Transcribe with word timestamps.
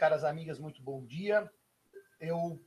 caras 0.00 0.24
amigas, 0.24 0.58
muito 0.58 0.82
bom 0.82 1.04
dia. 1.04 1.52
Eu 2.18 2.58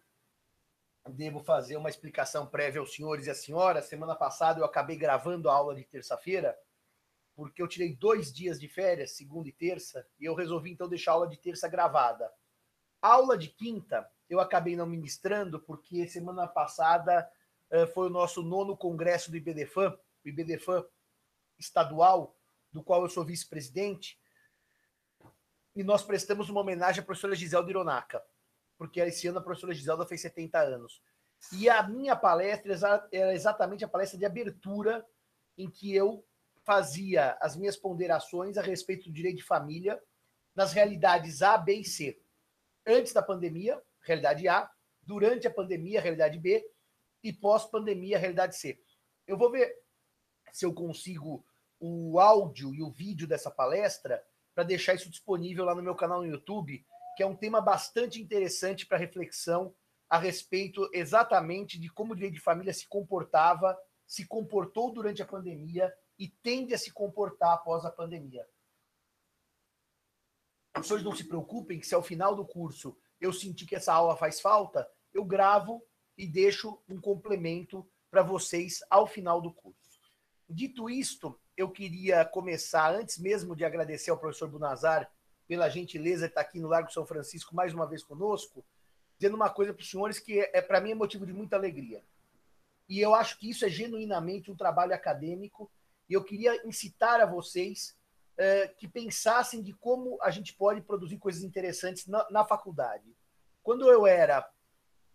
devo 1.09 1.39
fazer 1.39 1.77
uma 1.77 1.89
explicação 1.89 2.45
prévia 2.45 2.79
aos 2.79 2.93
senhores 2.93 3.25
e 3.25 3.31
às 3.31 3.39
senhoras. 3.39 3.85
Semana 3.85 4.13
passada 4.13 4.59
eu 4.59 4.65
acabei 4.65 4.95
gravando 4.95 5.49
a 5.49 5.55
aula 5.55 5.73
de 5.73 5.83
terça-feira, 5.83 6.55
porque 7.35 7.59
eu 7.59 7.67
tirei 7.67 7.95
dois 7.95 8.31
dias 8.31 8.59
de 8.59 8.67
férias, 8.67 9.17
segunda 9.17 9.49
e 9.49 9.51
terça, 9.51 10.07
e 10.19 10.25
eu 10.25 10.35
resolvi 10.35 10.69
então 10.71 10.87
deixar 10.87 11.09
a 11.09 11.13
aula 11.15 11.27
de 11.27 11.37
terça 11.37 11.67
gravada. 11.67 12.31
A 13.01 13.13
aula 13.13 13.35
de 13.35 13.47
quinta 13.47 14.07
eu 14.29 14.39
acabei 14.39 14.75
não 14.75 14.85
ministrando, 14.85 15.59
porque 15.59 16.07
semana 16.07 16.47
passada 16.47 17.27
uh, 17.71 17.87
foi 17.95 18.09
o 18.09 18.11
nosso 18.11 18.43
nono 18.43 18.77
congresso 18.77 19.31
do 19.31 19.37
IBDFAM, 19.37 19.97
o 20.23 20.29
IBDFAM 20.29 20.85
estadual, 21.57 22.37
do 22.71 22.83
qual 22.83 23.01
eu 23.01 23.09
sou 23.09 23.25
vice-presidente, 23.25 24.21
e 25.75 25.83
nós 25.83 26.03
prestamos 26.03 26.49
uma 26.49 26.61
homenagem 26.61 27.01
à 27.01 27.05
professora 27.05 27.35
Giselda 27.35 27.69
Ironaca 27.69 28.23
porque 28.77 28.99
esse 28.99 29.27
ano 29.27 29.39
a 29.39 29.41
professora 29.41 29.73
Giselda 29.73 30.05
fez 30.05 30.21
70 30.21 30.59
anos. 30.59 31.01
E 31.53 31.69
a 31.69 31.83
minha 31.83 32.15
palestra 32.15 33.07
era 33.11 33.33
exatamente 33.33 33.83
a 33.83 33.87
palestra 33.87 34.17
de 34.17 34.25
abertura, 34.25 35.05
em 35.57 35.69
que 35.69 35.95
eu 35.95 36.25
fazia 36.63 37.37
as 37.41 37.55
minhas 37.55 37.75
ponderações 37.75 38.57
a 38.57 38.61
respeito 38.61 39.05
do 39.05 39.13
direito 39.13 39.37
de 39.37 39.43
família 39.43 40.01
nas 40.55 40.71
realidades 40.71 41.41
A, 41.41 41.57
B 41.57 41.75
e 41.75 41.85
C. 41.85 42.21
Antes 42.85 43.13
da 43.13 43.21
pandemia, 43.21 43.81
realidade 44.01 44.47
A, 44.47 44.69
durante 45.01 45.47
a 45.47 45.51
pandemia, 45.53 46.01
realidade 46.01 46.39
B, 46.39 46.65
e 47.23 47.31
pós-pandemia, 47.31 48.17
realidade 48.17 48.57
C. 48.57 48.79
Eu 49.25 49.37
vou 49.37 49.49
ver 49.49 49.73
se 50.51 50.65
eu 50.65 50.73
consigo 50.73 51.45
o 51.79 52.19
áudio 52.19 52.73
e 52.73 52.81
o 52.81 52.91
vídeo 52.91 53.27
dessa 53.27 53.49
palestra 53.49 54.21
para 54.53 54.63
deixar 54.63 54.93
isso 54.93 55.09
disponível 55.09 55.65
lá 55.65 55.75
no 55.75 55.83
meu 55.83 55.95
canal 55.95 56.21
no 56.21 56.27
YouTube, 56.27 56.85
que 57.15 57.23
é 57.23 57.25
um 57.25 57.35
tema 57.35 57.61
bastante 57.61 58.21
interessante 58.21 58.85
para 58.85 58.97
reflexão 58.97 59.75
a 60.09 60.17
respeito 60.17 60.87
exatamente 60.93 61.79
de 61.79 61.89
como 61.89 62.13
o 62.13 62.15
direito 62.15 62.35
de 62.35 62.39
família 62.39 62.73
se 62.73 62.87
comportava, 62.87 63.77
se 64.05 64.27
comportou 64.27 64.91
durante 64.91 65.21
a 65.21 65.25
pandemia 65.25 65.91
e 66.19 66.27
tende 66.27 66.73
a 66.73 66.77
se 66.77 66.91
comportar 66.91 67.53
após 67.53 67.83
a 67.83 67.91
pandemia. 67.91 68.47
Professores, 70.71 71.03
não 71.03 71.15
se 71.15 71.23
preocupem 71.23 71.79
que 71.79 71.87
se 71.87 71.95
ao 71.95 72.03
final 72.03 72.35
do 72.35 72.45
curso 72.45 72.97
eu 73.19 73.33
sentir 73.33 73.65
que 73.65 73.75
essa 73.75 73.93
aula 73.93 74.15
faz 74.15 74.39
falta, 74.39 74.87
eu 75.13 75.23
gravo 75.23 75.83
e 76.17 76.27
deixo 76.27 76.79
um 76.87 76.99
complemento 76.99 77.87
para 78.11 78.21
vocês 78.21 78.79
ao 78.89 79.07
final 79.07 79.41
do 79.41 79.51
curso. 79.51 79.99
Dito 80.47 80.89
isto, 80.89 81.39
eu 81.55 81.69
queria 81.69 82.25
começar, 82.25 82.93
antes 82.93 83.17
mesmo 83.17 83.55
de 83.55 83.63
agradecer 83.63 84.11
ao 84.11 84.17
professor 84.17 84.49
Bunazar 84.49 85.09
pela 85.47 85.69
gentileza 85.69 86.25
de 86.25 86.31
estar 86.31 86.41
aqui 86.41 86.59
no 86.59 86.67
Largo 86.67 86.91
São 86.91 87.05
Francisco 87.05 87.55
mais 87.55 87.73
uma 87.73 87.85
vez 87.85 88.03
conosco, 88.03 88.63
dizendo 89.17 89.35
uma 89.35 89.49
coisa 89.49 89.73
para 89.73 89.81
os 89.81 89.89
senhores 89.89 90.19
que 90.19 90.39
é, 90.39 90.51
é 90.53 90.61
para 90.61 90.81
mim 90.81 90.91
é 90.91 90.95
motivo 90.95 91.25
de 91.25 91.33
muita 91.33 91.55
alegria. 91.55 92.03
E 92.89 92.99
eu 92.99 93.13
acho 93.13 93.37
que 93.39 93.49
isso 93.49 93.65
é 93.65 93.69
genuinamente 93.69 94.51
um 94.51 94.55
trabalho 94.55 94.93
acadêmico, 94.93 95.69
e 96.09 96.13
eu 96.13 96.23
queria 96.23 96.65
incitar 96.67 97.21
a 97.21 97.25
vocês 97.25 97.95
é, 98.37 98.67
que 98.67 98.87
pensassem 98.87 99.61
de 99.61 99.73
como 99.73 100.17
a 100.21 100.31
gente 100.31 100.53
pode 100.53 100.81
produzir 100.81 101.17
coisas 101.17 101.43
interessantes 101.43 102.07
na, 102.07 102.27
na 102.29 102.43
faculdade. 102.43 103.15
Quando 103.61 103.89
eu 103.89 104.05
era 104.07 104.49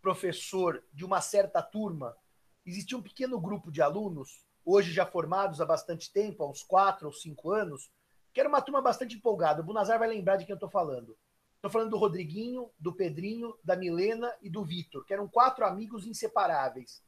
professor 0.00 0.82
de 0.92 1.04
uma 1.04 1.20
certa 1.20 1.60
turma, 1.60 2.16
existia 2.64 2.96
um 2.96 3.02
pequeno 3.02 3.40
grupo 3.40 3.70
de 3.70 3.82
alunos, 3.82 4.46
hoje 4.68 4.92
já 4.92 5.06
formados 5.06 5.62
há 5.62 5.64
bastante 5.64 6.12
tempo, 6.12 6.42
há 6.42 6.50
uns 6.50 6.62
quatro 6.62 7.06
ou 7.06 7.12
cinco 7.12 7.50
anos, 7.50 7.90
que 8.34 8.38
era 8.38 8.48
uma 8.48 8.60
turma 8.60 8.82
bastante 8.82 9.16
empolgada. 9.16 9.62
O 9.62 9.64
Bunazar 9.64 9.98
vai 9.98 10.08
lembrar 10.08 10.36
de 10.36 10.44
quem 10.44 10.52
eu 10.52 10.56
estou 10.56 10.68
falando. 10.68 11.16
Estou 11.56 11.70
falando 11.70 11.90
do 11.90 11.96
Rodriguinho, 11.96 12.70
do 12.78 12.92
Pedrinho, 12.92 13.54
da 13.64 13.74
Milena 13.74 14.30
e 14.42 14.50
do 14.50 14.62
Vitor, 14.62 15.04
que 15.06 15.14
eram 15.14 15.26
quatro 15.26 15.64
amigos 15.64 16.06
inseparáveis. 16.06 17.02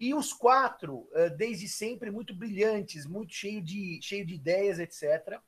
E 0.00 0.14
os 0.14 0.32
quatro, 0.32 1.06
eh, 1.12 1.28
desde 1.28 1.68
sempre, 1.68 2.10
muito 2.10 2.34
brilhantes, 2.34 3.04
muito 3.04 3.34
cheio 3.34 3.62
de, 3.62 4.00
cheio 4.02 4.24
de 4.24 4.34
ideias, 4.34 4.78
etc. 4.78 5.38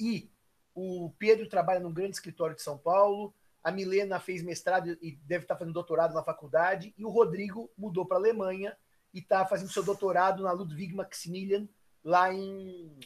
E 0.00 0.28
o 0.74 1.12
Pedro 1.18 1.48
trabalha 1.48 1.80
num 1.80 1.92
grande 1.92 2.16
escritório 2.16 2.56
de 2.56 2.62
São 2.62 2.76
Paulo, 2.76 3.32
a 3.62 3.70
Milena 3.70 4.18
fez 4.18 4.42
mestrado 4.42 4.98
e 5.00 5.12
deve 5.24 5.44
estar 5.44 5.56
fazendo 5.56 5.74
doutorado 5.74 6.14
na 6.14 6.22
faculdade, 6.24 6.92
e 6.96 7.04
o 7.04 7.10
Rodrigo 7.10 7.70
mudou 7.76 8.04
para 8.04 8.16
a 8.16 8.20
Alemanha 8.20 8.76
está 9.18 9.46
fazendo 9.46 9.72
seu 9.72 9.82
doutorado 9.82 10.42
na 10.42 10.52
Ludwig 10.52 10.94
Maximilian, 10.94 11.68
lá 12.04 12.32
em 12.32 12.98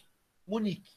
Munique. 0.46 0.92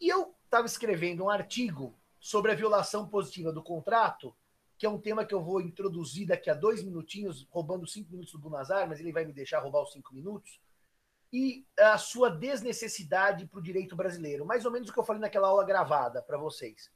E 0.00 0.08
eu 0.08 0.34
estava 0.44 0.66
escrevendo 0.66 1.24
um 1.24 1.30
artigo 1.30 1.98
sobre 2.18 2.52
a 2.52 2.54
violação 2.54 3.08
positiva 3.08 3.52
do 3.52 3.62
contrato, 3.62 4.34
que 4.76 4.86
é 4.86 4.88
um 4.88 5.00
tema 5.00 5.24
que 5.24 5.34
eu 5.34 5.42
vou 5.42 5.60
introduzir 5.60 6.26
daqui 6.26 6.48
a 6.48 6.54
dois 6.54 6.82
minutinhos, 6.82 7.46
roubando 7.50 7.86
cinco 7.86 8.10
minutos 8.10 8.32
do 8.32 8.38
Bunazar, 8.38 8.88
mas 8.88 8.98
ele 8.98 9.12
vai 9.12 9.24
me 9.24 9.32
deixar 9.32 9.60
roubar 9.60 9.82
os 9.82 9.92
cinco 9.92 10.14
minutos, 10.14 10.60
e 11.32 11.64
a 11.78 11.96
sua 11.96 12.30
desnecessidade 12.30 13.46
para 13.46 13.60
o 13.60 13.62
direito 13.62 13.94
brasileiro. 13.94 14.44
Mais 14.44 14.64
ou 14.64 14.72
menos 14.72 14.88
o 14.88 14.92
que 14.92 14.98
eu 14.98 15.04
falei 15.04 15.20
naquela 15.20 15.48
aula 15.48 15.64
gravada 15.64 16.20
para 16.22 16.36
vocês. 16.36 16.90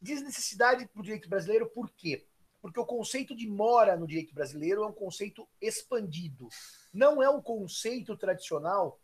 Desnecessidade 0.00 0.86
para 0.86 1.00
o 1.00 1.02
direito 1.02 1.28
brasileiro, 1.28 1.66
por 1.70 1.90
quê? 1.90 2.26
Porque 2.60 2.80
o 2.80 2.86
conceito 2.86 3.34
de 3.34 3.46
mora 3.46 3.96
no 3.96 4.06
direito 4.06 4.34
brasileiro 4.34 4.82
é 4.82 4.86
um 4.86 4.92
conceito 4.92 5.46
expandido. 5.60 6.48
Não 6.92 7.22
é 7.22 7.28
um 7.28 7.40
conceito 7.40 8.16
tradicional 8.16 9.00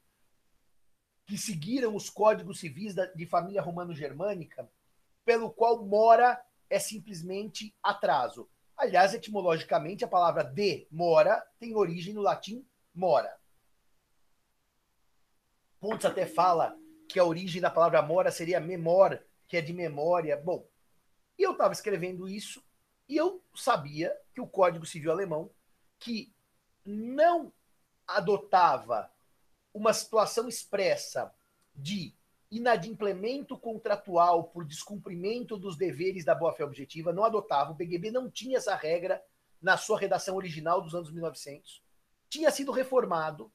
que 1.26 1.38
seguiram 1.38 1.94
os 1.94 2.10
códigos 2.10 2.60
civis 2.60 2.94
de 3.14 3.26
família 3.26 3.62
romano-germânica, 3.62 4.68
pelo 5.24 5.50
qual 5.50 5.84
mora 5.84 6.42
é 6.68 6.78
simplesmente 6.78 7.74
atraso. 7.82 8.48
Aliás, 8.76 9.14
etimologicamente, 9.14 10.04
a 10.04 10.08
palavra 10.08 10.42
de 10.42 10.86
mora 10.90 11.40
tem 11.58 11.76
origem 11.76 12.14
no 12.14 12.22
latim 12.22 12.66
mora. 12.94 13.38
Pontes 15.78 16.06
até 16.06 16.26
fala 16.26 16.76
que 17.08 17.18
a 17.18 17.24
origem 17.24 17.60
da 17.60 17.70
palavra 17.70 18.00
mora 18.02 18.30
seria 18.30 18.60
memor, 18.60 19.22
que 19.46 19.56
é 19.56 19.60
de 19.60 19.72
memória. 19.72 20.36
Bom, 20.36 20.66
e 21.38 21.42
eu 21.42 21.52
estava 21.52 21.72
escrevendo 21.72 22.28
isso 22.28 22.64
e 23.08 23.16
eu 23.16 23.42
sabia 23.54 24.16
que 24.34 24.40
o 24.40 24.46
Código 24.46 24.86
Civil 24.86 25.10
Alemão, 25.10 25.50
que 25.98 26.32
não 26.84 27.52
adotava 28.06 29.10
uma 29.72 29.92
situação 29.92 30.48
expressa 30.48 31.32
de 31.74 32.14
inadimplemento 32.50 33.56
contratual 33.56 34.44
por 34.44 34.64
descumprimento 34.64 35.56
dos 35.56 35.76
deveres 35.76 36.24
da 36.24 36.34
boa-fé 36.34 36.64
objetiva, 36.64 37.12
não 37.12 37.24
adotava. 37.24 37.72
O 37.72 37.74
BGB 37.74 38.10
não 38.10 38.30
tinha 38.30 38.58
essa 38.58 38.74
regra 38.74 39.22
na 39.60 39.76
sua 39.76 39.98
redação 39.98 40.36
original 40.36 40.82
dos 40.82 40.94
anos 40.94 41.10
1900. 41.10 41.82
Tinha 42.28 42.50
sido 42.50 42.72
reformado 42.72 43.50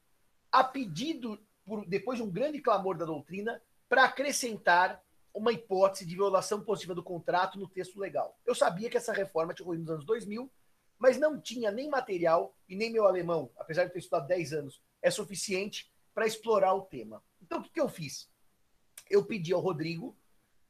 a 0.50 0.64
pedido, 0.64 1.38
por, 1.64 1.86
depois 1.86 2.18
de 2.18 2.24
um 2.24 2.30
grande 2.30 2.60
clamor 2.60 2.96
da 2.96 3.04
doutrina, 3.04 3.62
para 3.88 4.04
acrescentar 4.04 5.02
uma 5.32 5.52
hipótese 5.52 6.06
de 6.06 6.14
violação 6.14 6.60
positiva 6.62 6.94
do 6.94 7.02
contrato 7.02 7.58
no 7.58 7.68
texto 7.68 7.98
legal. 7.98 8.38
Eu 8.44 8.54
sabia 8.54 8.90
que 8.90 8.96
essa 8.96 9.12
reforma 9.12 9.54
tinha 9.54 9.64
ocorrido 9.64 9.84
nos 9.84 9.92
anos 9.92 10.04
2000, 10.04 10.50
mas 10.98 11.18
não 11.18 11.40
tinha 11.40 11.70
nem 11.70 11.88
material, 11.88 12.54
e 12.68 12.74
nem 12.74 12.90
meu 12.90 13.06
alemão, 13.06 13.50
apesar 13.56 13.84
de 13.84 13.92
ter 13.92 14.00
estudado 14.00 14.26
10 14.26 14.52
anos, 14.52 14.82
é 15.00 15.10
suficiente 15.10 15.90
para 16.12 16.26
explorar 16.26 16.74
o 16.74 16.82
tema. 16.82 17.22
Então, 17.40 17.60
o 17.60 17.62
que, 17.62 17.80
eu 17.80 17.88
fiz? 17.88 18.28
Eu 19.08 19.24
pedi 19.24 19.52
ao 19.52 19.60
Rodrigo 19.60 20.16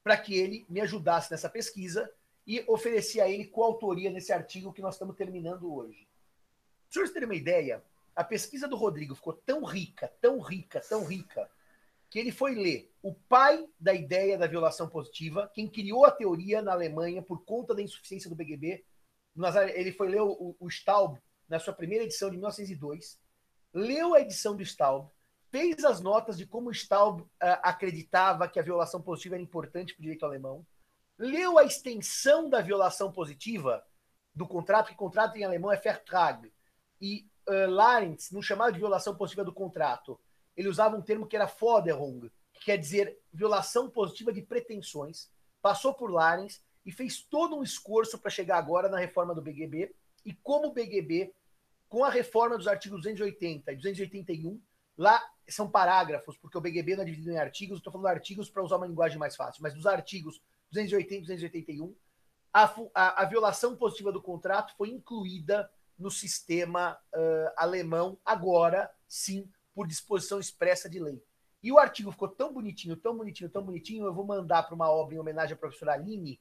para 0.03 0.17
que 0.17 0.35
ele 0.35 0.67
me 0.69 0.81
ajudasse 0.81 1.31
nessa 1.31 1.49
pesquisa 1.49 2.13
e 2.47 2.63
ofereci 2.69 3.21
a 3.21 3.29
ele 3.29 3.47
coautoria 3.47 4.11
nesse 4.11 4.33
artigo 4.33 4.73
que 4.73 4.83
nós 4.83 4.95
estamos 4.95 5.17
terminando 5.17 5.73
hoje. 5.73 6.07
Para 6.85 6.93
senhores 6.93 7.13
terem 7.13 7.29
uma 7.29 7.35
ideia, 7.35 7.83
a 8.15 8.25
pesquisa 8.25 8.67
do 8.69 8.77
Rodrigo 8.77 9.15
ficou 9.15 9.33
tão 9.33 9.65
rica, 9.65 10.13
tão 10.21 10.41
rica, 10.41 10.81
tão 10.81 11.05
rica, 11.05 11.51
que 12.11 12.19
ele 12.19 12.33
foi 12.33 12.55
ler 12.55 12.93
o 13.03 13.15
pai 13.15 13.67
da 13.79 13.93
ideia 13.93 14.39
da 14.39 14.47
violação 14.47 14.89
positiva, 14.89 15.51
quem 15.55 15.69
criou 15.69 16.05
a 16.05 16.11
teoria 16.11 16.63
na 16.63 16.73
Alemanha 16.73 17.23
por 17.23 17.45
conta 17.45 17.75
da 17.75 17.83
insuficiência 17.83 18.31
do 18.31 18.37
BGB. 18.37 18.85
Ele 19.75 19.93
foi 19.93 20.09
ler 20.09 20.23
o, 20.23 20.57
o 20.59 20.69
Staub 20.69 21.19
na 21.49 21.59
sua 21.59 21.73
primeira 21.73 22.05
edição 22.05 22.29
de 22.29 22.37
1902, 22.37 23.19
leu 23.73 24.15
a 24.15 24.21
edição 24.21 24.55
do 24.57 24.63
Staub, 24.63 25.09
fez 25.51 25.85
as 25.85 26.01
notas 26.01 26.37
de 26.37 26.47
como 26.47 26.71
Staub 26.71 27.21
uh, 27.21 27.29
acreditava 27.63 28.49
que 28.49 28.59
a 28.59 28.63
violação 28.63 29.01
positiva 29.01 29.37
era 29.37 29.43
importante 29.43 29.95
para 29.95 30.01
o 30.01 30.03
direito 30.03 30.27
alemão, 30.27 30.67
leu 31.17 31.59
a 31.59 31.65
extensão 31.65 32.49
da 32.49 32.61
violação 32.61 33.11
positiva 33.11 33.83
do 34.35 34.47
contrato, 34.47 34.89
que 34.89 34.95
contrato 34.95 35.37
em 35.37 35.45
alemão 35.45 35.73
é 35.73 35.77
Vertrag, 35.77 36.53
e 37.01 37.27
uh, 37.49 37.71
Larentz 37.71 38.31
não 38.31 38.43
chamava 38.43 38.73
de 38.73 38.79
violação 38.79 39.17
positiva 39.17 39.45
do 39.45 39.53
contrato, 39.53 40.21
ele 40.59 40.69
usava 40.69 40.97
um 40.97 41.01
termo 41.01 41.27
que 41.27 41.37
era 41.37 41.47
Forderung, 41.47 42.31
que 42.53 42.65
quer 42.67 42.77
dizer 42.77 43.19
violação 43.33 43.89
positiva 43.89 44.33
de 44.33 44.43
pretensões, 44.43 45.31
passou 45.63 45.95
por 45.95 46.11
Larentz 46.11 46.63
e 46.85 46.93
fez 46.93 47.23
todo 47.23 47.57
um 47.57 47.63
esforço 47.63 48.19
para 48.19 48.31
chegar 48.31 48.59
agora 48.59 48.89
na 48.89 48.99
reforma 48.99 49.35
do 49.35 49.41
BGB, 49.41 49.95
e 50.25 50.35
como 50.35 50.69
o 50.69 50.73
BGB, 50.73 51.33
com 51.89 52.05
a 52.05 52.11
reforma 52.11 52.59
dos 52.59 52.69
artigos 52.69 53.01
280 53.03 53.73
e 53.73 53.77
281, 53.77 54.61
Lá 54.99 55.23
são 55.49 55.71
parágrafos, 55.71 56.37
porque 56.37 56.59
o 56.59 56.61
BGB 56.61 56.97
não 56.97 57.05
é 57.05 57.07
dividido 57.07 57.31
em 57.31 57.39
artigos, 57.39 57.79
estou 57.79 57.93
falando 57.93 58.09
artigos 58.09 58.51
para 58.51 58.65
usar 58.65 58.77
uma 58.77 58.87
linguagem 58.87 59.17
mais 59.17 59.37
fácil, 59.37 59.63
mas 59.63 59.73
dos 59.73 59.87
artigos 59.87 60.43
280 60.73 61.15
e 61.15 61.21
281, 61.21 61.95
a, 62.53 62.75
a, 62.93 63.23
a 63.23 63.25
violação 63.25 63.77
positiva 63.77 64.11
do 64.11 64.21
contrato 64.21 64.75
foi 64.77 64.91
incluída 64.91 65.71
no 65.97 66.11
sistema 66.11 66.99
uh, 67.15 67.53
alemão, 67.57 68.19
agora 68.25 68.91
sim, 69.07 69.49
por 69.79 69.87
disposição 69.87 70.41
expressa 70.41 70.91
de 70.91 70.99
lei. 70.99 71.23
E 71.63 71.71
o 71.71 71.79
artigo 71.79 72.11
ficou 72.11 72.27
tão 72.27 72.53
bonitinho, 72.53 72.97
tão 72.97 73.17
bonitinho, 73.17 73.49
tão 73.49 73.63
bonitinho, 73.63 74.07
eu 74.07 74.13
vou 74.13 74.27
mandar 74.27 74.65
para 74.65 74.75
uma 74.75 74.91
obra 74.91 75.15
em 75.15 75.21
homenagem 75.21 75.55
à 75.55 75.57
professora 75.57 75.93
Aline, 75.93 76.41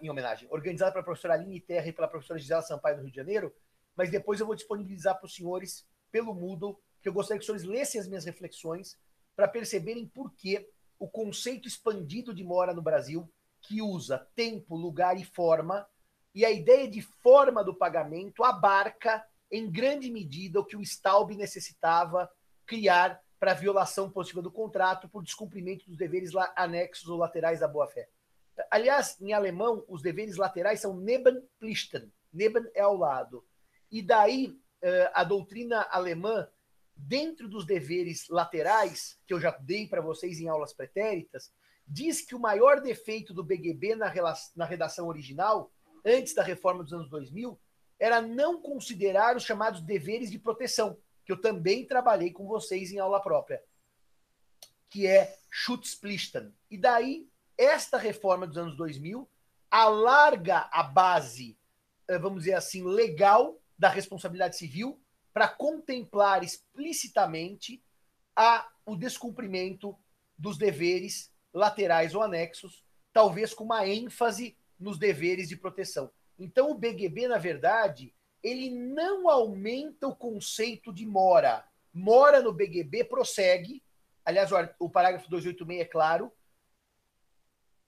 em 0.00 0.10
homenagem, 0.10 0.48
organizada 0.50 0.90
pela 0.90 1.04
professora 1.04 1.34
Aline 1.34 1.60
Terra 1.60 1.86
e 1.86 1.92
pela 1.92 2.08
professora 2.08 2.40
Gisela 2.40 2.60
Sampaio 2.60 2.96
do 2.96 3.02
Rio 3.02 3.10
de 3.12 3.16
Janeiro, 3.16 3.54
mas 3.94 4.10
depois 4.10 4.40
eu 4.40 4.46
vou 4.46 4.56
disponibilizar 4.56 5.16
para 5.16 5.26
os 5.26 5.32
senhores 5.32 5.86
pelo 6.10 6.34
Moodle, 6.34 6.76
que 7.00 7.08
eu 7.08 7.12
gostaria 7.12 7.38
que 7.38 7.42
os 7.42 7.46
senhores 7.46 7.64
lessem 7.64 8.00
as 8.00 8.08
minhas 8.08 8.24
reflexões 8.24 8.98
para 9.36 9.46
perceberem 9.46 10.04
por 10.04 10.32
que 10.32 10.68
o 10.98 11.08
conceito 11.08 11.68
expandido 11.68 12.34
de 12.34 12.42
mora 12.42 12.74
no 12.74 12.82
Brasil, 12.82 13.32
que 13.60 13.80
usa 13.80 14.26
tempo, 14.34 14.74
lugar 14.74 15.16
e 15.16 15.24
forma, 15.24 15.86
e 16.34 16.44
a 16.44 16.50
ideia 16.50 16.90
de 16.90 17.00
forma 17.00 17.62
do 17.62 17.76
pagamento 17.76 18.42
abarca 18.42 19.24
em 19.52 19.70
grande 19.70 20.10
medida 20.10 20.58
o 20.58 20.64
que 20.64 20.76
o 20.76 20.82
Staub 20.82 21.32
necessitava 21.36 22.28
criar 22.66 23.20
para 23.38 23.54
violação 23.54 24.08
positiva 24.08 24.40
do 24.40 24.52
contrato 24.52 25.08
por 25.08 25.22
descumprimento 25.22 25.86
dos 25.86 25.96
deveres 25.96 26.30
anexos 26.54 27.08
ou 27.08 27.18
laterais 27.18 27.60
da 27.60 27.66
boa-fé. 27.66 28.08
Aliás, 28.70 29.20
em 29.20 29.32
alemão, 29.32 29.84
os 29.88 30.02
deveres 30.02 30.36
laterais 30.36 30.80
são 30.80 30.96
Nebenpflichten. 30.96 32.12
Neben 32.32 32.64
é 32.74 32.82
ao 32.82 32.96
lado. 32.96 33.44
E 33.90 34.00
daí, 34.00 34.58
eh, 34.80 35.10
a 35.12 35.24
doutrina 35.24 35.82
alemã, 35.90 36.48
dentro 36.96 37.48
dos 37.48 37.66
deveres 37.66 38.28
laterais, 38.28 39.18
que 39.26 39.34
eu 39.34 39.40
já 39.40 39.50
dei 39.50 39.86
para 39.86 40.00
vocês 40.00 40.40
em 40.40 40.48
aulas 40.48 40.72
pretéritas, 40.72 41.52
diz 41.86 42.24
que 42.24 42.34
o 42.34 42.40
maior 42.40 42.80
defeito 42.80 43.34
do 43.34 43.44
BGB 43.44 43.96
na 43.96 44.64
redação 44.64 45.08
original, 45.08 45.70
antes 46.04 46.34
da 46.34 46.42
reforma 46.42 46.82
dos 46.82 46.92
anos 46.92 47.10
2000, 47.10 47.58
era 47.98 48.20
não 48.20 48.60
considerar 48.60 49.36
os 49.36 49.44
chamados 49.44 49.80
deveres 49.80 50.30
de 50.30 50.38
proteção, 50.38 50.96
que 51.24 51.32
eu 51.32 51.40
também 51.40 51.86
trabalhei 51.86 52.30
com 52.30 52.46
vocês 52.46 52.92
em 52.92 52.98
aula 52.98 53.20
própria, 53.20 53.62
que 54.88 55.06
é 55.06 55.36
Schutzpflichten. 55.50 56.52
E 56.70 56.76
daí 56.76 57.28
esta 57.56 57.96
reforma 57.96 58.46
dos 58.46 58.58
anos 58.58 58.76
2000 58.76 59.28
alarga 59.70 60.68
a 60.70 60.82
base, 60.82 61.58
eh, 62.08 62.18
vamos 62.18 62.40
dizer 62.40 62.54
assim, 62.54 62.82
legal 62.82 63.58
da 63.78 63.88
responsabilidade 63.88 64.56
civil 64.56 65.00
para 65.32 65.48
contemplar 65.48 66.44
explicitamente 66.44 67.82
a, 68.36 68.68
o 68.84 68.96
descumprimento 68.96 69.96
dos 70.36 70.58
deveres 70.58 71.32
laterais 71.54 72.14
ou 72.14 72.22
anexos, 72.22 72.84
talvez 73.12 73.54
com 73.54 73.64
uma 73.64 73.86
ênfase 73.86 74.56
nos 74.78 74.98
deveres 74.98 75.48
de 75.48 75.56
proteção. 75.56 76.10
Então, 76.38 76.70
o 76.70 76.74
BGB, 76.74 77.28
na 77.28 77.38
verdade, 77.38 78.14
ele 78.42 78.70
não 78.70 79.28
aumenta 79.28 80.08
o 80.08 80.16
conceito 80.16 80.92
de 80.92 81.06
mora. 81.06 81.64
Mora 81.92 82.40
no 82.40 82.52
BGB 82.52 83.04
prossegue, 83.04 83.82
aliás, 84.24 84.50
o 84.78 84.88
parágrafo 84.88 85.28
286 85.30 85.80
é 85.80 85.84
claro, 85.84 86.32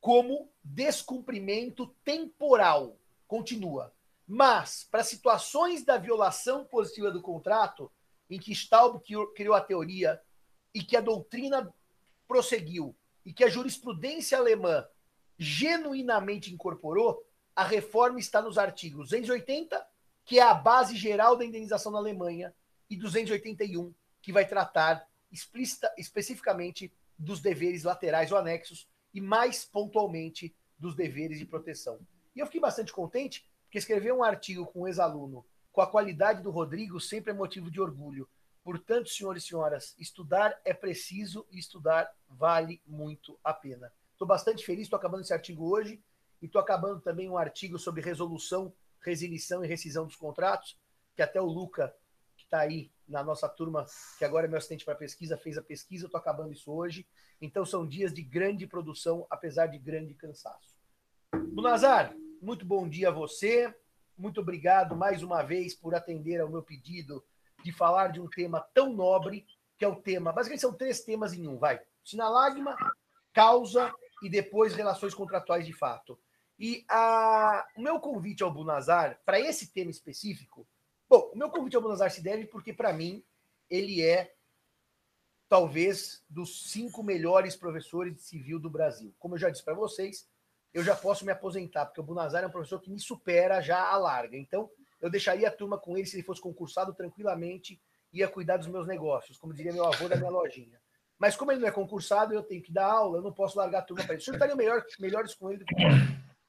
como 0.00 0.50
descumprimento 0.62 1.86
temporal. 2.04 2.98
Continua. 3.26 3.92
Mas, 4.26 4.86
para 4.90 5.02
situações 5.02 5.84
da 5.84 5.96
violação 5.98 6.64
positiva 6.64 7.10
do 7.10 7.20
contrato, 7.22 7.90
em 8.30 8.38
que 8.38 8.52
Staub 8.52 9.02
criou 9.34 9.54
a 9.54 9.60
teoria 9.60 10.20
e 10.74 10.82
que 10.82 10.96
a 10.96 11.00
doutrina 11.00 11.72
prosseguiu 12.26 12.94
e 13.24 13.32
que 13.32 13.44
a 13.44 13.48
jurisprudência 13.48 14.38
alemã 14.38 14.86
genuinamente 15.38 16.52
incorporou, 16.52 17.24
a 17.56 17.64
reforma 17.64 18.18
está 18.18 18.42
nos 18.42 18.58
artigos 18.58 19.10
280, 19.10 19.86
que 20.24 20.38
é 20.38 20.42
a 20.42 20.54
base 20.54 20.96
geral 20.96 21.36
da 21.36 21.44
indenização 21.44 21.92
na 21.92 21.98
Alemanha, 21.98 22.54
e 22.88 22.96
281, 22.96 23.92
que 24.20 24.32
vai 24.32 24.46
tratar 24.46 25.08
explícita, 25.30 25.92
especificamente 25.98 26.92
dos 27.18 27.40
deveres 27.40 27.84
laterais 27.84 28.30
ou 28.30 28.38
anexos 28.38 28.88
e 29.12 29.20
mais 29.20 29.64
pontualmente 29.64 30.54
dos 30.78 30.94
deveres 30.94 31.38
de 31.38 31.46
proteção. 31.46 31.98
E 32.34 32.40
eu 32.40 32.46
fiquei 32.46 32.60
bastante 32.60 32.92
contente, 32.92 33.48
porque 33.64 33.78
escrever 33.78 34.12
um 34.12 34.22
artigo 34.22 34.66
com 34.66 34.82
um 34.82 34.88
ex-aluno 34.88 35.44
com 35.74 35.80
a 35.80 35.86
qualidade 35.88 36.40
do 36.40 36.52
Rodrigo 36.52 37.00
sempre 37.00 37.32
é 37.32 37.34
motivo 37.34 37.68
de 37.68 37.80
orgulho. 37.80 38.28
Portanto, 38.62 39.10
senhores 39.10 39.42
e 39.42 39.46
senhoras, 39.48 39.94
estudar 39.98 40.58
é 40.64 40.72
preciso 40.72 41.44
e 41.50 41.58
estudar 41.58 42.08
vale 42.28 42.80
muito 42.86 43.36
a 43.42 43.52
pena. 43.52 43.92
Estou 44.12 44.26
bastante 44.26 44.64
feliz, 44.64 44.84
estou 44.84 44.96
acabando 44.96 45.22
esse 45.22 45.32
artigo 45.32 45.68
hoje 45.68 46.00
e 46.40 46.46
estou 46.46 46.60
acabando 46.60 47.00
também 47.00 47.28
um 47.28 47.36
artigo 47.36 47.76
sobre 47.76 48.00
resolução, 48.00 48.72
resilição 49.04 49.64
e 49.64 49.68
rescisão 49.68 50.06
dos 50.06 50.16
contratos, 50.16 50.78
que 51.14 51.22
até 51.22 51.40
o 51.40 51.46
Luca, 51.46 51.94
que 52.36 52.44
está 52.44 52.60
aí 52.60 52.90
na 53.06 53.22
nossa 53.22 53.48
turma, 53.48 53.86
que 54.18 54.24
agora 54.24 54.46
é 54.46 54.48
meu 54.48 54.58
assistente 54.58 54.84
para 54.84 54.94
pesquisa, 54.94 55.36
fez 55.36 55.58
a 55.58 55.62
pesquisa, 55.62 56.06
estou 56.06 56.18
acabando 56.18 56.52
isso 56.52 56.72
hoje. 56.72 57.06
Então 57.40 57.64
são 57.64 57.86
dias 57.86 58.12
de 58.12 58.22
grande 58.22 58.66
produção, 58.66 59.26
apesar 59.30 59.66
de 59.66 59.78
grande 59.78 60.14
cansaço. 60.14 60.74
Bunazar, 61.52 62.14
muito 62.40 62.64
bom 62.64 62.88
dia 62.88 63.08
a 63.08 63.12
você. 63.12 63.74
Muito 64.16 64.40
obrigado 64.40 64.96
mais 64.96 65.22
uma 65.22 65.42
vez 65.42 65.74
por 65.74 65.94
atender 65.94 66.40
ao 66.40 66.48
meu 66.48 66.62
pedido 66.62 67.24
de 67.64 67.72
falar 67.72 68.08
de 68.08 68.20
um 68.20 68.28
tema 68.28 68.60
tão 68.72 68.92
nobre, 68.92 69.46
que 69.76 69.84
é 69.84 69.88
o 69.88 69.96
tema. 69.96 70.32
Basicamente 70.32 70.60
são 70.60 70.72
três 70.72 71.00
temas 71.00 71.34
em 71.34 71.48
um, 71.48 71.58
vai. 71.58 71.80
Sinalagma, 72.04 72.76
causa 73.32 73.92
e 74.22 74.28
depois 74.28 74.74
relações 74.74 75.14
contratuais 75.14 75.66
de 75.66 75.72
fato. 75.72 76.18
E 76.58 76.84
a, 76.88 77.66
o 77.76 77.82
meu 77.82 77.98
convite 77.98 78.42
ao 78.42 78.52
Bunazar, 78.52 79.20
para 79.24 79.40
esse 79.40 79.72
tema 79.72 79.90
específico, 79.90 80.66
bom, 81.08 81.30
o 81.32 81.36
meu 81.36 81.50
convite 81.50 81.76
ao 81.76 81.82
Bunazar 81.82 82.10
se 82.10 82.22
deve 82.22 82.46
porque, 82.46 82.72
para 82.72 82.92
mim, 82.92 83.24
ele 83.68 84.02
é 84.02 84.34
talvez 85.48 86.24
dos 86.28 86.70
cinco 86.70 87.02
melhores 87.02 87.56
professores 87.56 88.14
de 88.14 88.22
civil 88.22 88.58
do 88.58 88.70
Brasil. 88.70 89.14
Como 89.18 89.34
eu 89.34 89.38
já 89.38 89.50
disse 89.50 89.64
para 89.64 89.74
vocês, 89.74 90.28
eu 90.72 90.82
já 90.82 90.96
posso 90.96 91.24
me 91.24 91.32
aposentar, 91.32 91.86
porque 91.86 92.00
o 92.00 92.04
Bunazar 92.04 92.42
é 92.42 92.46
um 92.46 92.50
professor 92.50 92.80
que 92.80 92.90
me 92.90 92.98
supera 92.98 93.60
já 93.60 93.90
a 93.90 93.96
larga. 93.96 94.36
Então, 94.36 94.70
eu 95.00 95.10
deixaria 95.10 95.48
a 95.48 95.52
turma 95.52 95.78
com 95.78 95.96
ele 95.96 96.06
se 96.06 96.16
ele 96.16 96.22
fosse 96.22 96.40
concursado 96.40 96.94
tranquilamente, 96.94 97.80
ia 98.12 98.28
cuidar 98.28 98.56
dos 98.56 98.68
meus 98.68 98.86
negócios, 98.86 99.38
como 99.38 99.52
diria 99.52 99.72
meu 99.72 99.86
avô 99.86 100.08
da 100.08 100.16
minha 100.16 100.30
lojinha. 100.30 100.80
Mas 101.18 101.36
como 101.36 101.52
ele 101.52 101.60
não 101.60 101.68
é 101.68 101.72
concursado, 101.72 102.34
eu 102.34 102.42
tenho 102.42 102.62
que 102.62 102.72
dar 102.72 102.86
aula, 102.86 103.18
eu 103.18 103.22
não 103.22 103.32
posso 103.32 103.56
largar 103.56 103.80
a 103.80 103.82
turma 103.82 104.04
para 104.04 104.14
ele. 104.14 104.22
Os 104.22 104.28
estariam 104.28 104.56
melhor, 104.56 104.84
melhores 104.98 105.34
com 105.34 105.50
ele 105.50 105.58
do 105.58 105.64
que 105.64 105.74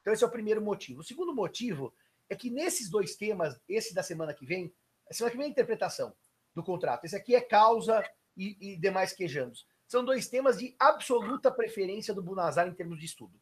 Então, 0.06 0.14
esse 0.14 0.22
é 0.22 0.26
o 0.28 0.30
primeiro 0.30 0.62
motivo. 0.62 1.00
O 1.00 1.04
segundo 1.04 1.34
motivo 1.34 1.92
é 2.30 2.36
que 2.36 2.48
nesses 2.48 2.88
dois 2.88 3.16
temas, 3.16 3.60
esse 3.68 3.92
da 3.92 4.04
semana 4.04 4.32
que 4.32 4.46
vem, 4.46 4.72
a 5.10 5.12
semana 5.12 5.32
que 5.32 5.36
vem 5.36 5.46
é 5.46 5.48
a 5.48 5.50
interpretação 5.50 6.14
do 6.54 6.62
contrato. 6.62 7.04
Esse 7.04 7.16
aqui 7.16 7.34
é 7.34 7.40
causa 7.40 8.08
e, 8.36 8.56
e 8.60 8.76
demais 8.76 9.12
quejandos. 9.12 9.66
São 9.84 10.04
dois 10.04 10.28
temas 10.28 10.58
de 10.58 10.76
absoluta 10.78 11.50
preferência 11.50 12.14
do 12.14 12.22
Bunazar 12.22 12.68
em 12.68 12.72
termos 12.72 13.00
de 13.00 13.04
estudo. 13.04 13.36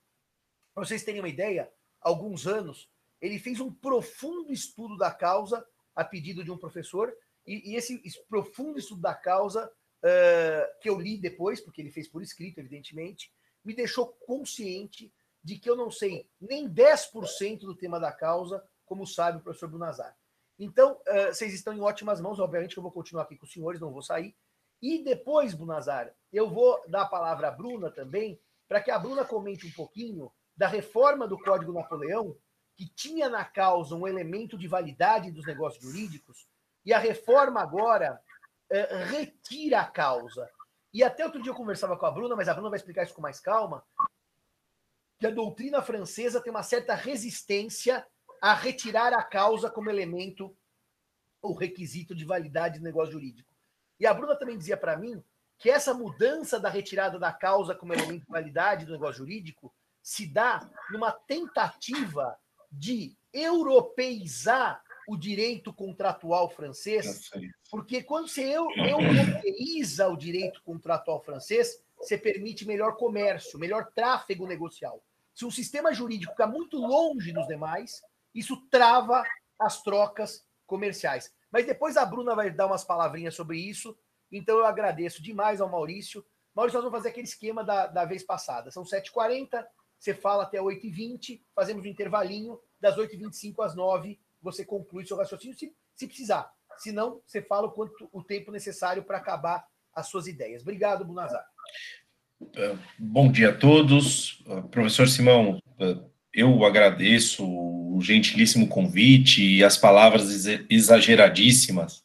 Para 0.72 0.86
vocês 0.86 1.04
terem 1.04 1.20
uma 1.20 1.28
ideia, 1.28 1.70
há 2.00 2.08
alguns 2.08 2.46
anos, 2.46 2.90
ele 3.20 3.38
fez 3.38 3.60
um 3.60 3.70
profundo 3.70 4.50
estudo 4.50 4.96
da 4.96 5.10
causa 5.10 5.62
a 5.94 6.02
pedido 6.02 6.42
de 6.42 6.50
um 6.50 6.56
professor, 6.56 7.14
e, 7.46 7.72
e 7.72 7.76
esse, 7.76 8.00
esse, 8.06 8.24
profundo 8.24 8.78
estudo 8.78 9.02
da 9.02 9.14
causa, 9.14 9.66
uh, 9.66 10.80
que 10.80 10.88
eu 10.88 10.98
li 10.98 11.18
depois, 11.18 11.60
porque 11.60 11.82
ele 11.82 11.92
fez 11.92 12.08
por 12.08 12.22
escrito, 12.22 12.58
evidentemente, 12.58 13.30
me 13.62 13.74
deixou 13.74 14.06
consciente 14.26 15.12
de 15.44 15.58
que 15.58 15.68
eu 15.68 15.76
não 15.76 15.90
sei 15.90 16.26
nem 16.40 16.68
10% 16.68 17.60
do 17.60 17.76
tema 17.76 18.00
da 18.00 18.10
causa, 18.10 18.64
como 18.86 19.06
sabe 19.06 19.38
o 19.38 19.42
professor 19.42 19.68
Bunazar. 19.68 20.16
Então, 20.58 21.00
uh, 21.08 21.26
vocês 21.26 21.52
estão 21.52 21.74
em 21.74 21.80
ótimas 21.80 22.20
mãos, 22.20 22.40
obviamente 22.40 22.72
que 22.72 22.78
eu 22.78 22.82
vou 22.82 22.92
continuar 22.92 23.24
aqui 23.24 23.36
com 23.36 23.44
os 23.44 23.52
senhores, 23.52 23.80
não 23.80 23.92
vou 23.92 24.02
sair, 24.02 24.34
e 24.80 25.02
depois, 25.02 25.54
Bunazar, 25.54 26.14
eu 26.32 26.48
vou 26.48 26.82
dar 26.88 27.02
a 27.02 27.08
palavra 27.08 27.48
à 27.48 27.50
Bruna 27.50 27.90
também, 27.90 28.40
para 28.66 28.80
que 28.80 28.90
a 28.90 28.98
Bruna 28.98 29.24
comente 29.24 29.66
um 29.66 29.72
pouquinho 29.72 30.32
da 30.56 30.66
reforma 30.66 31.28
do 31.28 31.38
Código 31.38 31.72
Napoleão, 31.72 32.36
que 32.76 32.88
tinha 32.88 33.28
na 33.28 33.44
causa 33.44 33.94
um 33.94 34.06
elemento 34.06 34.56
de 34.56 34.66
validade 34.66 35.30
dos 35.30 35.46
negócios 35.46 35.82
jurídicos, 35.82 36.46
e 36.84 36.92
a 36.92 36.98
reforma 36.98 37.60
agora 37.60 38.20
é, 38.70 39.04
retira 39.04 39.80
a 39.80 39.86
causa. 39.86 40.48
E 40.92 41.02
até 41.02 41.24
outro 41.24 41.42
dia 41.42 41.50
eu 41.50 41.56
conversava 41.56 41.96
com 41.96 42.06
a 42.06 42.10
Bruna, 42.10 42.36
mas 42.36 42.48
a 42.48 42.54
Bruna 42.54 42.70
vai 42.70 42.78
explicar 42.78 43.04
isso 43.04 43.14
com 43.14 43.22
mais 43.22 43.40
calma, 43.40 43.84
que 45.24 45.28
a 45.28 45.30
doutrina 45.30 45.80
francesa 45.80 46.38
tem 46.38 46.50
uma 46.50 46.62
certa 46.62 46.94
resistência 46.94 48.06
a 48.42 48.52
retirar 48.52 49.14
a 49.14 49.22
causa 49.22 49.70
como 49.70 49.88
elemento 49.88 50.54
ou 51.40 51.54
requisito 51.54 52.14
de 52.14 52.26
validade 52.26 52.78
do 52.78 52.84
negócio 52.84 53.12
jurídico. 53.12 53.48
E 53.98 54.06
a 54.06 54.12
Bruna 54.12 54.36
também 54.36 54.58
dizia 54.58 54.76
para 54.76 54.98
mim 54.98 55.24
que 55.56 55.70
essa 55.70 55.94
mudança 55.94 56.60
da 56.60 56.68
retirada 56.68 57.18
da 57.18 57.32
causa 57.32 57.74
como 57.74 57.94
elemento 57.94 58.26
de 58.26 58.30
validade 58.30 58.84
do 58.84 58.92
negócio 58.92 59.16
jurídico 59.16 59.74
se 60.02 60.26
dá 60.26 60.60
numa 60.90 61.10
tentativa 61.10 62.38
de 62.70 63.16
europeizar 63.32 64.84
o 65.08 65.16
direito 65.16 65.72
contratual 65.72 66.50
francês, 66.50 67.30
porque 67.70 68.02
quando 68.02 68.28
você 68.28 68.52
europeiza 68.52 70.06
o 70.06 70.18
direito 70.18 70.62
contratual 70.62 71.22
francês, 71.22 71.82
você 71.96 72.18
permite 72.18 72.66
melhor 72.66 72.98
comércio, 72.98 73.58
melhor 73.58 73.90
tráfego 73.94 74.46
negocial. 74.46 75.02
Se 75.34 75.44
um 75.44 75.50
sistema 75.50 75.92
jurídico 75.92 76.32
ficar 76.32 76.46
muito 76.46 76.78
longe 76.78 77.32
dos 77.32 77.46
demais, 77.46 78.00
isso 78.34 78.56
trava 78.70 79.24
as 79.58 79.82
trocas 79.82 80.44
comerciais. 80.66 81.32
Mas 81.50 81.66
depois 81.66 81.96
a 81.96 82.04
Bruna 82.04 82.34
vai 82.34 82.50
dar 82.50 82.66
umas 82.66 82.84
palavrinhas 82.84 83.34
sobre 83.34 83.58
isso. 83.58 83.96
Então 84.30 84.58
eu 84.58 84.66
agradeço 84.66 85.22
demais 85.22 85.60
ao 85.60 85.68
Maurício. 85.68 86.24
Maurício, 86.54 86.78
nós 86.78 86.84
vamos 86.84 86.98
fazer 86.98 87.08
aquele 87.10 87.26
esquema 87.26 87.64
da, 87.64 87.86
da 87.86 88.04
vez 88.04 88.22
passada. 88.22 88.70
São 88.70 88.84
7h40, 88.84 89.64
você 89.98 90.14
fala 90.14 90.44
até 90.44 90.58
8h20, 90.58 91.42
fazemos 91.54 91.84
um 91.84 91.88
intervalinho, 91.88 92.60
das 92.80 92.96
8h25 92.96 93.64
às 93.64 93.74
9 93.74 94.18
você 94.44 94.64
conclui 94.64 95.06
seu 95.06 95.16
raciocínio, 95.16 95.56
se, 95.56 95.74
se 95.96 96.06
precisar. 96.06 96.52
Se 96.76 96.92
não, 96.92 97.22
você 97.26 97.40
fala 97.40 97.66
o 97.66 97.72
quanto 97.72 98.08
o 98.12 98.22
tempo 98.22 98.52
necessário 98.52 99.02
para 99.02 99.16
acabar 99.16 99.66
as 99.94 100.08
suas 100.08 100.26
ideias. 100.26 100.60
Obrigado, 100.60 101.04
Bunazar. 101.04 101.48
É, 102.56 102.74
bom 102.98 103.30
dia 103.30 103.50
a 103.50 103.54
todos. 103.54 104.42
Uh, 104.46 104.62
professor 104.62 105.08
Simão, 105.08 105.58
uh, 105.80 106.10
eu 106.32 106.64
agradeço 106.64 107.44
o 107.44 108.00
gentilíssimo 108.00 108.68
convite 108.68 109.42
e 109.42 109.64
as 109.64 109.76
palavras 109.76 110.46
exageradíssimas 110.68 112.02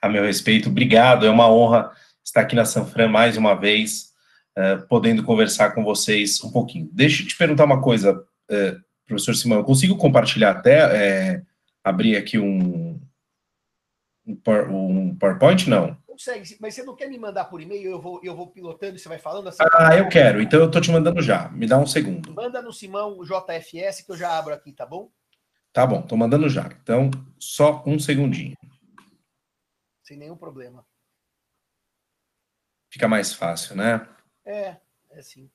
a 0.00 0.08
meu 0.08 0.24
respeito. 0.24 0.68
Obrigado, 0.68 1.26
é 1.26 1.30
uma 1.30 1.50
honra 1.50 1.90
estar 2.24 2.40
aqui 2.42 2.56
na 2.56 2.64
Sanfran 2.64 3.08
mais 3.08 3.36
uma 3.36 3.54
vez, 3.54 4.12
uh, 4.56 4.86
podendo 4.88 5.22
conversar 5.22 5.70
com 5.70 5.84
vocês 5.84 6.42
um 6.42 6.50
pouquinho. 6.50 6.88
Deixa 6.92 7.22
eu 7.22 7.28
te 7.28 7.36
perguntar 7.36 7.64
uma 7.64 7.80
coisa, 7.80 8.22
professor 9.06 9.34
Simão, 9.34 9.58
eu 9.58 9.64
consigo 9.64 9.96
compartilhar 9.96 10.50
até 10.50 11.42
abrir 11.84 12.16
aqui 12.16 12.38
um, 12.38 13.00
um 14.26 15.16
PowerPoint? 15.18 15.68
Não. 15.68 15.96
Consegue, 16.16 16.56
mas 16.58 16.74
você 16.74 16.82
não 16.82 16.96
quer 16.96 17.10
me 17.10 17.18
mandar 17.18 17.44
por 17.44 17.60
e-mail? 17.60 17.90
Eu 17.90 18.00
vou, 18.00 18.18
eu 18.24 18.34
vou 18.34 18.50
pilotando 18.50 18.96
e 18.96 18.98
você 18.98 19.06
vai 19.06 19.18
falando 19.18 19.50
assim? 19.50 19.62
Ah, 19.70 19.94
eu 19.94 20.08
quero. 20.08 20.40
Então 20.40 20.58
eu 20.58 20.70
tô 20.70 20.80
te 20.80 20.90
mandando 20.90 21.20
já. 21.20 21.50
Me 21.50 21.66
dá 21.66 21.76
um 21.76 21.86
segundo. 21.86 22.32
Manda 22.32 22.62
no 22.62 22.72
Simão 22.72 23.22
JFS 23.22 24.00
que 24.00 24.12
eu 24.12 24.16
já 24.16 24.38
abro 24.38 24.54
aqui, 24.54 24.72
tá 24.72 24.86
bom? 24.86 25.12
Tá 25.74 25.86
bom, 25.86 26.00
tô 26.00 26.16
mandando 26.16 26.48
já. 26.48 26.68
Então, 26.82 27.10
só 27.38 27.84
um 27.86 27.98
segundinho. 27.98 28.56
Sem 30.02 30.16
nenhum 30.16 30.38
problema. 30.38 30.86
Fica 32.90 33.06
mais 33.06 33.34
fácil, 33.34 33.76
né? 33.76 34.08
É, 34.42 34.78
é 35.10 35.20
sim. 35.20 35.50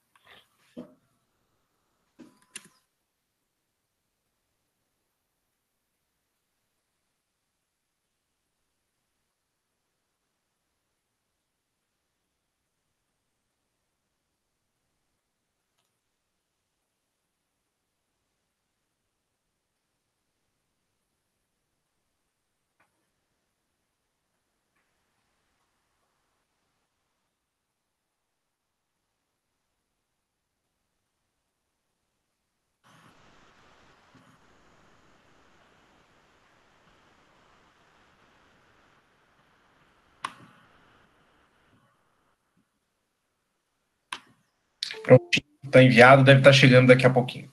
Prontinho, 45.03 45.45
está 45.65 45.83
enviado, 45.83 46.23
deve 46.23 46.39
estar 46.39 46.51
tá 46.51 46.55
chegando 46.55 46.87
daqui 46.87 47.05
a 47.05 47.09
pouquinho. 47.09 47.49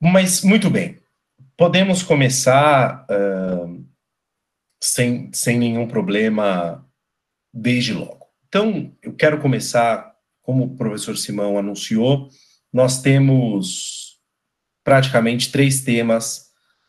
Mas, 0.00 0.42
muito 0.42 0.68
bem. 0.68 0.98
Podemos 1.56 2.02
começar 2.02 3.06
uh, 3.08 3.86
sem, 4.82 5.32
sem 5.32 5.58
nenhum 5.58 5.86
problema 5.86 6.84
desde 7.52 7.92
logo. 7.92 8.26
Então, 8.48 8.92
eu 9.02 9.14
quero 9.14 9.38
começar, 9.40 10.12
como 10.42 10.64
o 10.64 10.76
professor 10.76 11.16
Simão 11.16 11.56
anunciou, 11.56 12.28
nós 12.72 13.00
temos 13.00 14.18
praticamente 14.82 15.52
três 15.52 15.82
temas 15.82 16.48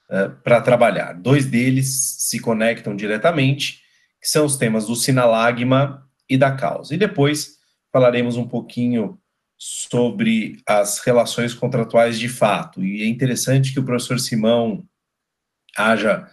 uh, 0.10 0.30
para 0.44 0.62
trabalhar. 0.62 1.14
Dois 1.14 1.46
deles 1.46 2.18
se 2.20 2.40
conectam 2.40 2.96
diretamente, 2.96 3.82
que 4.22 4.28
são 4.28 4.46
os 4.46 4.58
temas 4.58 4.88
do 4.88 4.96
sinalagma 4.96 6.10
e 6.28 6.38
da 6.38 6.52
causa. 6.56 6.96
E 6.96 6.98
depois 6.98 7.58
falaremos 7.94 8.36
um 8.36 8.48
pouquinho 8.48 9.20
sobre 9.56 10.58
as 10.68 11.00
relações 11.00 11.54
contratuais 11.54 12.20
de 12.20 12.28
fato. 12.28 12.84
E 12.84 13.04
é 13.04 13.06
interessante 13.06 13.72
que 13.72 13.80
o 13.80 13.86
professor 13.86 14.20
Simão 14.20 14.84
haja 15.78 16.28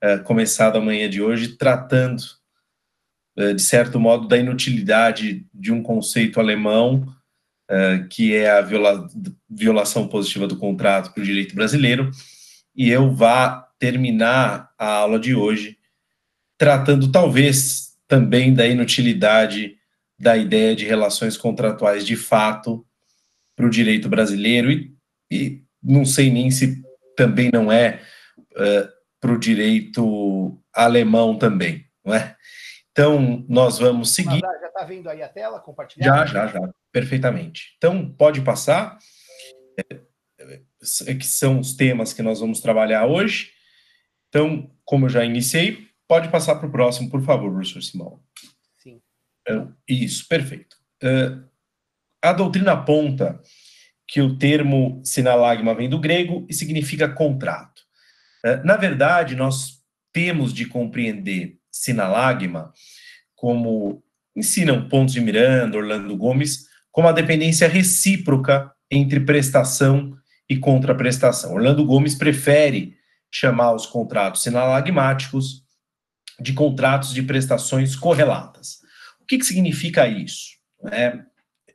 é, 0.00 0.18
começado 0.18 0.76
a 0.76 0.80
manhã 0.80 1.08
de 1.08 1.22
hoje 1.22 1.56
tratando, 1.56 2.22
é, 3.36 3.52
de 3.52 3.62
certo 3.62 4.00
modo, 4.00 4.26
da 4.26 4.38
inutilidade 4.38 5.46
de 5.52 5.70
um 5.70 5.82
conceito 5.82 6.40
alemão, 6.40 7.06
é, 7.70 8.06
que 8.10 8.34
é 8.34 8.50
a 8.50 8.62
viola, 8.62 9.06
violação 9.48 10.08
positiva 10.08 10.48
do 10.48 10.56
contrato 10.56 11.12
para 11.12 11.22
o 11.22 11.26
direito 11.26 11.54
brasileiro, 11.54 12.10
e 12.74 12.90
eu 12.90 13.14
vá 13.14 13.68
terminar 13.78 14.70
a 14.78 14.86
aula 14.86 15.20
de 15.20 15.34
hoje 15.34 15.78
tratando, 16.58 17.12
talvez, 17.12 17.92
também 18.08 18.54
da 18.54 18.66
inutilidade 18.66 19.76
da 20.18 20.36
ideia 20.36 20.74
de 20.74 20.84
relações 20.84 21.36
contratuais 21.36 22.06
de 22.06 22.16
fato 22.16 22.86
para 23.56 23.66
o 23.66 23.70
direito 23.70 24.08
brasileiro 24.08 24.70
e, 24.70 24.96
e, 25.30 25.64
não 25.82 26.04
sei 26.04 26.30
nem 26.30 26.50
se 26.50 26.82
também 27.16 27.50
não 27.52 27.70
é 27.70 28.00
uh, 28.52 28.88
para 29.20 29.32
o 29.32 29.38
direito 29.38 30.58
alemão 30.72 31.36
também, 31.36 31.84
não 32.04 32.14
é? 32.14 32.36
Então, 32.90 33.44
nós 33.48 33.78
vamos 33.78 34.14
seguir. 34.14 34.40
Já 34.40 34.66
está 34.66 34.84
vendo 34.84 35.08
aí 35.08 35.22
a 35.22 35.28
tela 35.28 35.58
compartilhada? 35.60 36.26
Já, 36.26 36.46
já, 36.46 36.46
já, 36.48 36.74
perfeitamente. 36.92 37.74
Então, 37.78 38.10
pode 38.10 38.42
passar, 38.42 38.98
é, 39.78 40.00
é, 41.06 41.14
que 41.14 41.26
são 41.26 41.58
os 41.58 41.74
temas 41.74 42.12
que 42.12 42.22
nós 42.22 42.40
vamos 42.40 42.60
trabalhar 42.60 43.06
hoje. 43.06 43.50
Então, 44.28 44.70
como 44.84 45.06
eu 45.06 45.10
já 45.10 45.24
iniciei, 45.24 45.88
pode 46.06 46.28
passar 46.28 46.56
para 46.56 46.66
o 46.66 46.72
próximo, 46.72 47.08
por 47.08 47.22
favor, 47.22 47.52
professor 47.52 47.82
Simão. 47.82 48.20
É, 49.48 49.66
isso, 49.88 50.26
perfeito. 50.28 50.76
Uh, 51.02 51.42
a 52.22 52.32
doutrina 52.32 52.72
aponta 52.72 53.40
que 54.06 54.20
o 54.20 54.36
termo 54.36 55.00
sinalagma 55.04 55.74
vem 55.74 55.88
do 55.88 55.98
grego 55.98 56.46
e 56.48 56.54
significa 56.54 57.08
contrato. 57.08 57.82
Uh, 58.44 58.64
na 58.64 58.76
verdade, 58.76 59.34
nós 59.34 59.80
temos 60.12 60.52
de 60.52 60.66
compreender 60.66 61.56
sinalagma 61.70 62.72
como 63.34 64.02
ensinam 64.36 64.88
Pontos 64.88 65.14
de 65.14 65.20
Miranda, 65.20 65.76
Orlando 65.76 66.16
Gomes, 66.16 66.66
como 66.90 67.08
a 67.08 67.12
dependência 67.12 67.66
recíproca 67.66 68.70
entre 68.90 69.20
prestação 69.20 70.16
e 70.48 70.56
contraprestação. 70.58 71.54
Orlando 71.54 71.84
Gomes 71.84 72.14
prefere 72.14 72.94
chamar 73.30 73.72
os 73.72 73.86
contratos 73.86 74.42
sinalagmáticos 74.42 75.62
de 76.38 76.52
contratos 76.52 77.14
de 77.14 77.22
prestações 77.22 77.96
correlatas. 77.96 78.81
Que, 79.32 79.38
que 79.38 79.46
significa 79.46 80.06
isso? 80.06 80.58
É, 80.90 81.18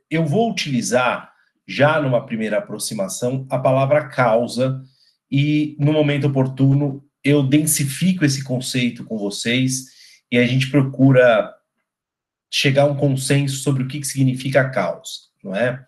eu 0.08 0.24
vou 0.24 0.48
utilizar, 0.48 1.34
já 1.66 2.00
numa 2.00 2.24
primeira 2.24 2.58
aproximação, 2.58 3.48
a 3.50 3.58
palavra 3.58 4.08
causa 4.08 4.80
e, 5.28 5.74
no 5.76 5.92
momento 5.92 6.28
oportuno, 6.28 7.04
eu 7.24 7.42
densifico 7.42 8.24
esse 8.24 8.44
conceito 8.44 9.04
com 9.04 9.18
vocês 9.18 9.86
e 10.30 10.38
a 10.38 10.46
gente 10.46 10.70
procura 10.70 11.52
chegar 12.48 12.82
a 12.82 12.86
um 12.86 12.94
consenso 12.94 13.56
sobre 13.56 13.82
o 13.82 13.88
que, 13.88 13.98
que 13.98 14.06
significa 14.06 14.70
causa, 14.70 15.22
não 15.42 15.56
é? 15.56 15.84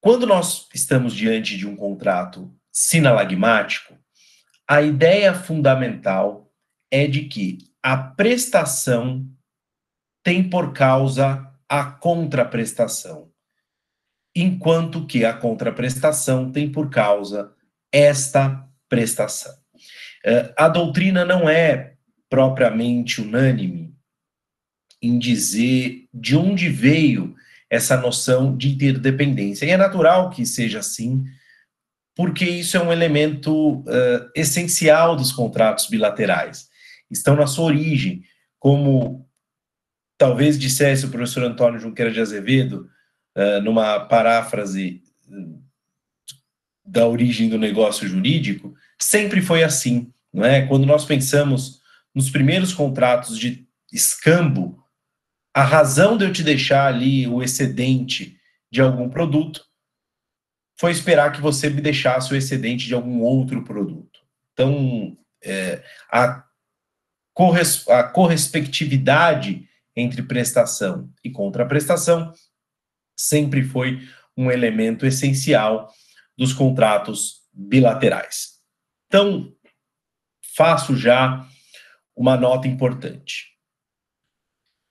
Quando 0.00 0.28
nós 0.28 0.68
estamos 0.72 1.12
diante 1.12 1.56
de 1.56 1.66
um 1.66 1.74
contrato 1.74 2.54
sinalagmático, 2.70 3.98
a 4.64 4.80
ideia 4.80 5.34
fundamental 5.34 6.54
é 6.88 7.08
de 7.08 7.24
que 7.24 7.58
a 7.82 7.96
prestação 7.96 9.28
tem 10.22 10.48
por 10.48 10.72
causa 10.72 11.50
a 11.68 11.84
contraprestação, 11.84 13.30
enquanto 14.34 15.06
que 15.06 15.24
a 15.24 15.32
contraprestação 15.32 16.50
tem 16.50 16.70
por 16.70 16.90
causa 16.90 17.52
esta 17.90 18.66
prestação. 18.88 19.54
Eh, 20.24 20.54
a 20.56 20.68
doutrina 20.68 21.24
não 21.24 21.48
é 21.48 21.94
propriamente 22.28 23.20
unânime 23.20 23.94
em 25.02 25.18
dizer 25.18 26.06
de 26.14 26.36
onde 26.36 26.68
veio 26.68 27.34
essa 27.68 27.96
noção 27.96 28.56
de 28.56 28.68
interdependência. 28.68 29.66
E 29.66 29.70
é 29.70 29.76
natural 29.76 30.30
que 30.30 30.46
seja 30.46 30.78
assim, 30.78 31.24
porque 32.14 32.44
isso 32.44 32.76
é 32.76 32.82
um 32.82 32.92
elemento 32.92 33.80
uh, 33.80 34.30
essencial 34.36 35.16
dos 35.16 35.32
contratos 35.32 35.86
bilaterais. 35.86 36.68
Estão 37.10 37.34
na 37.34 37.46
sua 37.46 37.64
origem, 37.64 38.22
como 38.58 39.26
talvez 40.22 40.56
dissesse 40.56 41.04
o 41.04 41.10
professor 41.10 41.42
Antônio 41.42 41.80
Junqueira 41.80 42.12
de 42.12 42.20
Azevedo, 42.20 42.88
uh, 43.36 43.60
numa 43.60 43.98
paráfrase 43.98 45.02
da 46.84 47.08
origem 47.08 47.48
do 47.48 47.58
negócio 47.58 48.06
jurídico, 48.06 48.72
sempre 49.00 49.42
foi 49.42 49.64
assim, 49.64 50.12
não 50.32 50.44
é? 50.44 50.64
Quando 50.64 50.86
nós 50.86 51.04
pensamos 51.04 51.80
nos 52.14 52.30
primeiros 52.30 52.72
contratos 52.72 53.36
de 53.36 53.66
escambo, 53.92 54.80
a 55.52 55.64
razão 55.64 56.16
de 56.16 56.24
eu 56.24 56.32
te 56.32 56.44
deixar 56.44 56.86
ali 56.86 57.26
o 57.26 57.42
excedente 57.42 58.38
de 58.70 58.80
algum 58.80 59.10
produto 59.10 59.64
foi 60.78 60.92
esperar 60.92 61.32
que 61.32 61.40
você 61.40 61.68
me 61.68 61.80
deixasse 61.80 62.32
o 62.32 62.36
excedente 62.36 62.86
de 62.86 62.94
algum 62.94 63.22
outro 63.22 63.64
produto. 63.64 64.20
Então, 64.52 65.18
é, 65.42 65.82
a, 66.12 66.44
corres, 67.34 67.88
a 67.88 68.04
correspectividade 68.04 69.68
entre 69.96 70.22
prestação 70.22 71.10
e 71.22 71.30
contraprestação 71.30 72.32
sempre 73.16 73.62
foi 73.62 74.00
um 74.36 74.50
elemento 74.50 75.06
essencial 75.06 75.92
dos 76.36 76.52
contratos 76.52 77.42
bilaterais. 77.52 78.60
Então, 79.06 79.54
faço 80.56 80.96
já 80.96 81.46
uma 82.16 82.36
nota 82.36 82.66
importante. 82.66 83.52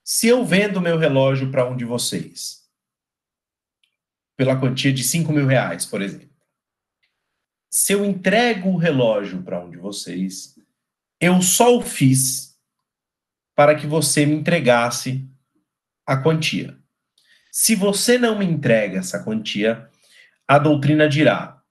Se 0.04 0.28
eu 0.28 0.46
vendo 0.46 0.82
meu 0.82 0.98
relógio 0.98 1.52
para 1.52 1.68
um 1.68 1.76
de 1.76 1.86
vocês, 1.86 2.62
pela 4.38 4.60
quantia 4.60 4.92
de 4.92 5.04
5 5.04 5.32
mil 5.32 5.46
reais, 5.46 5.86
por 5.86 6.02
exemplo, 6.02 6.30
se 7.70 7.94
eu 7.94 8.04
entrego 8.04 8.70
o 8.70 8.78
relógio 8.78 9.42
para 9.44 9.64
um 9.64 9.70
de 9.70 9.78
vocês, 9.78 10.60
eu 11.20 11.42
só 11.42 11.78
o 11.78 11.82
fiz 11.82 12.51
para 13.56 13.76
que 13.76 13.86
você 13.86 14.26
me 14.26 14.36
entregasse 14.36 15.28
a 16.06 16.18
quantia. 16.18 16.78
Se 17.52 17.76
você 17.76 18.18
não 18.18 18.40
me 18.40 18.46
entrega 18.46 19.00
essa 19.00 19.24
quantia, 19.24 19.90
a 20.48 20.58
doutrina 20.58 21.08
dirá: 21.08 21.62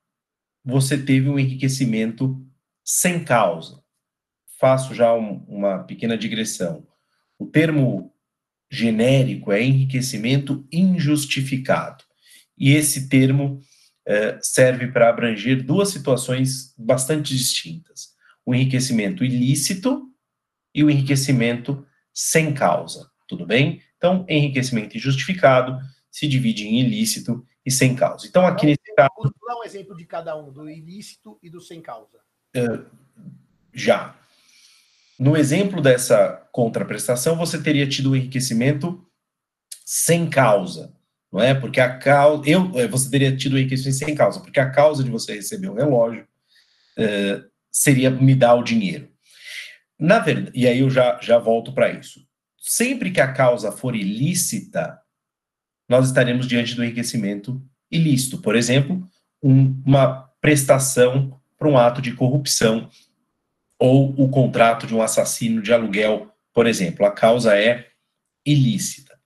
você 0.64 0.98
teve 0.98 1.28
um 1.28 1.38
enriquecimento 1.38 2.40
sem 2.84 3.24
causa. 3.24 3.82
Faço 4.58 4.94
já 4.94 5.14
um, 5.14 5.44
uma 5.48 5.84
pequena 5.84 6.18
digressão. 6.18 6.86
O 7.38 7.46
termo 7.46 8.14
genérico 8.70 9.50
é 9.50 9.62
enriquecimento 9.62 10.66
injustificado. 10.70 12.04
E 12.56 12.72
esse 12.72 13.08
termo 13.08 13.60
eh, 14.06 14.38
serve 14.42 14.88
para 14.88 15.08
abranger 15.08 15.64
duas 15.64 15.88
situações 15.88 16.74
bastante 16.76 17.34
distintas: 17.34 18.10
o 18.44 18.54
enriquecimento 18.54 19.24
ilícito 19.24 20.09
e 20.74 20.84
o 20.84 20.90
enriquecimento 20.90 21.86
sem 22.12 22.52
causa. 22.52 23.10
Tudo 23.26 23.46
bem? 23.46 23.82
Então, 23.96 24.24
enriquecimento 24.28 24.96
injustificado 24.96 25.78
se 26.10 26.26
divide 26.26 26.66
em 26.66 26.80
ilícito 26.80 27.46
e 27.64 27.70
sem 27.70 27.94
causa. 27.94 28.26
Então, 28.26 28.46
aqui 28.46 28.66
nesse 28.66 28.94
caso. 28.96 29.10
Vou 29.16 29.32
dar 29.46 29.56
um 29.56 29.64
exemplo 29.64 29.96
de 29.96 30.04
cada 30.04 30.36
um, 30.36 30.50
do 30.50 30.68
ilícito 30.68 31.38
e 31.42 31.50
do 31.50 31.60
sem 31.60 31.80
causa. 31.80 32.18
Uh, 32.56 32.84
já. 33.72 34.16
No 35.18 35.36
exemplo 35.36 35.82
dessa 35.82 36.48
contraprestação, 36.50 37.36
você 37.36 37.62
teria 37.62 37.86
tido 37.86 38.10
o 38.10 38.16
enriquecimento 38.16 39.06
sem 39.84 40.30
causa, 40.30 40.94
não 41.30 41.42
é? 41.42 41.54
Porque 41.54 41.80
a 41.80 41.98
causa. 41.98 42.48
Eu, 42.48 42.72
eh, 42.74 42.86
você 42.86 43.10
teria 43.10 43.36
tido 43.36 43.54
o 43.54 43.58
enriquecimento 43.58 43.98
sem 43.98 44.14
causa, 44.14 44.40
porque 44.40 44.58
a 44.58 44.70
causa 44.70 45.04
de 45.04 45.10
você 45.10 45.34
receber 45.34 45.68
o 45.68 45.74
relógio 45.74 46.26
uh, 46.96 47.44
seria 47.70 48.10
me 48.10 48.34
dar 48.34 48.54
o 48.54 48.62
dinheiro. 48.62 49.10
Na 50.00 50.18
verdade, 50.18 50.58
e 50.58 50.66
aí 50.66 50.78
eu 50.78 50.88
já, 50.88 51.20
já 51.20 51.38
volto 51.38 51.72
para 51.72 51.92
isso. 51.92 52.26
Sempre 52.56 53.10
que 53.10 53.20
a 53.20 53.32
causa 53.32 53.70
for 53.70 53.94
ilícita, 53.94 54.98
nós 55.86 56.06
estaremos 56.06 56.48
diante 56.48 56.74
do 56.74 56.82
enriquecimento 56.82 57.62
ilícito. 57.90 58.38
Por 58.38 58.56
exemplo, 58.56 59.06
um, 59.42 59.82
uma 59.84 60.22
prestação 60.40 61.38
para 61.58 61.68
um 61.68 61.76
ato 61.76 62.00
de 62.00 62.14
corrupção 62.14 62.88
ou 63.78 64.10
o 64.18 64.28
contrato 64.28 64.86
de 64.86 64.94
um 64.94 65.02
assassino 65.02 65.60
de 65.60 65.72
aluguel, 65.72 66.32
por 66.54 66.66
exemplo. 66.66 67.04
A 67.04 67.10
causa 67.10 67.56
é 67.56 67.88
ilícita. 68.44 69.18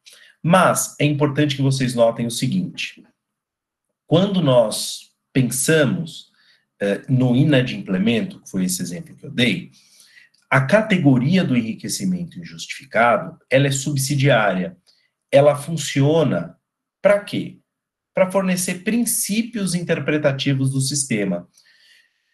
Mas 0.43 0.97
é 1.01 1.05
importante 1.05 1.57
que 1.57 1.63
vocês 1.63 1.95
notem 1.95 2.27
o 2.27 2.31
seguinte: 2.31 3.03
quando 4.07 4.43
nós 4.43 5.13
pensamos 5.33 6.31
eh, 6.81 7.03
no 7.09 7.35
inadimplemento, 7.35 8.41
que 8.41 8.51
foi 8.51 8.65
esse 8.65 8.83
exemplo 8.83 9.17
que 9.17 9.25
eu 9.25 9.31
dei, 9.31 9.71
a 10.51 10.61
categoria 10.61 11.43
do 11.45 11.57
enriquecimento 11.57 12.39
injustificado 12.39 13.37
ela 13.51 13.67
é 13.67 13.73
subsidiária 13.73 14.77
ela 15.35 15.57
funciona 15.57 16.57
para 17.03 17.19
quê? 17.19 17.59
Para 18.15 18.31
fornecer 18.31 18.85
princípios 18.85 19.75
interpretativos 19.75 20.71
do 20.71 20.81
sistema. 20.81 21.49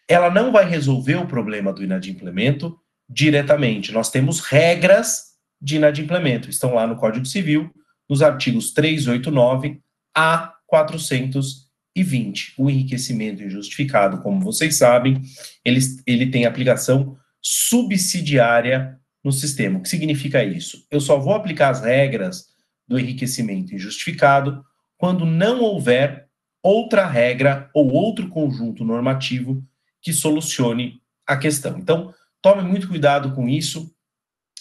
Ela 0.07 0.29
não 0.29 0.51
vai 0.51 0.69
resolver 0.69 1.15
o 1.15 1.25
problema 1.25 1.73
do 1.73 1.83
inadimplemento 1.83 2.77
diretamente. 3.09 3.91
Nós 3.91 4.11
temos 4.11 4.39
regras 4.39 5.31
de 5.59 5.77
inadimplemento, 5.77 6.49
estão 6.49 6.75
lá 6.75 6.85
no 6.85 6.95
Código 6.95 7.25
Civil, 7.25 7.71
nos 8.07 8.21
artigos 8.21 8.71
389 8.71 9.81
a 10.15 10.53
420. 10.67 12.53
O 12.57 12.69
enriquecimento 12.69 13.41
injustificado, 13.41 14.21
como 14.21 14.41
vocês 14.41 14.75
sabem, 14.75 15.21
ele, 15.65 15.79
ele 16.05 16.27
tem 16.27 16.45
aplicação 16.45 17.17
subsidiária 17.41 18.99
no 19.23 19.31
sistema. 19.31 19.79
O 19.79 19.81
que 19.81 19.89
significa 19.89 20.43
isso? 20.43 20.85
Eu 20.89 20.99
só 20.99 21.17
vou 21.17 21.33
aplicar 21.33 21.69
as 21.69 21.81
regras 21.81 22.47
do 22.87 22.99
enriquecimento 22.99 23.73
injustificado 23.73 24.63
quando 24.97 25.25
não 25.25 25.61
houver 25.61 26.29
outra 26.61 27.07
regra 27.07 27.69
ou 27.73 27.91
outro 27.91 28.29
conjunto 28.29 28.83
normativo 28.83 29.65
que 30.01 30.13
solucione 30.13 31.01
a 31.25 31.37
questão. 31.37 31.77
Então, 31.77 32.13
tome 32.41 32.61
muito 32.63 32.87
cuidado 32.87 33.33
com 33.33 33.47
isso 33.47 33.93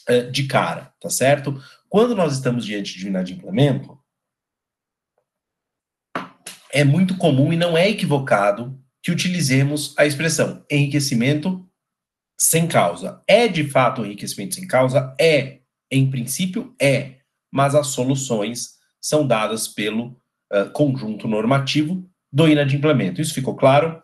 uh, 0.08 0.30
de 0.30 0.44
cara, 0.44 0.92
tá 1.00 1.10
certo? 1.10 1.62
Quando 1.88 2.14
nós 2.14 2.34
estamos 2.34 2.64
diante 2.64 2.96
de 2.98 3.06
um 3.06 3.08
inadimplemento, 3.08 3.98
é 6.72 6.84
muito 6.84 7.16
comum 7.16 7.52
e 7.52 7.56
não 7.56 7.76
é 7.76 7.88
equivocado 7.88 8.80
que 9.02 9.10
utilizemos 9.10 9.94
a 9.98 10.06
expressão 10.06 10.64
enriquecimento 10.70 11.68
sem 12.40 12.66
causa. 12.66 13.22
É 13.28 13.46
de 13.46 13.68
fato 13.68 14.00
um 14.00 14.06
enriquecimento 14.06 14.54
sem 14.54 14.66
causa? 14.66 15.14
É. 15.20 15.60
Em 15.90 16.08
princípio, 16.08 16.74
é 16.80 17.20
mas 17.50 17.74
as 17.74 17.88
soluções 17.88 18.78
são 19.00 19.26
dadas 19.26 19.66
pelo 19.66 20.16
uh, 20.52 20.70
conjunto 20.72 21.26
normativo 21.26 22.08
do 22.32 22.48
inadimplemento. 22.48 23.20
Isso 23.20 23.34
ficou 23.34 23.56
claro? 23.56 24.02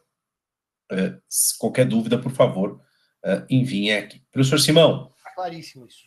Uh, 0.91 1.21
qualquer 1.59 1.87
dúvida, 1.87 2.19
por 2.19 2.33
favor, 2.33 2.81
uh, 3.25 3.47
enviem 3.49 3.95
aqui. 3.95 4.21
Professor 4.33 4.59
Simão. 4.59 5.13
Está 5.17 5.35
claríssimo 5.35 5.87
isso. 5.87 6.05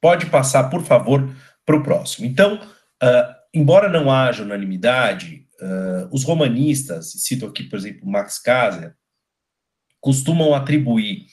Pode 0.00 0.26
passar, 0.26 0.68
por 0.68 0.82
favor, 0.82 1.28
para 1.64 1.76
o 1.76 1.82
próximo. 1.82 2.26
Então, 2.26 2.56
uh, 2.56 3.34
embora 3.54 3.88
não 3.88 4.10
haja 4.10 4.42
unanimidade, 4.42 5.46
os 6.10 6.24
romanistas, 6.24 7.12
cito 7.18 7.44
aqui, 7.44 7.64
por 7.64 7.78
exemplo, 7.78 8.08
Max 8.08 8.38
Caser, 8.38 8.96
costumam 10.00 10.54
atribuir 10.54 11.26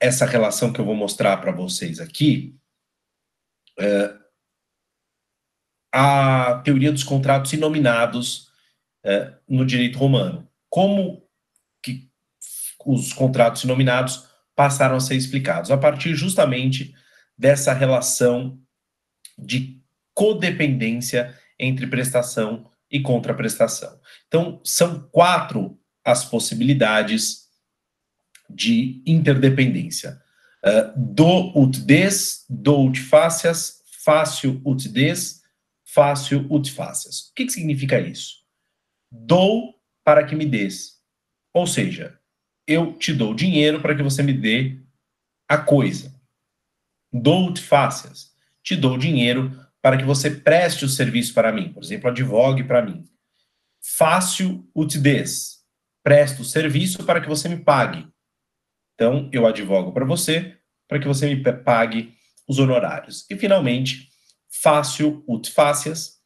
essa 0.00 0.26
relação 0.26 0.72
que 0.72 0.80
eu 0.80 0.84
vou 0.84 0.94
mostrar 0.94 1.36
para 1.38 1.52
vocês 1.52 1.98
aqui 1.98 2.56
é, 3.78 4.14
a 5.92 6.60
teoria 6.64 6.92
dos 6.92 7.04
contratos 7.04 7.52
inominados 7.52 8.50
é, 9.04 9.32
no 9.48 9.64
direito 9.64 9.98
romano. 9.98 10.48
Como 10.68 11.26
que 11.82 12.10
os 12.84 13.12
contratos 13.12 13.64
inominados 13.64 14.28
passaram 14.56 14.96
a 14.96 15.00
ser 15.00 15.14
explicados? 15.14 15.70
A 15.70 15.78
partir 15.78 16.14
justamente 16.14 16.94
dessa 17.36 17.72
relação 17.72 18.60
de 19.38 19.80
codependência 20.12 21.38
entre 21.58 21.86
prestação 21.86 22.70
e 22.90 23.00
contraprestação. 23.00 24.00
Então, 24.26 24.60
são 24.64 25.00
quatro 25.10 25.78
as 26.04 26.24
possibilidades 26.24 27.43
de 28.48 29.02
interdependência. 29.06 30.20
Uh, 30.64 30.92
do 30.96 31.52
ut 31.60 31.80
des, 31.80 32.44
do 32.48 32.86
ut 32.86 32.98
facias, 33.00 33.82
fácil 34.04 34.60
ut 34.64 34.88
des, 34.88 35.42
fácil 35.84 36.46
ut 36.50 36.70
facias. 36.70 37.28
O 37.30 37.34
que, 37.34 37.46
que 37.46 37.52
significa 37.52 38.00
isso? 38.00 38.36
Dou 39.10 39.74
para 40.04 40.24
que 40.24 40.34
me 40.34 40.46
des. 40.46 40.94
Ou 41.52 41.66
seja, 41.66 42.18
eu 42.66 42.94
te 42.94 43.12
dou 43.12 43.34
dinheiro 43.34 43.80
para 43.80 43.94
que 43.94 44.02
você 44.02 44.22
me 44.22 44.32
dê 44.32 44.78
a 45.48 45.58
coisa. 45.58 46.14
Dou 47.12 47.48
ut 47.48 47.60
facias. 47.60 48.32
Te 48.62 48.74
dou 48.74 48.98
dinheiro 48.98 49.52
para 49.80 49.96
que 49.98 50.04
você 50.04 50.30
preste 50.30 50.84
o 50.84 50.88
serviço 50.88 51.34
para 51.34 51.52
mim. 51.52 51.72
Por 51.72 51.82
exemplo, 51.82 52.08
advogue 52.08 52.64
para 52.64 52.82
mim. 52.82 53.04
Fácil 53.80 54.66
ut 54.74 54.98
des. 54.98 55.62
Presto 56.02 56.42
o 56.42 56.44
serviço 56.44 57.04
para 57.04 57.20
que 57.20 57.28
você 57.28 57.48
me 57.48 57.58
pague. 57.58 58.06
Então, 58.94 59.28
eu 59.32 59.46
advogo 59.46 59.92
para 59.92 60.04
você, 60.04 60.56
para 60.88 60.98
que 60.98 61.08
você 61.08 61.34
me 61.34 61.42
pague 61.64 62.14
os 62.48 62.58
honorários. 62.58 63.26
E, 63.30 63.36
finalmente, 63.36 64.08
fácil 64.62 65.24
ut 65.26 65.50
facias, 65.50 66.20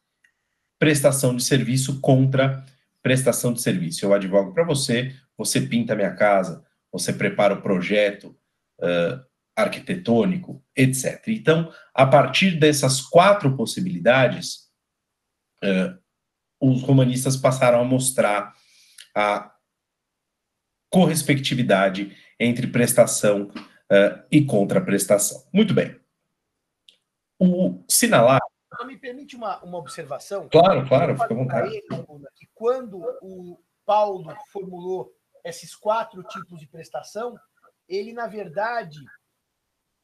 prestação 0.77 1.35
de 1.35 1.43
serviço 1.43 1.99
contra 1.99 2.63
prestação 3.01 3.53
de 3.53 3.61
serviço. 3.61 4.05
Eu 4.05 4.13
advogo 4.13 4.53
para 4.53 4.63
você, 4.63 5.15
você 5.37 5.61
pinta 5.61 5.95
minha 5.95 6.13
casa, 6.13 6.63
você 6.91 7.13
prepara 7.13 7.53
o 7.53 7.61
projeto 7.61 8.37
uh, 8.79 9.23
arquitetônico, 9.55 10.63
etc. 10.75 11.27
Então, 11.27 11.73
a 11.93 12.05
partir 12.05 12.59
dessas 12.59 13.01
quatro 13.01 13.55
possibilidades, 13.55 14.69
uh, 15.63 15.97
os 16.59 16.81
romanistas 16.81 17.37
passaram 17.37 17.81
a 17.81 17.85
mostrar 17.85 18.53
a 19.15 19.53
correspectividade 20.89 22.15
entre 22.39 22.67
prestação 22.67 23.51
uh, 23.91 24.23
e 24.31 24.45
contraprestação. 24.45 25.47
Muito 25.53 25.73
bem. 25.73 25.99
O 27.39 27.83
sinalar. 27.87 28.39
Só 28.75 28.85
me 28.85 28.97
permite 28.97 29.35
uma, 29.35 29.61
uma 29.63 29.77
observação? 29.77 30.47
Claro, 30.49 30.87
claro, 30.87 31.17
fica 31.17 31.33
à 31.33 31.37
vontade. 31.37 31.75
Ele, 31.75 31.87
que 32.35 32.47
quando 32.53 32.99
o 33.21 33.59
Paulo 33.85 34.33
formulou 34.51 35.13
esses 35.43 35.75
quatro 35.75 36.21
tipos 36.23 36.59
de 36.59 36.67
prestação, 36.67 37.37
ele, 37.87 38.13
na 38.13 38.27
verdade, 38.27 38.99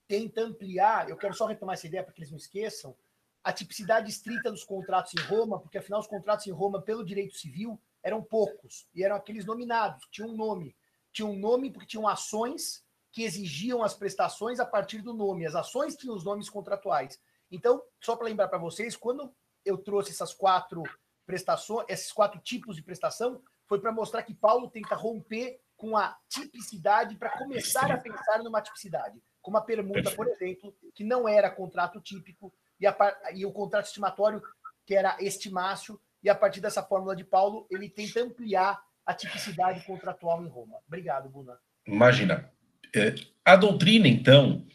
tenta 0.07 0.41
ampliar. 0.41 1.09
Eu 1.09 1.17
quero 1.17 1.33
só 1.33 1.45
retomar 1.45 1.75
essa 1.75 1.87
ideia 1.87 2.03
para 2.03 2.13
que 2.13 2.21
eles 2.21 2.31
não 2.31 2.37
esqueçam. 2.37 2.95
A 3.43 3.53
tipicidade 3.53 4.09
estrita 4.09 4.49
dos 4.49 4.63
contratos 4.63 5.13
em 5.13 5.21
Roma, 5.27 5.59
porque 5.59 5.77
afinal 5.77 5.99
os 5.99 6.07
contratos 6.07 6.47
em 6.47 6.51
Roma, 6.51 6.81
pelo 6.81 7.05
direito 7.05 7.37
civil, 7.37 7.79
eram 8.01 8.23
poucos 8.23 8.87
e 8.93 9.03
eram 9.03 9.15
aqueles 9.15 9.45
nominados, 9.45 10.07
tinham 10.09 10.29
um 10.29 10.35
nome. 10.35 10.75
Tinham 11.15 11.31
um 11.31 11.39
nome 11.39 11.71
porque 11.71 11.87
tinham 11.87 12.09
ações 12.09 12.83
que 13.09 13.23
exigiam 13.23 13.81
as 13.81 13.93
prestações 13.93 14.59
a 14.59 14.65
partir 14.65 15.01
do 15.01 15.13
nome. 15.13 15.45
As 15.45 15.55
ações 15.55 15.95
tinham 15.95 16.13
os 16.13 16.25
nomes 16.25 16.49
contratuais. 16.49 17.17
Então, 17.49 17.81
só 18.01 18.17
para 18.17 18.25
lembrar 18.25 18.49
para 18.49 18.57
vocês, 18.57 18.97
quando 18.97 19.33
eu 19.63 19.77
trouxe 19.77 20.11
essas 20.11 20.33
quatro 20.33 20.83
prestações, 21.25 21.85
esses 21.87 22.11
quatro 22.11 22.37
tipos 22.41 22.75
de 22.75 22.83
prestação, 22.83 23.41
foi 23.65 23.79
para 23.79 23.93
mostrar 23.93 24.23
que 24.23 24.33
Paulo 24.33 24.69
tenta 24.69 24.93
romper 24.93 25.61
com 25.77 25.95
a 25.95 26.17
tipicidade 26.27 27.15
para 27.15 27.37
começar 27.37 27.89
a 27.89 27.97
pensar 27.97 28.43
numa 28.43 28.61
tipicidade, 28.61 29.17
como 29.41 29.55
a 29.55 29.61
permuta, 29.61 30.11
por 30.11 30.27
exemplo, 30.27 30.75
que 30.93 31.05
não 31.05 31.27
era 31.27 31.49
contrato 31.49 32.01
típico 32.01 32.53
e, 32.77 32.85
a, 32.85 32.97
e 33.33 33.45
o 33.45 33.53
contrato 33.53 33.85
estimatório 33.85 34.43
que 34.85 34.93
era 34.93 35.15
estimácio 35.21 35.97
e 36.21 36.29
a 36.29 36.35
partir 36.35 36.59
dessa 36.59 36.83
fórmula 36.83 37.15
de 37.15 37.23
Paulo 37.23 37.65
ele 37.71 37.89
tenta 37.89 38.21
ampliar 38.21 38.83
a 39.05 39.13
tipicidade 39.13 39.85
contratual 39.85 40.43
em 40.43 40.47
Roma. 40.47 40.77
Obrigado, 40.87 41.29
Buna. 41.29 41.53
Imagina. 41.87 42.49
É, 42.95 43.13
a 43.43 43.55
doutrina 43.55 44.07
então 44.07 44.65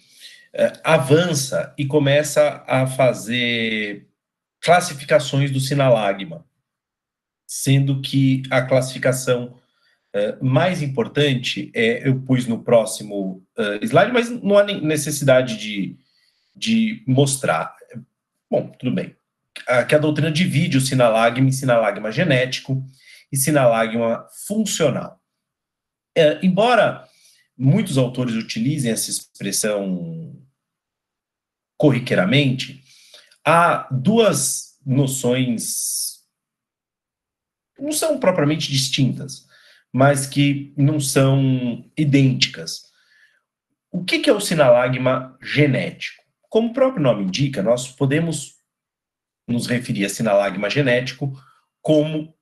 é, 0.52 0.72
avança 0.84 1.74
e 1.76 1.86
começa 1.86 2.64
a 2.66 2.86
fazer 2.86 4.06
classificações 4.60 5.50
do 5.50 5.58
sinalagma, 5.58 6.44
sendo 7.46 8.00
que 8.00 8.42
a 8.50 8.62
classificação 8.62 9.58
uh, 10.14 10.44
mais 10.44 10.82
importante 10.82 11.72
é, 11.74 12.06
eu 12.06 12.20
pus 12.20 12.46
no 12.46 12.62
próximo 12.62 13.42
slide, 13.82 14.12
mas 14.12 14.28
não 14.28 14.58
há 14.58 14.64
necessidade 14.64 15.56
de, 15.56 15.96
de 16.54 17.02
mostrar. 17.06 17.74
Bom, 18.50 18.68
tudo 18.78 18.94
bem. 18.94 19.16
Que 19.88 19.94
a 19.94 19.98
doutrina 19.98 20.30
divide 20.30 20.76
o 20.76 20.80
sinalagma 20.80 21.48
em 21.48 21.52
sinalagma 21.52 22.12
genético 22.12 22.84
e 23.32 23.36
sinalagma 23.36 24.26
funcional. 24.46 25.20
É, 26.16 26.44
embora 26.44 27.06
muitos 27.56 27.98
autores 27.98 28.34
utilizem 28.34 28.90
essa 28.90 29.10
expressão 29.10 30.36
corriqueiramente, 31.76 32.82
há 33.44 33.88
duas 33.90 34.78
noções 34.84 36.10
não 37.80 37.92
são 37.92 38.18
propriamente 38.18 38.70
distintas, 38.70 39.46
mas 39.92 40.26
que 40.26 40.72
não 40.76 41.00
são 41.00 41.90
idênticas. 41.96 42.82
O 43.90 44.04
que, 44.04 44.28
é 44.28 44.32
o 44.32 44.40
sinalagma 44.40 45.36
genético? 45.42 46.22
Como 46.48 46.68
o 46.68 46.72
próprio 46.72 47.02
nome 47.02 47.24
indica, 47.24 47.62
nós 47.62 47.88
podemos 47.88 48.56
nos 49.48 49.66
referir 49.66 50.04
a 50.04 50.08
sinalagma 50.08 50.68
genético 50.70 51.32
como 51.82 52.34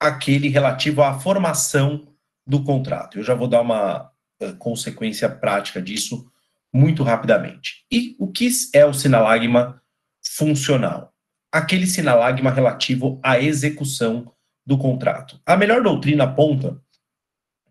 aquele 0.00 0.48
relativo 0.48 1.02
à 1.02 1.18
formação 1.18 2.08
do 2.46 2.62
contrato. 2.62 3.18
Eu 3.18 3.24
já 3.24 3.34
vou 3.34 3.48
dar 3.48 3.60
uma 3.60 4.10
uh, 4.40 4.56
consequência 4.58 5.28
prática 5.28 5.82
disso 5.82 6.30
muito 6.72 7.02
rapidamente. 7.02 7.84
E 7.90 8.16
o 8.18 8.30
que 8.30 8.48
é 8.74 8.84
o 8.84 8.94
sinalagma 8.94 9.82
funcional? 10.22 11.14
Aquele 11.52 11.86
sinalagma 11.86 12.50
relativo 12.50 13.18
à 13.22 13.40
execução 13.40 14.32
do 14.66 14.76
contrato. 14.76 15.40
A 15.46 15.56
melhor 15.56 15.82
doutrina 15.82 16.24
aponta 16.24 16.80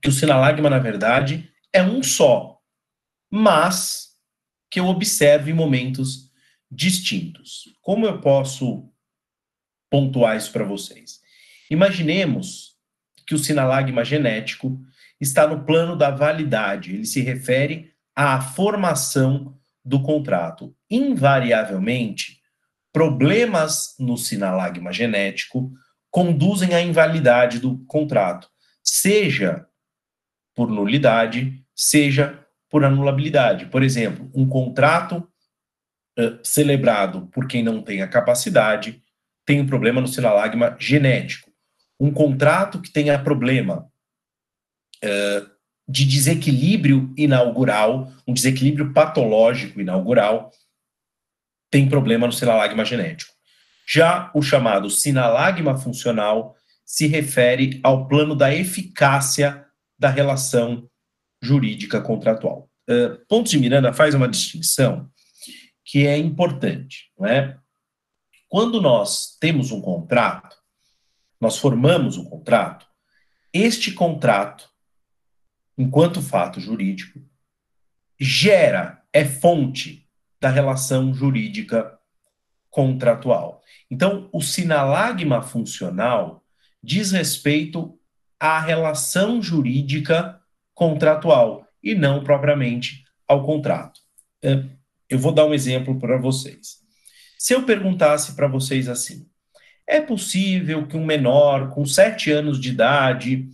que 0.01 0.09
o 0.09 0.11
sinalagma, 0.11 0.69
na 0.69 0.79
verdade, 0.79 1.51
é 1.71 1.83
um 1.83 2.01
só, 2.01 2.59
mas 3.31 4.15
que 4.69 4.79
eu 4.79 4.87
observo 4.87 5.49
em 5.49 5.53
momentos 5.53 6.31
distintos. 6.69 7.63
Como 7.81 8.05
eu 8.05 8.19
posso 8.19 8.91
pontuar 9.89 10.35
isso 10.35 10.51
para 10.51 10.65
vocês? 10.65 11.21
Imaginemos 11.69 12.75
que 13.25 13.35
o 13.35 13.39
sinalagma 13.39 14.03
genético 14.05 14.79
está 15.19 15.47
no 15.47 15.63
plano 15.63 15.95
da 15.95 16.09
validade, 16.09 16.95
ele 16.95 17.05
se 17.05 17.21
refere 17.21 17.91
à 18.15 18.39
formação 18.39 19.55
do 19.83 20.01
contrato. 20.01 20.75
Invariavelmente, 20.89 22.39
problemas 22.93 23.95
no 23.99 24.17
sinalagma 24.17 24.91
genético 24.91 25.71
conduzem 26.09 26.73
à 26.73 26.81
invalidade 26.81 27.59
do 27.59 27.77
contrato, 27.85 28.49
seja 28.83 29.65
por 30.55 30.69
nulidade, 30.69 31.63
seja 31.75 32.43
por 32.69 32.83
anulabilidade. 32.83 33.67
Por 33.67 33.83
exemplo, 33.83 34.29
um 34.33 34.47
contrato 34.47 35.27
uh, 36.17 36.39
celebrado 36.43 37.27
por 37.27 37.47
quem 37.47 37.63
não 37.63 37.81
tem 37.81 38.01
a 38.01 38.07
capacidade 38.07 39.03
tem 39.45 39.61
um 39.61 39.67
problema 39.67 40.01
no 40.01 40.07
sinalagma 40.07 40.75
genético. 40.79 41.46
Um 41.99 42.11
contrato 42.11 42.81
que 42.81 42.91
tenha 42.91 43.17
problema 43.21 43.89
uh, 45.03 45.49
de 45.87 46.05
desequilíbrio 46.05 47.13
inaugural, 47.17 48.11
um 48.27 48.33
desequilíbrio 48.33 48.93
patológico 48.93 49.79
inaugural, 49.79 50.51
tem 51.71 51.87
problema 51.87 52.27
no 52.27 52.33
sinalagma 52.33 52.85
genético. 52.85 53.33
Já 53.87 54.31
o 54.33 54.41
chamado 54.41 54.89
sinalagma 54.89 55.77
funcional 55.77 56.55
se 56.85 57.07
refere 57.07 57.79
ao 57.83 58.07
plano 58.07 58.35
da 58.35 58.53
eficácia 58.53 59.65
da 59.97 60.09
relação 60.09 60.89
jurídica 61.41 62.01
contratual. 62.01 62.69
Uh, 62.89 63.25
Pontos 63.27 63.51
de 63.51 63.59
Miranda 63.59 63.93
faz 63.93 64.13
uma 64.13 64.27
distinção 64.27 65.09
que 65.85 66.05
é 66.05 66.17
importante, 66.17 67.11
não 67.17 67.27
é? 67.27 67.57
Quando 68.49 68.81
nós 68.81 69.37
temos 69.39 69.71
um 69.71 69.81
contrato, 69.81 70.55
nós 71.39 71.57
formamos 71.57 72.17
um 72.17 72.25
contrato, 72.25 72.85
este 73.53 73.91
contrato 73.91 74.69
enquanto 75.77 76.21
fato 76.21 76.59
jurídico, 76.59 77.21
gera, 78.19 79.03
é 79.13 79.23
fonte 79.23 80.09
da 80.41 80.49
relação 80.49 81.13
jurídica 81.13 81.97
contratual. 82.69 83.61
Então, 83.89 84.27
o 84.33 84.41
sinalagma 84.41 85.41
funcional 85.41 86.43
diz 86.81 87.11
respeito 87.11 87.97
à 88.39 88.59
relação 88.59 89.41
jurídica 89.41 90.41
contratual 90.73 91.67
e 91.81 91.93
não 91.95 92.23
propriamente 92.23 93.03
ao 93.27 93.45
contrato. 93.45 93.99
É, 94.41 94.63
eu 95.09 95.19
vou 95.19 95.31
dar 95.31 95.45
um 95.45 95.53
exemplo 95.53 95.99
para 95.99 96.17
vocês. 96.17 96.77
Se 97.37 97.53
eu 97.53 97.63
perguntasse 97.63 98.35
para 98.35 98.47
vocês 98.47 98.89
assim: 98.89 99.29
é 99.87 100.01
possível 100.01 100.85
que 100.85 100.97
um 100.97 101.05
menor 101.05 101.69
com 101.69 101.85
sete 101.85 102.29
anos 102.29 102.59
de 102.59 102.69
idade 102.69 103.47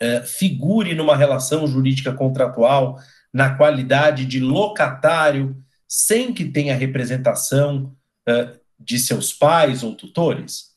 é, 0.00 0.22
figure 0.22 0.94
numa 0.94 1.16
relação 1.16 1.66
jurídica 1.66 2.12
contratual 2.12 2.98
na 3.32 3.54
qualidade 3.54 4.26
de 4.26 4.40
locatário, 4.40 5.56
sem 5.86 6.32
que 6.32 6.44
tenha 6.44 6.74
representação 6.74 7.94
é, 8.26 8.54
de 8.78 8.98
seus 8.98 9.32
pais 9.32 9.84
ou 9.84 9.94
tutores? 9.94 10.72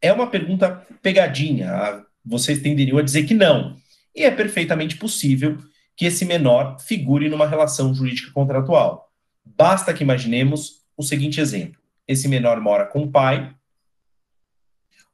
É 0.00 0.12
uma 0.12 0.28
pergunta 0.28 0.86
pegadinha. 1.02 2.04
Vocês 2.24 2.60
tenderiam 2.60 2.98
a 2.98 3.02
dizer 3.02 3.24
que 3.24 3.34
não. 3.34 3.76
E 4.14 4.22
é 4.22 4.30
perfeitamente 4.30 4.96
possível 4.96 5.58
que 5.96 6.06
esse 6.06 6.24
menor 6.24 6.78
figure 6.80 7.28
numa 7.28 7.46
relação 7.46 7.92
jurídica 7.92 8.30
contratual. 8.32 9.10
Basta 9.44 9.92
que 9.92 10.04
imaginemos 10.04 10.82
o 10.96 11.02
seguinte 11.02 11.40
exemplo: 11.40 11.80
esse 12.06 12.28
menor 12.28 12.60
mora 12.60 12.86
com 12.86 13.02
o 13.02 13.10
pai, 13.10 13.54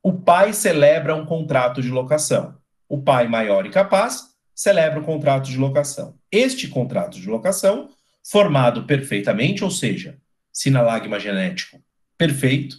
o 0.02 0.12
pai 0.12 0.52
celebra 0.52 1.14
um 1.14 1.26
contrato 1.26 1.82
de 1.82 1.90
locação 1.90 2.58
o 2.88 3.02
pai 3.02 3.28
maior 3.28 3.66
e 3.66 3.70
capaz 3.70 4.34
celebra 4.54 5.00
o 5.00 5.04
contrato 5.04 5.46
de 5.46 5.58
locação. 5.58 6.18
Este 6.32 6.66
contrato 6.66 7.20
de 7.20 7.28
locação, 7.28 7.90
formado 8.24 8.84
perfeitamente, 8.84 9.62
ou 9.62 9.70
seja, 9.70 10.18
sinalagma 10.52 11.20
genético 11.20 11.80
perfeito, 12.16 12.76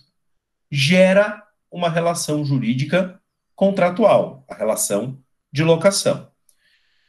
gera 0.69 1.43
uma 1.71 1.89
relação 1.89 2.43
jurídica 2.43 3.21
contratual, 3.55 4.43
a 4.49 4.55
relação 4.55 5.21
de 5.51 5.63
locação. 5.63 6.29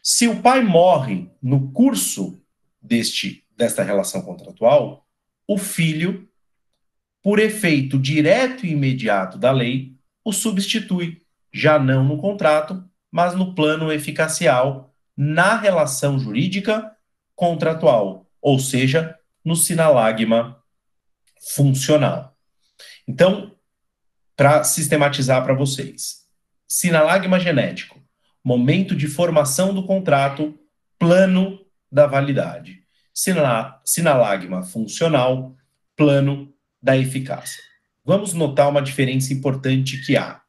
Se 0.03 0.29
o 0.29 0.41
pai 0.41 0.63
morre 0.63 1.31
no 1.43 1.73
curso 1.73 2.41
deste 2.81 3.45
desta 3.57 3.83
relação 3.83 4.23
contratual, 4.23 5.07
o 5.47 5.59
filho, 5.59 6.27
por 7.23 7.39
efeito 7.39 7.99
direto 7.99 8.65
e 8.65 8.71
imediato 8.71 9.37
da 9.37 9.53
lei, 9.53 10.00
o 10.25 10.33
substitui, 10.33 11.23
já 11.53 11.79
não 11.79 12.05
no 12.05 12.19
contrato, 12.19 12.85
mas 13.11 13.35
no 13.35 13.55
plano 13.55 13.93
eficacial, 13.93 14.95
na 15.17 15.57
relação 15.57 16.19
jurídica 16.19 16.95
contratual, 17.35 18.27
ou 18.41 18.59
seja, 18.59 19.19
no 19.45 19.57
sinalagma 19.57 20.63
funcional. 21.55 22.37
Então, 23.07 23.57
para 24.37 24.63
sistematizar 24.65 25.43
para 25.45 25.55
vocês, 25.55 26.27
sinalagma 26.67 27.41
genético, 27.41 28.01
momento 28.45 28.95
de 28.95 29.07
formação 29.07 29.75
do 29.75 29.87
contrato, 29.87 30.59
plano 30.99 31.61
da 31.91 32.07
validade. 32.07 32.85
sinalagma 33.85 34.63
funcional, 34.63 35.57
plano 35.97 36.55
da 36.83 36.97
eficácia. 36.97 37.70
Vamos 38.11 38.33
notar 38.35 38.69
uma 38.69 38.83
diferença 38.83 39.33
importante 39.33 40.05
que 40.05 40.17
há. 40.17 40.41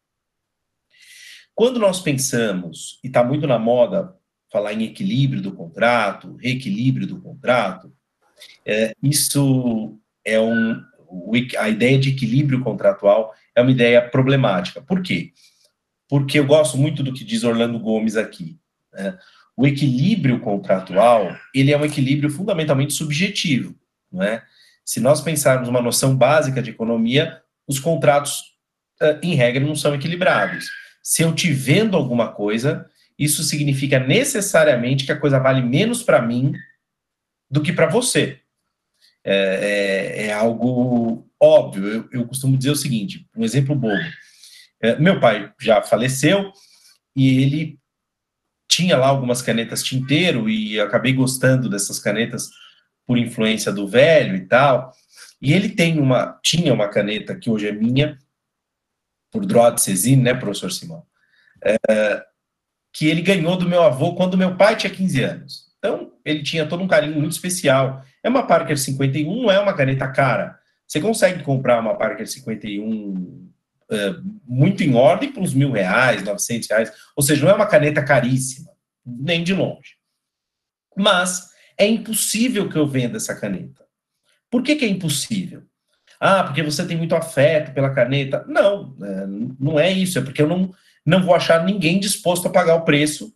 Quando 1.54 1.80
nós 1.80 2.00
pensamos, 2.00 3.00
e 3.04 3.08
está 3.08 3.24
muito 3.24 3.45
na 3.45 3.60
moda 3.60 4.15
falar 4.52 4.74
em 4.74 4.82
equilíbrio 4.82 5.43
do 5.43 5.52
contrato, 5.52 6.36
reequilíbrio 6.38 7.06
do 7.06 7.21
contrato, 7.21 7.93
é, 8.65 8.95
isso 9.04 9.95
é 10.26 10.39
um. 10.41 10.82
A 11.60 11.69
ideia 11.69 12.00
de 12.00 12.10
equilíbrio 12.10 12.63
contratual 12.63 13.32
é 13.56 13.62
uma 13.62 13.69
ideia 13.69 14.10
problemática. 14.10 14.82
Por 14.82 15.04
quê? 15.04 15.32
Porque 16.10 16.39
eu 16.39 16.47
gosto 16.47 16.80
muito 16.80 17.04
do 17.04 17.13
que 17.13 17.24
diz 17.24 17.43
Orlando 17.43 17.78
Gomes 17.78 18.17
aqui. 18.17 18.58
Né? 18.91 19.19
O 19.56 19.67
equilíbrio 19.67 20.39
contratual, 20.39 21.38
ele 21.54 21.71
é 21.71 21.78
um 21.78 21.86
equilíbrio 21.86 22.32
fundamentalmente 22.32 22.93
subjetivo, 22.93 23.76
não 24.12 24.24
é? 24.24 24.43
Se 24.84 25.00
nós 25.00 25.21
pensarmos 25.21 25.69
uma 25.69 25.80
noção 25.80 26.17
básica 26.17 26.60
de 26.60 26.71
economia, 26.71 27.39
os 27.72 27.80
contratos, 27.80 28.44
em 29.24 29.34
regra, 29.34 29.66
não 29.66 29.76
são 29.76 29.96
equilibrados. 29.96 30.70
Se 31.02 31.24
eu 31.24 31.34
te 31.34 31.52
vendo 31.52 31.98
alguma 31.98 32.32
coisa, 32.32 32.86
isso 33.18 33.44
significa 33.44 34.00
necessariamente 34.00 35.06
que 35.06 35.12
a 35.12 35.20
coisa 35.20 35.40
vale 35.40 35.62
menos 35.62 36.04
para 36.04 36.22
mim 36.22 36.54
do 37.50 37.62
que 37.62 37.74
para 37.74 37.88
você. 37.88 38.40
É, 39.24 39.36
é, 39.36 40.26
é, 40.28 40.34
algo 40.34 41.28
óbvio. 41.40 41.88
Eu, 41.88 42.10
eu, 42.12 42.28
costumo 42.28 42.58
dizer 42.58 42.72
o 42.72 42.76
seguinte: 42.76 43.28
um 43.36 43.44
exemplo 43.44 43.76
bobo. 43.76 44.02
É, 44.82 44.98
meu 45.00 45.20
pai 45.20 45.52
já 45.60 45.82
faleceu 45.82 46.52
e 47.16 47.44
ele 47.44 47.80
tinha 48.68 48.98
lá 48.98 49.08
algumas 49.08 49.42
canetas 49.42 49.84
tinteiro 49.84 50.50
e 50.50 50.80
acabei 50.80 51.14
gostando 51.14 51.70
dessas 51.70 52.00
canetas 52.00 52.50
por 53.06 53.18
influência 53.18 53.72
do 53.72 53.88
velho 53.88 54.36
e 54.36 54.48
tal. 54.48 54.92
E 55.42 55.54
ele 55.54 55.70
tem 55.70 56.00
uma, 56.00 56.40
tinha 56.44 56.74
uma 56.74 56.88
caneta 56.88 57.36
que 57.36 57.50
hoje 57.50 57.68
é 57.68 57.72
minha, 57.72 58.18
por 59.32 59.46
Drod 59.46 59.80
Cezine, 59.82 60.22
né, 60.22 60.34
professor 60.34 60.72
Simão? 60.72 61.04
É, 61.64 62.24
que 62.94 63.08
ele 63.08 63.22
ganhou 63.22 63.58
do 63.58 63.68
meu 63.68 63.82
avô 63.82 64.14
quando 64.16 64.38
meu 64.38 64.56
pai 64.56 64.76
tinha 64.76 64.94
15 64.94 65.24
anos. 65.24 65.72
Então, 65.80 66.12
ele 66.24 66.44
tinha 66.44 66.68
todo 66.68 66.84
um 66.84 66.88
carinho 66.88 67.20
muito 67.20 67.32
especial. 67.32 68.04
É 68.24 68.30
uma 68.30 68.46
Parker 68.46 68.78
51, 68.78 69.44
não 69.44 69.52
é 69.52 69.60
uma 69.60 69.74
caneta 69.74 70.08
cara. 70.12 70.60
Você 70.88 71.00
consegue 71.00 71.44
comprar 71.44 71.80
uma 71.80 71.98
Parker 71.98 72.28
51 72.28 73.50
é, 73.90 74.16
muito 74.46 74.84
em 74.84 74.94
ordem 74.94 75.32
por 75.32 75.42
uns 75.42 75.54
mil 75.54 75.72
reais, 75.72 76.24
900 76.24 76.70
reais. 76.70 76.92
Ou 77.16 77.24
seja, 77.24 77.44
não 77.44 77.52
é 77.52 77.56
uma 77.56 77.66
caneta 77.66 78.04
caríssima, 78.04 78.72
nem 79.06 79.44
de 79.44 79.54
longe. 79.54 79.96
Mas 80.96 81.50
é 81.78 81.88
impossível 81.88 82.70
que 82.70 82.78
eu 82.78 82.86
venda 82.86 83.18
essa 83.18 83.34
caneta. 83.34 83.86
Por 84.52 84.62
que, 84.62 84.76
que 84.76 84.86
é 84.86 84.90
impossível? 84.90 85.64
Ah, 86.20 86.44
porque 86.44 86.62
você 86.62 86.86
tem 86.86 86.98
muito 86.98 87.16
afeto 87.16 87.74
pela 87.74 87.90
caneta. 87.90 88.46
Não, 88.48 88.96
é, 89.02 89.26
não 89.60 89.80
é 89.80 89.92
isso. 89.92 90.20
É 90.20 90.22
porque 90.22 90.42
eu 90.42 90.48
não, 90.48 90.72
não 91.04 91.24
vou 91.24 91.34
achar 91.34 91.64
ninguém 91.64 92.00
disposto 92.00 92.48
a 92.48 92.52
pagar 92.52 92.76
o 92.76 92.86
preço 92.86 93.34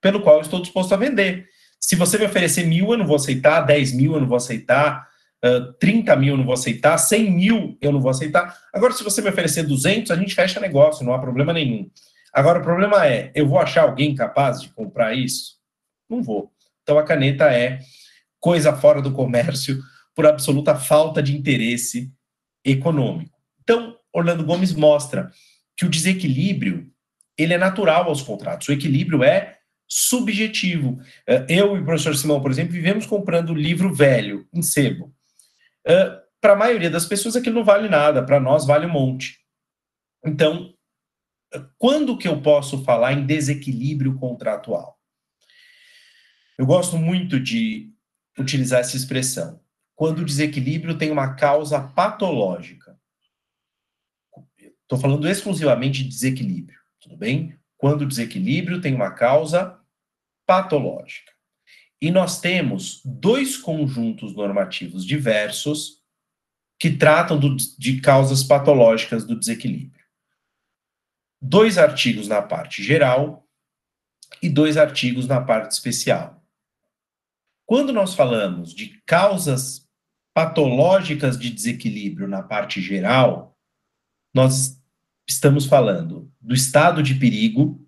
pelo 0.00 0.20
qual 0.20 0.36
eu 0.36 0.42
estou 0.42 0.60
disposto 0.60 0.92
a 0.92 0.96
vender. 0.96 1.48
Se 1.80 1.96
você 1.96 2.18
me 2.18 2.26
oferecer 2.26 2.64
mil, 2.64 2.92
eu 2.92 2.98
não 2.98 3.06
vou 3.06 3.16
aceitar, 3.16 3.62
10 3.62 3.92
mil, 3.94 4.14
eu 4.14 4.20
não 4.20 4.28
vou 4.28 4.36
aceitar, 4.36 5.08
uh, 5.44 5.72
30 5.74 6.14
mil, 6.16 6.34
eu 6.34 6.36
não 6.36 6.44
vou 6.44 6.54
aceitar, 6.54 6.96
100 6.98 7.30
mil, 7.30 7.78
eu 7.80 7.90
não 7.90 8.00
vou 8.00 8.10
aceitar. 8.10 8.56
Agora, 8.72 8.92
se 8.92 9.02
você 9.02 9.22
me 9.22 9.30
oferecer 9.30 9.64
200, 9.64 10.10
a 10.10 10.16
gente 10.16 10.34
fecha 10.34 10.60
negócio, 10.60 11.04
não 11.04 11.14
há 11.14 11.18
problema 11.18 11.52
nenhum. 11.52 11.90
Agora, 12.32 12.58
o 12.58 12.62
problema 12.62 13.06
é, 13.06 13.32
eu 13.34 13.48
vou 13.48 13.58
achar 13.58 13.82
alguém 13.82 14.14
capaz 14.14 14.60
de 14.60 14.68
comprar 14.68 15.14
isso? 15.14 15.56
Não 16.08 16.22
vou. 16.22 16.52
Então, 16.82 16.98
a 16.98 17.02
caneta 17.02 17.52
é 17.52 17.80
coisa 18.38 18.72
fora 18.72 19.00
do 19.02 19.12
comércio 19.12 19.80
por 20.18 20.26
absoluta 20.26 20.74
falta 20.74 21.22
de 21.22 21.32
interesse 21.32 22.12
econômico. 22.64 23.38
Então, 23.62 23.96
Orlando 24.12 24.44
Gomes 24.44 24.72
mostra 24.72 25.30
que 25.76 25.86
o 25.86 25.88
desequilíbrio 25.88 26.92
ele 27.38 27.54
é 27.54 27.56
natural 27.56 28.08
aos 28.08 28.20
contratos. 28.20 28.66
O 28.66 28.72
equilíbrio 28.72 29.22
é 29.22 29.60
subjetivo. 29.86 30.98
É, 31.24 31.46
eu 31.48 31.76
e 31.76 31.80
o 31.80 31.84
professor 31.84 32.16
Simão, 32.16 32.40
por 32.40 32.50
exemplo, 32.50 32.72
vivemos 32.72 33.06
comprando 33.06 33.54
livro 33.54 33.94
velho, 33.94 34.44
em 34.52 34.60
sebo. 34.60 35.14
É, 35.86 36.20
para 36.40 36.54
a 36.54 36.56
maioria 36.56 36.90
das 36.90 37.06
pessoas 37.06 37.36
aquilo 37.36 37.54
não 37.54 37.64
vale 37.64 37.88
nada, 37.88 38.20
para 38.20 38.40
nós 38.40 38.66
vale 38.66 38.86
um 38.86 38.92
monte. 38.92 39.38
Então, 40.26 40.74
quando 41.78 42.18
que 42.18 42.26
eu 42.26 42.42
posso 42.42 42.82
falar 42.82 43.12
em 43.12 43.24
desequilíbrio 43.24 44.16
contratual? 44.16 44.98
Eu 46.58 46.66
gosto 46.66 46.98
muito 46.98 47.38
de 47.38 47.92
utilizar 48.36 48.80
essa 48.80 48.96
expressão. 48.96 49.60
Quando 49.98 50.20
o 50.20 50.24
desequilíbrio 50.24 50.96
tem 50.96 51.10
uma 51.10 51.34
causa 51.34 51.80
patológica. 51.80 52.96
Estou 54.56 54.96
falando 54.96 55.26
exclusivamente 55.26 56.04
de 56.04 56.08
desequilíbrio, 56.08 56.78
tudo 57.00 57.16
bem? 57.16 57.58
Quando 57.76 58.02
o 58.02 58.06
desequilíbrio 58.06 58.80
tem 58.80 58.94
uma 58.94 59.10
causa 59.10 59.76
patológica. 60.46 61.32
E 62.00 62.12
nós 62.12 62.40
temos 62.40 63.02
dois 63.04 63.56
conjuntos 63.56 64.36
normativos 64.36 65.04
diversos 65.04 66.00
que 66.78 66.96
tratam 66.96 67.36
do, 67.36 67.56
de 67.56 68.00
causas 68.00 68.44
patológicas 68.44 69.24
do 69.24 69.36
desequilíbrio. 69.36 70.06
Dois 71.42 71.76
artigos 71.76 72.28
na 72.28 72.40
parte 72.40 72.84
geral 72.84 73.44
e 74.40 74.48
dois 74.48 74.76
artigos 74.76 75.26
na 75.26 75.40
parte 75.40 75.72
especial. 75.72 76.40
Quando 77.66 77.92
nós 77.92 78.14
falamos 78.14 78.72
de 78.72 79.02
causas 79.04 79.87
patológicas 80.38 81.36
de 81.36 81.50
desequilíbrio 81.50 82.28
na 82.28 82.44
parte 82.44 82.80
geral, 82.80 83.58
nós 84.32 84.80
estamos 85.28 85.66
falando 85.66 86.32
do 86.40 86.54
estado 86.54 87.02
de 87.02 87.16
perigo 87.16 87.84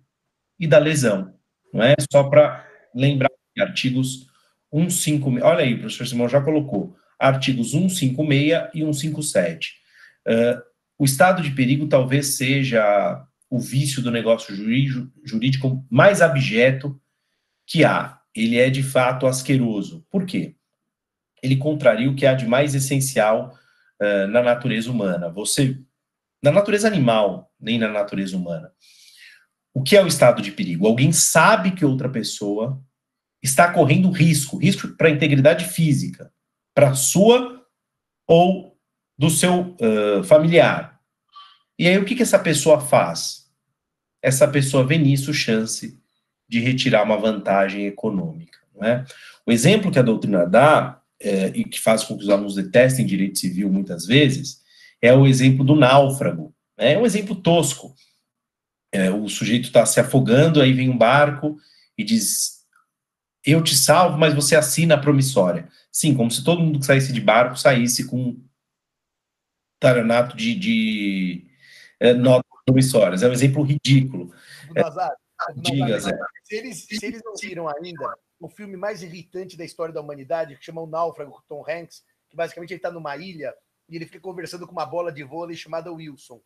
e 0.59 0.67
da 0.67 0.77
lesão, 0.77 1.33
não 1.73 1.81
é? 1.81 1.95
Só 2.11 2.25
para 2.25 2.67
lembrar 2.93 3.29
artigos 3.57 4.27
156, 4.69 5.41
olha 5.45 5.63
aí, 5.63 5.75
o 5.75 5.79
professor 5.79 6.05
Simão 6.05 6.27
já 6.27 6.41
colocou, 6.41 6.93
artigos 7.17 7.71
156 7.71 8.69
e 8.73 8.79
157. 8.79 9.69
Uh, 10.27 10.61
o 10.99 11.05
estado 11.05 11.41
de 11.41 11.51
perigo 11.51 11.87
talvez 11.87 12.35
seja 12.35 13.25
o 13.49 13.61
vício 13.61 14.01
do 14.01 14.11
negócio 14.11 14.53
jurídico 15.23 15.85
mais 15.89 16.21
abjeto 16.21 16.99
que 17.65 17.85
há 17.85 18.19
ele 18.35 18.57
é 18.57 18.69
de 18.69 18.83
fato 18.83 19.25
asqueroso. 19.25 20.05
Por 20.11 20.25
quê? 20.25 20.57
Ele 21.41 21.57
contraria 21.57 22.09
o 22.09 22.15
que 22.15 22.25
há 22.25 22.33
de 22.33 22.45
mais 22.45 22.75
essencial 22.75 23.57
uh, 24.01 24.27
na 24.27 24.41
natureza 24.41 24.91
humana. 24.91 25.29
Você, 25.29 25.77
na 26.43 26.51
natureza 26.51 26.87
animal, 26.87 27.51
nem 27.59 27.77
na 27.79 27.87
natureza 27.87 28.35
humana. 28.35 28.71
O 29.73 29.81
que 29.81 29.95
é 29.95 30.03
o 30.03 30.07
estado 30.07 30.41
de 30.41 30.51
perigo? 30.51 30.87
Alguém 30.87 31.11
sabe 31.11 31.71
que 31.71 31.85
outra 31.85 32.09
pessoa 32.09 32.81
está 33.41 33.71
correndo 33.71 34.11
risco, 34.11 34.57
risco 34.57 34.89
para 34.89 35.07
a 35.07 35.11
integridade 35.11 35.65
física, 35.65 36.31
para 36.75 36.93
sua 36.93 37.65
ou 38.27 38.77
do 39.17 39.29
seu 39.29 39.75
uh, 39.79 40.23
familiar. 40.23 40.99
E 41.77 41.87
aí 41.87 41.97
o 41.97 42.05
que, 42.05 42.15
que 42.15 42.23
essa 42.23 42.39
pessoa 42.39 42.79
faz? 42.79 43.49
Essa 44.21 44.47
pessoa 44.47 44.85
vê 44.85 44.97
nisso 44.97 45.33
chance 45.33 45.99
de 46.47 46.59
retirar 46.59 47.03
uma 47.03 47.17
vantagem 47.17 47.87
econômica. 47.87 48.59
Né? 48.75 49.05
O 49.45 49.51
exemplo 49.51 49.91
que 49.91 49.97
a 49.97 50.03
doutrina 50.03 50.45
dá, 50.45 51.00
é, 51.21 51.47
e 51.49 51.63
que 51.63 51.79
faz 51.79 52.03
com 52.03 52.17
que 52.17 52.23
os 52.23 52.29
alunos 52.29 52.55
detestem 52.55 53.05
direito 53.05 53.39
civil 53.39 53.71
muitas 53.71 54.05
vezes, 54.05 54.61
é 55.01 55.13
o 55.13 55.25
exemplo 55.25 55.63
do 55.63 55.75
náufrago. 55.75 56.53
Né? 56.77 56.93
É 56.93 56.97
um 56.97 57.05
exemplo 57.05 57.35
tosco. 57.35 57.93
É, 58.91 59.09
o 59.09 59.29
sujeito 59.29 59.65
está 59.65 59.85
se 59.85 59.99
afogando, 59.99 60.61
aí 60.61 60.73
vem 60.73 60.89
um 60.89 60.97
barco 60.97 61.57
e 61.97 62.03
diz: 62.03 62.65
Eu 63.45 63.63
te 63.63 63.75
salvo, 63.75 64.17
mas 64.17 64.33
você 64.33 64.55
assina 64.55 64.95
a 64.95 64.99
promissória. 64.99 65.69
Sim, 65.91 66.13
como 66.13 66.29
se 66.29 66.43
todo 66.43 66.61
mundo 66.61 66.79
que 66.79 66.85
saísse 66.85 67.13
de 67.13 67.21
barco 67.21 67.57
saísse 67.57 68.05
com 68.05 68.41
taranato 69.79 70.35
de, 70.35 70.55
de 70.55 71.47
é, 71.99 72.13
nota 72.13 72.45
promissórias. 72.65 73.23
É 73.23 73.29
um 73.29 73.33
exemplo 73.33 73.63
ridículo. 73.63 74.33
Nazar, 74.75 75.11
Diga, 75.55 75.99
Zé. 75.99 76.17
Se 76.43 76.55
eles, 76.55 76.85
se 76.85 77.05
eles 77.05 77.21
não 77.23 77.33
viram 77.35 77.67
ainda 77.67 78.15
o 78.41 78.49
filme 78.49 78.75
mais 78.75 79.03
irritante 79.03 79.55
da 79.55 79.63
história 79.63 79.93
da 79.93 80.01
humanidade, 80.01 80.57
que 80.57 80.65
chama 80.65 80.81
O 80.81 80.87
Náufrago, 80.87 81.31
com 81.31 81.41
Tom 81.47 81.63
Hanks, 81.69 82.03
que 82.27 82.35
basicamente 82.35 82.71
ele 82.71 82.79
está 82.79 82.91
numa 82.91 83.15
ilha 83.15 83.55
e 83.87 83.95
ele 83.95 84.05
fica 84.05 84.19
conversando 84.19 84.65
com 84.65 84.71
uma 84.71 84.85
bola 84.85 85.11
de 85.11 85.23
vôlei 85.23 85.55
chamada 85.55 85.91
Wilson. 85.91 86.41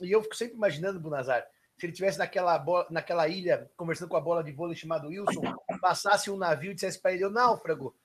E 0.00 0.12
eu 0.12 0.22
fico 0.22 0.36
sempre 0.36 0.56
imaginando, 0.56 1.00
Bunazar, 1.00 1.46
se 1.78 1.86
ele 1.86 1.94
tivesse 1.94 2.18
naquela, 2.18 2.62
naquela 2.90 3.26
ilha 3.26 3.70
conversando 3.74 4.10
com 4.10 4.16
a 4.16 4.20
bola 4.20 4.44
de 4.44 4.52
vôlei 4.52 4.76
chamada 4.76 5.08
Wilson, 5.08 5.40
passasse 5.80 6.30
um 6.30 6.36
navio 6.36 6.72
e 6.72 6.74
dissesse 6.74 7.00
para 7.00 7.14
ele, 7.14 7.24
ô 7.24 7.30
náufrago, 7.30 7.96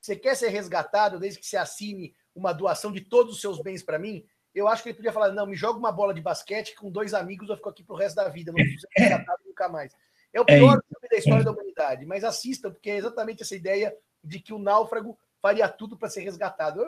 você 0.00 0.16
quer 0.16 0.34
ser 0.34 0.48
resgatado 0.48 1.20
desde 1.20 1.38
que 1.38 1.46
você 1.46 1.56
assine 1.56 2.12
uma 2.34 2.52
doação 2.52 2.90
de 2.90 3.02
todos 3.02 3.34
os 3.34 3.40
seus 3.40 3.62
bens 3.62 3.84
para 3.84 4.00
mim? 4.00 4.26
Eu 4.52 4.66
acho 4.66 4.82
que 4.82 4.88
ele 4.88 4.96
podia 4.96 5.12
falar, 5.12 5.30
não, 5.30 5.46
me 5.46 5.54
joga 5.54 5.78
uma 5.78 5.92
bola 5.92 6.12
de 6.12 6.20
basquete 6.20 6.74
com 6.74 6.90
dois 6.90 7.14
amigos, 7.14 7.48
eu 7.48 7.56
fico 7.56 7.68
aqui 7.68 7.84
pro 7.84 7.94
resto 7.94 8.16
da 8.16 8.28
vida, 8.28 8.50
não 8.50 8.56
preciso 8.56 8.80
ser 8.80 9.02
resgatado 9.02 9.42
nunca 9.46 9.68
mais. 9.68 9.94
É 10.32 10.40
o 10.40 10.44
é 10.46 10.56
pior 10.56 10.82
filme 10.82 11.08
da 11.10 11.16
história 11.16 11.44
da 11.44 11.50
humanidade, 11.50 12.06
mas 12.06 12.24
assistam, 12.24 12.70
porque 12.70 12.90
é 12.90 12.96
exatamente 12.96 13.42
essa 13.42 13.54
ideia 13.54 13.94
de 14.22 14.38
que 14.38 14.52
o 14.52 14.58
náufrago 14.58 15.18
faria 15.40 15.68
tudo 15.68 15.96
para 15.96 16.08
ser 16.08 16.20
resgatado. 16.20 16.84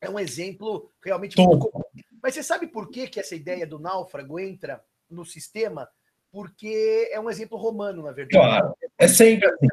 É 0.00 0.10
um 0.10 0.18
exemplo 0.18 0.90
realmente 1.02 1.36
muito 1.36 1.70
comum. 1.70 1.84
Mas 2.22 2.34
você 2.34 2.42
sabe 2.42 2.66
por 2.66 2.90
que, 2.90 3.08
que 3.08 3.20
essa 3.20 3.34
ideia 3.34 3.66
do 3.66 3.78
náufrago 3.78 4.38
entra 4.38 4.82
no 5.08 5.24
sistema? 5.24 5.88
Porque 6.30 7.08
é 7.12 7.20
um 7.20 7.30
exemplo 7.30 7.58
romano, 7.58 8.02
na 8.02 8.12
verdade. 8.12 8.44
Claro, 8.44 8.76
é 8.98 9.06
sempre 9.06 9.48
assim. 9.48 9.68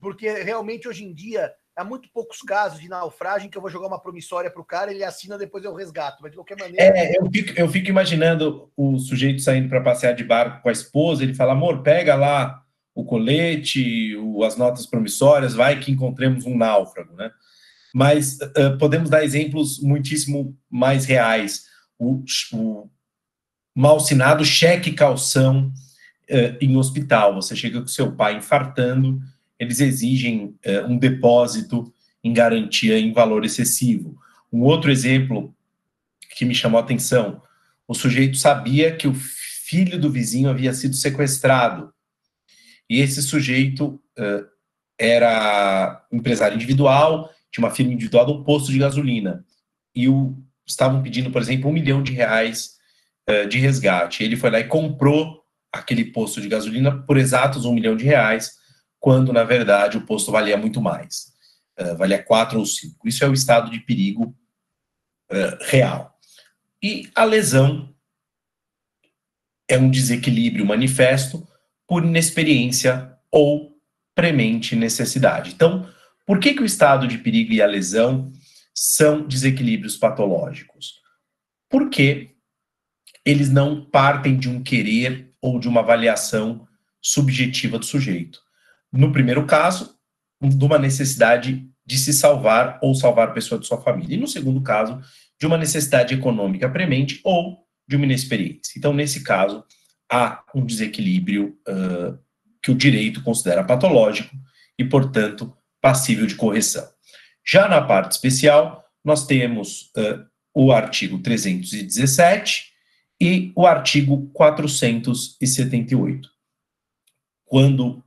Porque 0.00 0.30
realmente 0.30 0.88
hoje 0.88 1.04
em 1.04 1.12
dia 1.12 1.54
há 1.78 1.84
muito 1.84 2.08
poucos 2.12 2.42
casos 2.42 2.80
de 2.80 2.88
naufragem 2.88 3.48
que 3.48 3.56
eu 3.56 3.62
vou 3.62 3.70
jogar 3.70 3.86
uma 3.86 4.00
promissória 4.00 4.50
para 4.50 4.60
o 4.60 4.64
cara, 4.64 4.90
ele 4.90 5.04
assina, 5.04 5.38
depois 5.38 5.64
eu 5.64 5.74
resgato. 5.74 6.18
Mas 6.20 6.32
de 6.32 6.36
qualquer 6.36 6.58
maneira. 6.58 6.98
É, 6.98 7.16
eu 7.16 7.30
fico, 7.30 7.60
eu 7.60 7.68
fico 7.68 7.88
imaginando 7.88 8.68
o 8.76 8.98
sujeito 8.98 9.40
saindo 9.40 9.68
para 9.68 9.80
passear 9.80 10.12
de 10.12 10.24
barco 10.24 10.62
com 10.62 10.68
a 10.68 10.72
esposa, 10.72 11.22
ele 11.22 11.34
fala: 11.34 11.52
amor, 11.52 11.82
pega 11.82 12.16
lá 12.16 12.62
o 12.94 13.04
colete, 13.04 14.16
o, 14.16 14.42
as 14.42 14.56
notas 14.56 14.86
promissórias, 14.86 15.54
vai 15.54 15.78
que 15.78 15.92
encontremos 15.92 16.44
um 16.44 16.56
náufrago, 16.56 17.14
né? 17.14 17.30
Mas 17.94 18.38
uh, 18.40 18.76
podemos 18.78 19.08
dar 19.08 19.24
exemplos 19.24 19.80
muitíssimo 19.80 20.58
mais 20.68 21.04
reais. 21.04 21.62
O, 21.96 22.24
o 22.52 22.90
malsinado 23.74 24.44
cheque 24.44 24.92
calção 24.92 25.72
uh, 26.28 26.56
em 26.60 26.76
hospital. 26.76 27.36
Você 27.36 27.54
chega 27.54 27.80
com 27.80 27.86
seu 27.86 28.14
pai 28.14 28.36
infartando 28.36 29.20
eles 29.58 29.80
exigem 29.80 30.56
é, 30.62 30.82
um 30.84 30.96
depósito 30.96 31.92
em 32.22 32.32
garantia 32.32 32.98
em 32.98 33.12
valor 33.12 33.44
excessivo. 33.44 34.16
Um 34.52 34.62
outro 34.62 34.90
exemplo 34.90 35.54
que 36.36 36.44
me 36.44 36.54
chamou 36.54 36.78
a 36.78 36.82
atenção: 36.82 37.42
o 37.86 37.94
sujeito 37.94 38.36
sabia 38.36 38.94
que 38.94 39.08
o 39.08 39.14
filho 39.14 39.98
do 39.98 40.10
vizinho 40.10 40.48
havia 40.48 40.72
sido 40.72 40.94
sequestrado. 40.94 41.92
E 42.88 43.00
esse 43.00 43.22
sujeito 43.22 44.00
uh, 44.18 44.46
era 44.98 46.06
empresário 46.10 46.54
individual, 46.54 47.30
tinha 47.50 47.64
uma 47.64 47.74
firma 47.74 47.92
individual 47.92 48.24
de 48.24 48.32
um 48.32 48.44
posto 48.44 48.72
de 48.72 48.78
gasolina. 48.78 49.44
E 49.94 50.08
o, 50.08 50.36
estavam 50.66 51.02
pedindo, 51.02 51.30
por 51.30 51.42
exemplo, 51.42 51.68
um 51.68 51.72
milhão 51.72 52.02
de 52.02 52.12
reais 52.12 52.76
uh, 53.28 53.46
de 53.46 53.58
resgate. 53.58 54.24
Ele 54.24 54.36
foi 54.36 54.50
lá 54.50 54.60
e 54.60 54.64
comprou 54.64 55.42
aquele 55.70 56.06
posto 56.06 56.40
de 56.40 56.48
gasolina 56.48 57.02
por 57.02 57.18
exatos 57.18 57.66
um 57.66 57.74
milhão 57.74 57.94
de 57.94 58.04
reais 58.04 58.57
quando 59.00 59.32
na 59.32 59.44
verdade 59.44 59.96
o 59.96 60.04
posto 60.04 60.32
valia 60.32 60.56
muito 60.56 60.80
mais, 60.80 61.32
uh, 61.80 61.96
valia 61.96 62.22
quatro 62.22 62.58
ou 62.58 62.66
cinco. 62.66 63.06
Isso 63.06 63.24
é 63.24 63.28
o 63.28 63.32
estado 63.32 63.70
de 63.70 63.80
perigo 63.80 64.36
uh, 65.30 65.64
real. 65.66 66.18
E 66.82 67.10
a 67.14 67.24
lesão 67.24 67.94
é 69.68 69.76
um 69.76 69.90
desequilíbrio 69.90 70.64
manifesto 70.64 71.46
por 71.86 72.04
inexperiência 72.04 73.16
ou 73.30 73.76
premente 74.14 74.74
necessidade. 74.74 75.52
Então, 75.52 75.88
por 76.26 76.38
que, 76.38 76.54
que 76.54 76.62
o 76.62 76.66
estado 76.66 77.06
de 77.06 77.18
perigo 77.18 77.52
e 77.52 77.62
a 77.62 77.66
lesão 77.66 78.32
são 78.74 79.26
desequilíbrios 79.26 79.96
patológicos? 79.96 81.00
Porque 81.68 82.34
eles 83.24 83.50
não 83.50 83.84
partem 83.84 84.38
de 84.38 84.48
um 84.48 84.62
querer 84.62 85.32
ou 85.40 85.58
de 85.58 85.68
uma 85.68 85.80
avaliação 85.80 86.66
subjetiva 87.00 87.78
do 87.78 87.84
sujeito 87.84 88.40
no 88.92 89.12
primeiro 89.12 89.46
caso, 89.46 89.96
de 90.40 90.64
uma 90.64 90.78
necessidade 90.78 91.68
de 91.84 91.98
se 91.98 92.12
salvar 92.12 92.78
ou 92.82 92.94
salvar 92.94 93.28
a 93.28 93.32
pessoa 93.32 93.60
de 93.60 93.66
sua 93.66 93.80
família. 93.80 94.14
E 94.14 94.20
no 94.20 94.28
segundo 94.28 94.60
caso, 94.60 95.00
de 95.40 95.46
uma 95.46 95.56
necessidade 95.56 96.14
econômica 96.14 96.68
premente 96.68 97.20
ou 97.24 97.58
de 97.88 97.96
uma 97.96 98.04
inexperiência. 98.04 98.74
Então, 98.76 98.92
nesse 98.92 99.22
caso, 99.22 99.64
há 100.10 100.44
um 100.54 100.64
desequilíbrio 100.64 101.56
uh, 101.66 102.18
que 102.62 102.70
o 102.70 102.74
direito 102.74 103.22
considera 103.22 103.64
patológico 103.64 104.36
e, 104.78 104.84
portanto, 104.84 105.56
passível 105.80 106.26
de 106.26 106.34
correção. 106.34 106.86
Já 107.46 107.66
na 107.68 107.80
parte 107.80 108.12
especial, 108.12 108.84
nós 109.04 109.26
temos 109.26 109.90
uh, 109.96 110.26
o 110.54 110.72
artigo 110.72 111.18
317 111.20 112.64
e 113.20 113.52
o 113.56 113.66
artigo 113.66 114.28
478. 114.32 116.28
Quando 117.46 118.04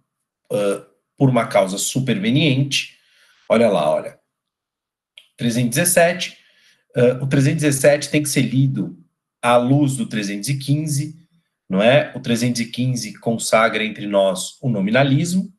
uh, 0.52 0.86
por 1.18 1.30
uma 1.30 1.48
causa 1.48 1.78
superveniente. 1.78 2.98
Olha 3.50 3.70
lá, 3.70 3.90
olha. 3.90 4.20
317. 5.38 6.38
Uh, 6.96 7.24
o 7.24 7.28
317 7.28 8.10
tem 8.10 8.22
que 8.22 8.30
ser 8.30 8.42
lido 8.42 8.98
à 9.42 9.56
luz 9.56 9.96
do 9.96 10.06
315, 10.06 11.16
não 11.70 11.82
é? 11.82 12.12
O 12.16 12.20
315 12.20 13.18
consagra 13.20 13.84
entre 13.84 14.06
nós 14.06 14.58
o 14.62 14.70
nominalismo. 14.70 15.52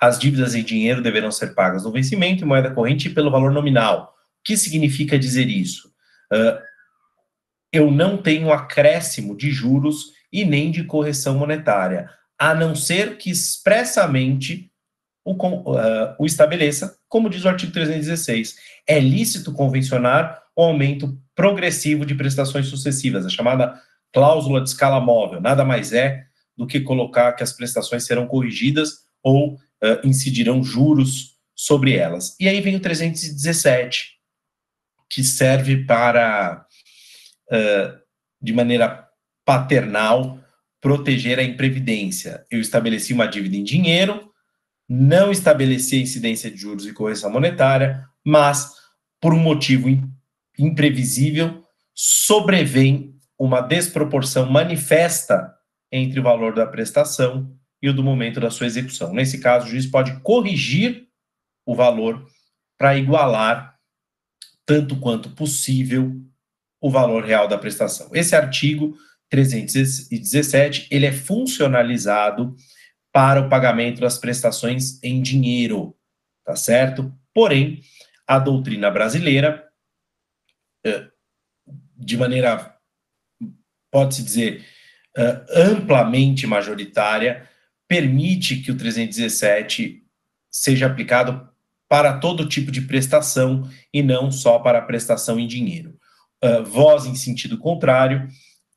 As 0.00 0.18
dívidas 0.18 0.54
em 0.54 0.62
dinheiro 0.62 1.00
deverão 1.00 1.30
ser 1.30 1.54
pagas 1.54 1.84
no 1.84 1.92
vencimento 1.92 2.44
em 2.44 2.46
moeda 2.46 2.74
corrente 2.74 3.08
pelo 3.08 3.30
valor 3.30 3.52
nominal. 3.52 4.12
O 4.40 4.44
que 4.44 4.56
significa 4.56 5.18
dizer 5.18 5.48
isso? 5.48 5.88
Uh, 6.32 6.60
eu 7.72 7.90
não 7.90 8.16
tenho 8.20 8.52
acréscimo 8.52 9.36
de 9.36 9.50
juros 9.50 10.12
e 10.32 10.44
nem 10.44 10.70
de 10.70 10.84
correção 10.84 11.38
monetária 11.38 12.10
a 12.38 12.54
não 12.54 12.74
ser 12.74 13.16
que 13.16 13.30
expressamente 13.30 14.70
o, 15.24 15.32
uh, 15.32 16.14
o 16.18 16.26
estabeleça, 16.26 16.98
como 17.08 17.30
diz 17.30 17.44
o 17.44 17.48
artigo 17.48 17.72
316. 17.72 18.56
É 18.86 19.00
lícito 19.00 19.52
convencionar 19.52 20.42
o 20.54 20.62
aumento 20.62 21.18
progressivo 21.34 22.04
de 22.04 22.14
prestações 22.14 22.66
sucessivas, 22.66 23.24
a 23.24 23.30
chamada 23.30 23.80
cláusula 24.12 24.60
de 24.60 24.68
escala 24.68 25.00
móvel. 25.00 25.40
Nada 25.40 25.64
mais 25.64 25.92
é 25.92 26.26
do 26.56 26.66
que 26.66 26.80
colocar 26.80 27.32
que 27.32 27.42
as 27.42 27.52
prestações 27.52 28.04
serão 28.04 28.26
corrigidas 28.26 29.04
ou 29.22 29.54
uh, 29.54 29.58
incidirão 30.04 30.62
juros 30.62 31.34
sobre 31.54 31.96
elas. 31.96 32.36
E 32.38 32.48
aí 32.48 32.60
vem 32.60 32.76
o 32.76 32.80
317, 32.80 34.12
que 35.08 35.24
serve 35.24 35.84
para, 35.84 36.66
uh, 37.50 37.98
de 38.40 38.52
maneira 38.52 39.08
paternal, 39.44 40.38
proteger 40.84 41.38
a 41.38 41.42
imprevidência. 41.42 42.44
Eu 42.50 42.60
estabeleci 42.60 43.14
uma 43.14 43.26
dívida 43.26 43.56
em 43.56 43.64
dinheiro, 43.64 44.30
não 44.86 45.32
estabeleci 45.32 45.96
a 45.96 46.00
incidência 46.00 46.50
de 46.50 46.58
juros 46.58 46.86
e 46.86 46.92
correção 46.92 47.32
monetária, 47.32 48.06
mas, 48.22 48.70
por 49.18 49.32
um 49.32 49.38
motivo 49.38 49.88
imprevisível, 50.58 51.64
sobrevém 51.94 53.18
uma 53.38 53.62
desproporção 53.62 54.44
manifesta 54.44 55.54
entre 55.90 56.20
o 56.20 56.22
valor 56.22 56.54
da 56.54 56.66
prestação 56.66 57.50
e 57.80 57.88
o 57.88 57.94
do 57.94 58.04
momento 58.04 58.38
da 58.38 58.50
sua 58.50 58.66
execução. 58.66 59.14
Nesse 59.14 59.38
caso, 59.38 59.64
o 59.64 59.70
juiz 59.70 59.86
pode 59.86 60.20
corrigir 60.20 61.08
o 61.64 61.74
valor 61.74 62.26
para 62.76 62.98
igualar, 62.98 63.74
tanto 64.66 64.96
quanto 64.96 65.30
possível, 65.30 66.14
o 66.78 66.90
valor 66.90 67.24
real 67.24 67.48
da 67.48 67.56
prestação. 67.56 68.10
Esse 68.12 68.36
artigo 68.36 68.94
317, 69.34 70.86
ele 70.92 71.06
é 71.06 71.12
funcionalizado 71.12 72.54
para 73.12 73.40
o 73.40 73.48
pagamento 73.48 74.00
das 74.00 74.16
prestações 74.16 75.02
em 75.02 75.20
dinheiro, 75.20 75.96
tá 76.44 76.54
certo? 76.54 77.12
Porém, 77.34 77.80
a 78.26 78.38
doutrina 78.38 78.90
brasileira, 78.90 79.64
de 81.96 82.16
maneira, 82.16 82.76
pode-se 83.90 84.22
dizer, 84.22 84.64
amplamente 85.50 86.46
majoritária, 86.46 87.48
permite 87.88 88.56
que 88.56 88.70
o 88.70 88.76
317 88.76 90.04
seja 90.48 90.86
aplicado 90.86 91.48
para 91.88 92.18
todo 92.18 92.48
tipo 92.48 92.70
de 92.70 92.82
prestação 92.82 93.68
e 93.92 94.00
não 94.02 94.30
só 94.30 94.60
para 94.60 94.78
a 94.78 94.82
prestação 94.82 95.40
em 95.40 95.46
dinheiro. 95.48 95.98
Voz 96.66 97.06
em 97.06 97.14
sentido 97.14 97.58
contrário, 97.58 98.28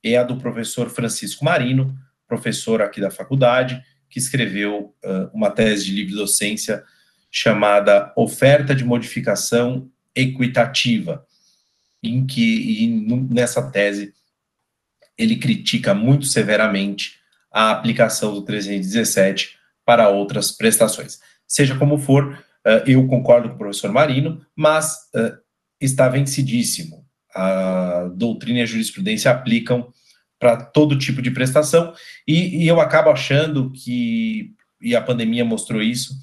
é 0.02 0.16
a 0.16 0.22
do 0.22 0.36
professor 0.36 0.88
Francisco 0.90 1.44
Marino, 1.44 1.96
professor 2.26 2.82
aqui 2.82 3.00
da 3.00 3.10
faculdade, 3.10 3.82
que 4.08 4.18
escreveu 4.18 4.94
uh, 5.04 5.30
uma 5.34 5.50
tese 5.50 5.86
de 5.86 5.92
livre 5.92 6.14
docência 6.14 6.84
chamada 7.30 8.12
Oferta 8.16 8.74
de 8.74 8.84
Modificação 8.84 9.90
Equitativa, 10.14 11.26
em 12.02 12.26
que 12.26 12.88
nessa 13.30 13.70
tese 13.70 14.14
ele 15.16 15.36
critica 15.36 15.92
muito 15.94 16.26
severamente 16.26 17.18
a 17.52 17.70
aplicação 17.70 18.32
do 18.32 18.42
317 18.42 19.58
para 19.84 20.08
outras 20.08 20.52
prestações. 20.52 21.18
Seja 21.46 21.76
como 21.76 21.98
for, 21.98 22.42
eu 22.86 23.06
concordo 23.08 23.48
com 23.48 23.54
o 23.56 23.58
professor 23.58 23.90
Marino, 23.90 24.44
mas 24.54 24.96
está 25.80 26.08
vencidíssimo. 26.08 26.97
A 27.40 28.10
doutrina 28.14 28.58
e 28.58 28.62
a 28.62 28.66
jurisprudência 28.66 29.30
aplicam 29.30 29.92
para 30.38 30.56
todo 30.56 30.98
tipo 30.98 31.20
de 31.22 31.30
prestação, 31.30 31.92
e, 32.26 32.64
e 32.64 32.68
eu 32.68 32.80
acabo 32.80 33.10
achando 33.10 33.70
que, 33.70 34.52
e 34.80 34.94
a 34.94 35.02
pandemia 35.02 35.44
mostrou 35.44 35.82
isso, 35.82 36.14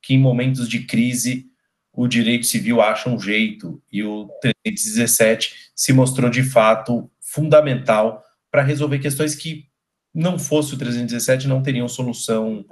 que 0.00 0.14
em 0.14 0.18
momentos 0.18 0.68
de 0.68 0.80
crise 0.80 1.46
o 1.92 2.06
direito 2.08 2.46
civil 2.46 2.80
acha 2.80 3.08
um 3.08 3.18
jeito, 3.18 3.82
e 3.90 4.02
o 4.02 4.28
317 4.40 5.54
se 5.74 5.92
mostrou 5.92 6.30
de 6.30 6.42
fato 6.42 7.10
fundamental 7.20 8.22
para 8.50 8.62
resolver 8.62 8.98
questões 8.98 9.34
que 9.34 9.66
não 10.14 10.38
fosse 10.38 10.74
o 10.74 10.78
317 10.78 11.48
não 11.48 11.62
teriam 11.62 11.88
solução 11.88 12.64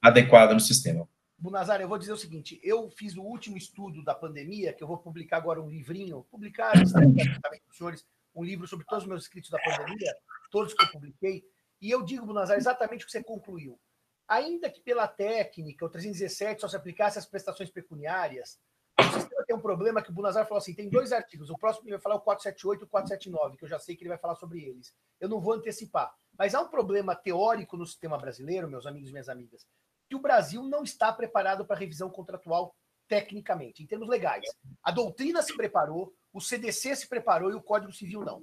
adequada 0.00 0.54
no 0.54 0.60
sistema. 0.60 1.06
Bunazar, 1.38 1.80
eu 1.80 1.88
vou 1.88 1.98
dizer 1.98 2.12
o 2.12 2.16
seguinte: 2.16 2.58
eu 2.62 2.90
fiz 2.90 3.16
o 3.16 3.22
último 3.22 3.56
estudo 3.56 4.02
da 4.02 4.14
pandemia, 4.14 4.72
que 4.72 4.82
eu 4.82 4.88
vou 4.88 4.98
publicar 4.98 5.36
agora 5.36 5.60
um 5.60 5.68
livrinho, 5.68 6.26
publicar 6.30 6.72
também 6.92 7.26
para 7.40 7.70
os 7.70 7.76
senhores 7.76 8.06
um 8.34 8.44
livro 8.44 8.66
sobre 8.66 8.84
todos 8.86 9.04
os 9.04 9.08
meus 9.08 9.22
escritos 9.22 9.50
da 9.50 9.58
pandemia, 9.58 10.14
todos 10.50 10.74
que 10.74 10.84
eu 10.84 10.90
publiquei, 10.90 11.44
e 11.80 11.90
eu 11.90 12.02
digo, 12.02 12.26
Bunazar, 12.26 12.56
exatamente 12.56 13.02
o 13.02 13.06
que 13.06 13.12
você 13.12 13.22
concluiu. 13.22 13.78
Ainda 14.28 14.68
que 14.68 14.80
pela 14.80 15.06
técnica, 15.06 15.84
o 15.84 15.88
317 15.88 16.60
só 16.60 16.68
se 16.68 16.76
aplicasse 16.76 17.18
às 17.18 17.26
prestações 17.26 17.70
pecuniárias, 17.70 18.58
o 18.98 19.04
sistema 19.04 19.44
tem 19.46 19.54
um 19.54 19.60
problema 19.60 20.02
que 20.02 20.10
o 20.10 20.12
Bunazar 20.12 20.46
falou 20.46 20.58
assim: 20.58 20.74
tem 20.74 20.88
dois 20.88 21.12
artigos. 21.12 21.50
O 21.50 21.58
próximo 21.58 21.86
ele 21.86 21.96
vai 21.96 22.02
falar 22.02 22.16
o 22.16 22.20
478 22.20 22.82
e 22.82 22.84
o 22.84 22.88
479, 22.88 23.56
que 23.56 23.64
eu 23.64 23.68
já 23.68 23.78
sei 23.78 23.94
que 23.94 24.02
ele 24.02 24.08
vai 24.08 24.18
falar 24.18 24.34
sobre 24.36 24.62
eles. 24.64 24.94
Eu 25.20 25.28
não 25.28 25.40
vou 25.40 25.52
antecipar. 25.52 26.14
Mas 26.38 26.54
há 26.54 26.60
um 26.60 26.68
problema 26.68 27.14
teórico 27.14 27.76
no 27.76 27.86
sistema 27.86 28.18
brasileiro, 28.18 28.68
meus 28.68 28.86
amigos 28.86 29.08
e 29.08 29.12
minhas 29.12 29.28
amigas, 29.28 29.66
que 30.08 30.14
o 30.14 30.20
Brasil 30.20 30.62
não 30.62 30.82
está 30.82 31.12
preparado 31.12 31.64
para 31.64 31.78
revisão 31.78 32.10
contratual 32.10 32.74
tecnicamente, 33.08 33.82
em 33.82 33.86
termos 33.86 34.08
legais. 34.08 34.44
A 34.82 34.90
doutrina 34.90 35.42
se 35.42 35.56
preparou, 35.56 36.12
o 36.32 36.40
CDC 36.40 36.96
se 36.96 37.08
preparou 37.08 37.50
e 37.50 37.54
o 37.54 37.62
Código 37.62 37.92
Civil 37.92 38.22
não. 38.22 38.42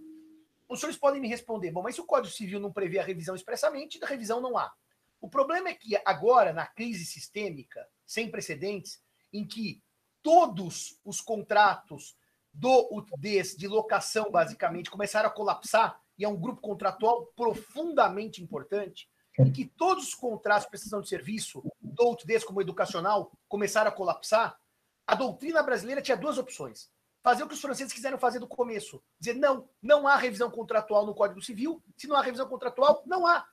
Os 0.67 0.79
senhores 0.79 0.97
podem 0.97 1.21
me 1.21 1.27
responder, 1.27 1.71
bom, 1.71 1.83
mas 1.83 1.95
se 1.95 2.01
o 2.01 2.05
Código 2.05 2.33
Civil 2.33 2.59
não 2.59 2.71
prevê 2.71 2.99
a 2.99 3.03
revisão 3.03 3.35
expressamente, 3.35 3.99
da 3.99 4.07
revisão 4.07 4.41
não 4.41 4.57
há. 4.57 4.73
O 5.19 5.29
problema 5.29 5.69
é 5.69 5.73
que 5.73 5.95
agora, 6.05 6.51
na 6.51 6.65
crise 6.65 7.05
sistêmica, 7.05 7.87
sem 8.05 8.29
precedentes, 8.29 9.01
em 9.31 9.45
que 9.45 9.81
todos 10.21 10.99
os 11.03 11.21
contratos 11.21 12.17
do 12.53 12.89
UTDs 12.91 13.55
de 13.55 13.67
locação, 13.67 14.29
basicamente, 14.29 14.91
começaram 14.91 15.29
a 15.29 15.31
colapsar, 15.31 15.99
e 16.17 16.23
é 16.23 16.27
um 16.27 16.39
grupo 16.39 16.61
contratual 16.61 17.25
profundamente 17.35 18.41
importante, 18.41 19.09
em 19.39 19.51
que 19.51 19.65
todos 19.65 20.09
os 20.09 20.15
contratos 20.15 20.65
de 20.65 20.69
prestação 20.69 21.01
de 21.01 21.09
serviço, 21.09 21.63
do 21.81 22.11
UTDs 22.11 22.43
como 22.43 22.61
educacional, 22.61 23.31
começaram 23.47 23.89
a 23.89 23.93
colapsar, 23.93 24.59
a 25.07 25.15
doutrina 25.15 25.63
brasileira 25.63 26.01
tinha 26.01 26.17
duas 26.17 26.37
opções. 26.37 26.89
Fazer 27.21 27.43
o 27.43 27.47
que 27.47 27.53
os 27.53 27.61
franceses 27.61 27.93
quiseram 27.93 28.17
fazer 28.17 28.39
do 28.39 28.47
começo. 28.47 29.01
Dizer, 29.19 29.35
não, 29.35 29.67
não 29.81 30.07
há 30.07 30.17
revisão 30.17 30.51
contratual 30.51 31.05
no 31.05 31.15
Código 31.15 31.41
Civil. 31.41 31.81
Se 31.95 32.05
não 32.05 32.17
há 32.17 32.21
revisão 32.21 32.47
contratual, 32.47 33.01
não 33.05 33.25
há. 33.25 33.47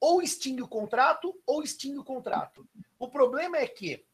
Ou 0.00 0.20
extingue 0.20 0.62
o 0.62 0.68
contrato, 0.68 1.32
ou 1.46 1.62
extingue 1.62 1.98
o 1.98 2.04
contrato. 2.04 2.66
O 2.98 3.08
problema 3.08 3.58
é 3.58 3.66
que 3.66 4.04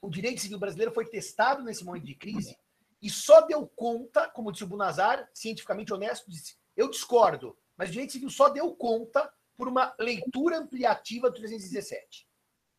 o 0.00 0.08
direito 0.08 0.40
civil 0.40 0.58
brasileiro 0.58 0.92
foi 0.92 1.04
testado 1.06 1.62
nesse 1.62 1.84
momento 1.84 2.04
de 2.04 2.14
crise 2.14 2.56
e 3.00 3.10
só 3.10 3.42
deu 3.42 3.66
conta, 3.66 4.28
como 4.28 4.50
disse 4.50 4.64
o 4.64 4.66
Bunazar, 4.66 5.28
cientificamente 5.32 5.92
honesto, 5.92 6.30
disse: 6.30 6.56
eu 6.76 6.88
discordo, 6.88 7.56
mas 7.76 7.88
o 7.88 7.92
direito 7.92 8.12
civil 8.12 8.30
só 8.30 8.48
deu 8.48 8.74
conta 8.74 9.32
por 9.58 9.66
uma 9.66 9.92
leitura 9.98 10.56
ampliativa 10.56 11.28
do 11.28 11.34
317. 11.34 12.28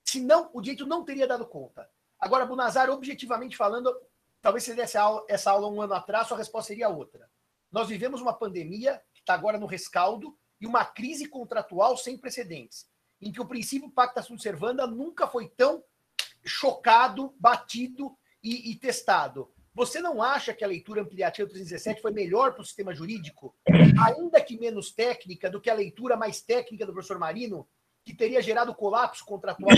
Senão, 0.05 0.49
o 0.53 0.61
direito 0.61 0.87
não 0.87 1.03
teria 1.03 1.27
dado 1.27 1.45
conta. 1.45 1.87
Agora, 2.17 2.45
Bunazar, 2.45 2.89
objetivamente 2.89 3.57
falando, 3.57 3.93
talvez 4.41 4.63
se 4.63 4.73
desse 4.73 4.97
essa 5.27 5.51
aula 5.51 5.67
um 5.67 5.81
ano 5.81 5.93
atrás, 5.93 6.27
sua 6.27 6.37
resposta 6.37 6.69
seria 6.69 6.87
outra. 6.87 7.29
Nós 7.69 7.89
vivemos 7.89 8.21
uma 8.21 8.33
pandemia, 8.33 9.03
que 9.13 9.19
está 9.19 9.33
agora 9.33 9.59
no 9.59 9.65
rescaldo, 9.65 10.35
e 10.59 10.65
uma 10.65 10.85
crise 10.85 11.27
contratual 11.27 11.97
sem 11.97 12.17
precedentes, 12.17 12.89
em 13.21 13.31
que 13.31 13.41
o 13.41 13.47
princípio 13.47 13.91
pacta 13.91 14.21
sunt 14.21 14.41
servanda 14.41 14.87
nunca 14.87 15.27
foi 15.27 15.49
tão 15.49 15.83
chocado, 16.45 17.35
batido 17.37 18.17
e, 18.41 18.71
e, 18.71 18.75
testado. 18.75 19.51
Você 19.79 20.01
não 20.01 20.21
acha 20.21 20.53
que 20.53 20.61
a 20.61 20.67
leitura 20.67 21.03
ampliativa 21.03 21.47
do 21.47 21.53
317 21.53 22.01
foi 22.01 22.11
melhor 22.11 22.51
para 22.51 22.61
o 22.61 22.65
sistema 22.65 22.93
jurídico, 22.93 23.55
ainda 24.05 24.41
que 24.41 24.59
menos 24.59 24.91
técnica, 24.91 25.49
do 25.49 25.61
que 25.61 25.69
a 25.69 25.73
leitura 25.73 26.17
mais 26.17 26.41
técnica 26.41 26.85
do 26.85 26.91
professor 26.91 27.17
Marino, 27.17 27.65
que 28.03 28.13
teria 28.13 28.41
gerado 28.41 28.75
colapso 28.75 29.23
contratual 29.23 29.69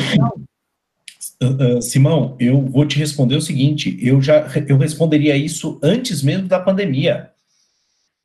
uh, 1.43 1.81
Simão, 1.83 2.35
eu 2.39 2.61
vou 2.61 2.83
te 2.83 2.97
responder 2.97 3.35
o 3.35 3.41
seguinte: 3.41 3.95
eu 4.01 4.19
já 4.19 4.47
eu 4.67 4.77
responderia 4.79 5.37
isso 5.37 5.79
antes 5.83 6.23
mesmo 6.23 6.47
da 6.47 6.59
pandemia. 6.59 7.31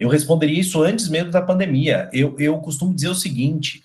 Eu 0.00 0.08
responderia 0.08 0.58
isso 0.58 0.82
antes 0.82 1.10
mesmo 1.10 1.30
da 1.30 1.42
pandemia. 1.42 2.08
Eu, 2.10 2.34
eu 2.38 2.58
costumo 2.58 2.94
dizer 2.94 3.08
o 3.08 3.14
seguinte: 3.14 3.82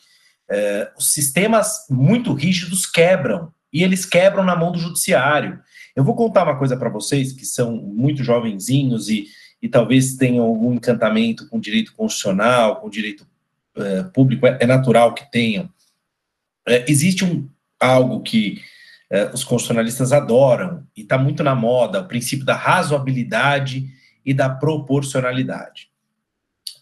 uh, 0.50 0.98
os 0.98 1.12
sistemas 1.12 1.86
muito 1.90 2.32
rígidos 2.34 2.86
quebram 2.86 3.52
e 3.74 3.84
eles 3.84 4.06
quebram 4.06 4.46
na 4.46 4.56
mão 4.56 4.72
do 4.72 4.80
judiciário. 4.80 5.60
Eu 5.96 6.04
vou 6.04 6.16
contar 6.16 6.44
uma 6.44 6.58
coisa 6.58 6.78
para 6.78 6.90
vocês 6.90 7.34
que 7.34 7.46
são 7.46 7.76
muito 7.76 8.24
jovenzinhos 8.24 9.10
e, 9.10 9.28
e 9.62 9.68
talvez 9.68 10.16
tenham 10.16 10.46
algum 10.46 10.74
encantamento 10.74 11.48
com 11.50 11.60
direito 11.60 11.94
constitucional, 11.94 12.78
com 12.78 12.90
direito 12.90 13.28
uh, 13.78 14.10
público, 14.12 14.48
é, 14.48 14.58
é, 14.62 14.66
natural 14.66 15.14
que 15.14 15.30
tenham. 15.32 15.66
Uh, 16.68 16.84
existe 16.88 17.26
um, 17.26 17.48
algo 17.80 18.22
que 18.22 18.62
uh, 19.12 19.34
os 19.34 19.44
constitucionalistas 19.44 20.14
adoram 20.14 20.88
e 20.96 21.02
está 21.02 21.18
muito 21.18 21.44
na 21.44 21.56
moda, 21.56 22.02
o 22.02 22.08
princípio 22.08 22.46
da 22.46 22.56
razoabilidade 22.56 23.90
e 24.26 24.34
da 24.34 24.50
proporcionalidade. 24.50 25.90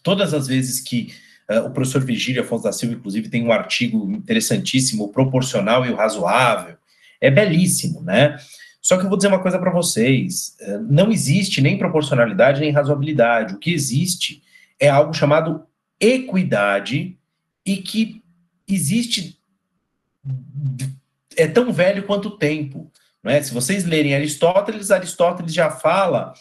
Todas 0.02 0.32
as 0.32 0.46
vezes 0.46 0.80
que 0.80 1.12
Uh, 1.50 1.66
o 1.66 1.70
professor 1.72 2.00
Virgílio 2.04 2.42
Afonso 2.42 2.62
da 2.62 2.70
Silva, 2.70 2.94
inclusive, 2.94 3.28
tem 3.28 3.44
um 3.44 3.50
artigo 3.50 4.08
interessantíssimo, 4.12 5.02
o 5.02 5.08
proporcional 5.08 5.84
e 5.84 5.90
o 5.90 5.96
razoável. 5.96 6.76
É 7.20 7.28
belíssimo, 7.28 8.02
né? 8.02 8.36
Só 8.80 8.96
que 8.96 9.04
eu 9.04 9.08
vou 9.08 9.16
dizer 9.16 9.28
uma 9.28 9.42
coisa 9.42 9.58
para 9.58 9.70
vocês: 9.70 10.56
uh, 10.60 10.78
não 10.88 11.10
existe 11.10 11.60
nem 11.60 11.78
proporcionalidade 11.78 12.60
nem 12.60 12.72
razoabilidade. 12.72 13.54
O 13.54 13.58
que 13.58 13.72
existe 13.72 14.42
é 14.78 14.88
algo 14.88 15.12
chamado 15.12 15.66
equidade 16.00 17.18
e 17.64 17.76
que 17.76 18.22
existe 18.66 19.38
é 21.36 21.46
tão 21.46 21.72
velho 21.72 22.04
quanto 22.04 22.28
o 22.28 22.38
tempo. 22.38 22.90
Não 23.22 23.30
é? 23.30 23.42
Se 23.42 23.52
vocês 23.52 23.84
lerem 23.84 24.14
Aristóteles, 24.14 24.90
Aristóteles 24.90 25.52
já 25.52 25.70
fala 25.70 26.32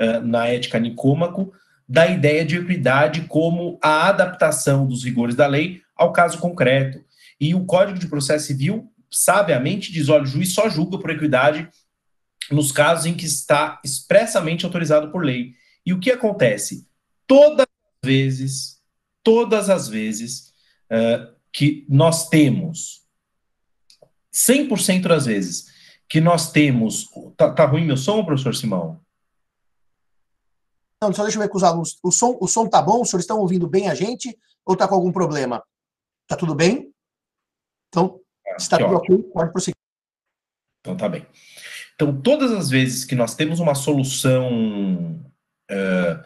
uh, 0.00 0.20
na 0.20 0.48
Ética 0.48 0.78
Nicômaco 0.78 1.52
da 1.88 2.06
ideia 2.06 2.44
de 2.44 2.56
equidade 2.56 3.22
como 3.22 3.78
a 3.82 4.08
adaptação 4.08 4.86
dos 4.86 5.04
rigores 5.04 5.34
da 5.34 5.46
lei 5.46 5.80
ao 5.96 6.12
caso 6.12 6.38
concreto. 6.38 7.02
E 7.40 7.54
o 7.54 7.64
Código 7.64 7.98
de 7.98 8.08
Processo 8.08 8.46
Civil, 8.46 8.90
sabiamente, 9.10 9.92
diz: 9.92 10.08
olha, 10.08 10.24
o 10.24 10.26
juiz 10.26 10.52
só 10.52 10.68
julga 10.68 10.98
por 10.98 11.10
equidade 11.10 11.68
nos 12.50 12.72
casos 12.72 13.06
em 13.06 13.14
que 13.14 13.24
está 13.24 13.80
expressamente 13.84 14.64
autorizado 14.64 15.10
por 15.10 15.24
lei. 15.24 15.52
E 15.84 15.92
o 15.92 16.00
que 16.00 16.10
acontece? 16.10 16.88
Todas 17.26 17.66
as 17.66 18.08
vezes, 18.08 18.82
todas 19.22 19.70
as 19.70 19.88
vezes 19.88 20.52
uh, 20.90 21.34
que 21.52 21.86
nós 21.88 22.28
temos, 22.28 23.04
100% 24.32 25.08
das 25.08 25.26
vezes, 25.26 25.66
que 26.08 26.20
nós 26.20 26.52
temos. 26.52 27.08
Tá, 27.36 27.52
tá 27.52 27.64
ruim 27.64 27.84
meu 27.84 27.96
som, 27.96 28.24
professor 28.24 28.54
Simão? 28.54 29.00
Não, 31.02 31.12
só 31.12 31.22
deixa 31.22 31.38
eu 31.38 31.42
ver 31.42 31.48
com 31.48 31.58
os 31.58 31.64
alunos. 31.64 31.98
O 32.02 32.10
som, 32.10 32.36
o 32.40 32.48
som 32.48 32.66
tá 32.68 32.80
bom? 32.80 33.02
Os 33.02 33.10
senhores 33.10 33.24
estão 33.24 33.38
ouvindo 33.38 33.68
bem 33.68 33.88
a 33.88 33.94
gente? 33.94 34.38
Ou 34.64 34.76
tá 34.76 34.88
com 34.88 34.94
algum 34.94 35.12
problema? 35.12 35.62
Tá 36.26 36.36
tudo 36.36 36.54
bem? 36.54 36.92
Então, 37.88 38.20
ah, 38.46 38.56
está 38.56 38.78
tudo 38.78 38.96
ok, 38.96 39.22
pode 39.32 39.52
prosseguir. 39.52 39.76
Então 40.80 40.96
tá 40.96 41.08
bem. 41.08 41.26
Então, 41.96 42.14
todas 42.20 42.52
as 42.52 42.68
vezes 42.68 43.04
que 43.06 43.14
nós 43.14 43.34
temos 43.34 43.58
uma 43.58 43.74
solução 43.74 45.18
uh, 45.70 46.24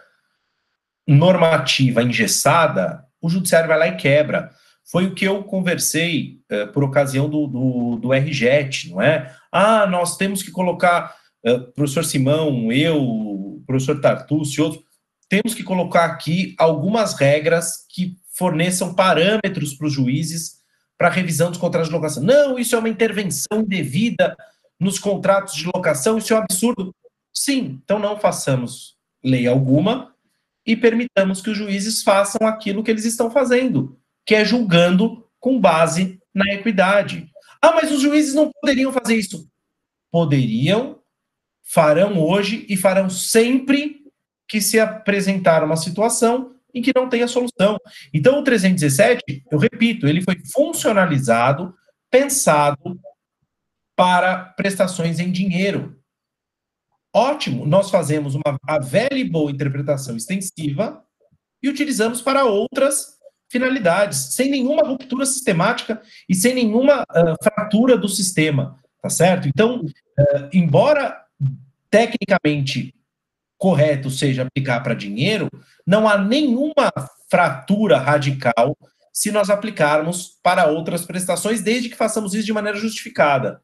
normativa 1.06 2.02
engessada, 2.02 3.04
o 3.22 3.30
judiciário 3.30 3.68
vai 3.68 3.78
lá 3.78 3.86
e 3.86 3.96
quebra. 3.96 4.50
Foi 4.84 5.06
o 5.06 5.14
que 5.14 5.24
eu 5.24 5.44
conversei 5.44 6.40
uh, 6.50 6.72
por 6.72 6.82
ocasião 6.82 7.30
do, 7.30 7.46
do, 7.46 7.96
do 7.96 8.12
RJET, 8.12 8.90
não 8.90 9.00
é? 9.00 9.32
Ah, 9.52 9.86
nós 9.86 10.16
temos 10.16 10.42
que 10.42 10.50
colocar, 10.50 11.14
uh, 11.46 11.72
professor 11.72 12.04
Simão, 12.04 12.72
eu, 12.72 13.62
professor 13.64 14.00
Tartucci 14.00 14.60
outros, 14.60 14.82
temos 15.28 15.54
que 15.54 15.62
colocar 15.62 16.06
aqui 16.06 16.56
algumas 16.58 17.14
regras 17.14 17.86
que 17.88 18.16
forneçam 18.36 18.92
parâmetros 18.92 19.74
para 19.74 19.86
os 19.86 19.92
juízes 19.92 20.58
para 20.98 21.08
revisão 21.08 21.48
dos 21.48 21.60
contratos 21.60 21.88
de 21.88 21.94
locação. 21.94 22.22
Não, 22.24 22.58
isso 22.58 22.74
é 22.74 22.78
uma 22.78 22.88
intervenção 22.88 23.60
indevida 23.60 24.36
nos 24.80 24.98
contratos 24.98 25.54
de 25.54 25.66
locação, 25.66 26.16
isso 26.16 26.32
é 26.32 26.36
um 26.36 26.40
absurdo. 26.40 26.94
Sim, 27.32 27.80
então 27.84 27.98
não 27.98 28.18
façamos 28.18 28.96
lei 29.22 29.46
alguma 29.46 30.14
e 30.66 30.74
permitamos 30.74 31.42
que 31.42 31.50
os 31.50 31.56
juízes 31.56 32.02
façam 32.02 32.46
aquilo 32.48 32.82
que 32.82 32.90
eles 32.90 33.04
estão 33.04 33.30
fazendo, 33.30 33.98
que 34.24 34.34
é 34.34 34.44
julgando 34.44 35.24
com 35.38 35.60
base 35.60 36.18
na 36.34 36.52
equidade. 36.54 37.28
Ah, 37.60 37.72
mas 37.72 37.92
os 37.92 38.00
juízes 38.00 38.34
não 38.34 38.50
poderiam 38.50 38.92
fazer 38.92 39.16
isso. 39.16 39.46
Poderiam, 40.10 40.98
farão 41.62 42.18
hoje 42.18 42.66
e 42.68 42.76
farão 42.76 43.10
sempre 43.10 44.00
que 44.48 44.60
se 44.60 44.80
apresentar 44.80 45.62
uma 45.62 45.76
situação 45.76 46.54
em 46.74 46.82
que 46.82 46.92
não 46.94 47.08
tenha 47.08 47.28
solução. 47.28 47.76
Então, 48.12 48.40
o 48.40 48.44
317, 48.44 49.44
eu 49.50 49.58
repito, 49.58 50.06
ele 50.06 50.22
foi 50.22 50.36
funcionalizado, 50.52 51.74
pensado 52.10 52.98
para 54.00 54.38
prestações 54.56 55.20
em 55.20 55.30
dinheiro. 55.30 56.00
Ótimo, 57.14 57.66
nós 57.66 57.90
fazemos 57.90 58.34
uma 58.34 58.58
a 58.66 58.78
velha 58.78 59.18
e 59.18 59.28
boa 59.28 59.50
interpretação 59.50 60.16
extensiva 60.16 61.04
e 61.62 61.68
utilizamos 61.68 62.22
para 62.22 62.46
outras 62.46 63.18
finalidades, 63.52 64.32
sem 64.34 64.50
nenhuma 64.50 64.88
ruptura 64.88 65.26
sistemática 65.26 66.00
e 66.26 66.34
sem 66.34 66.54
nenhuma 66.54 67.02
uh, 67.02 67.44
fratura 67.44 67.94
do 67.98 68.08
sistema, 68.08 68.78
tá 69.02 69.10
certo? 69.10 69.46
Então, 69.46 69.82
uh, 69.82 70.48
embora 70.50 71.22
tecnicamente 71.90 72.94
correto 73.58 74.08
seja 74.08 74.44
aplicar 74.44 74.80
para 74.80 74.94
dinheiro, 74.94 75.50
não 75.86 76.08
há 76.08 76.16
nenhuma 76.16 76.90
fratura 77.30 77.98
radical 77.98 78.74
se 79.12 79.30
nós 79.30 79.50
aplicarmos 79.50 80.38
para 80.42 80.68
outras 80.68 81.04
prestações, 81.04 81.60
desde 81.60 81.90
que 81.90 81.96
façamos 81.96 82.32
isso 82.32 82.46
de 82.46 82.52
maneira 82.54 82.78
justificada. 82.78 83.60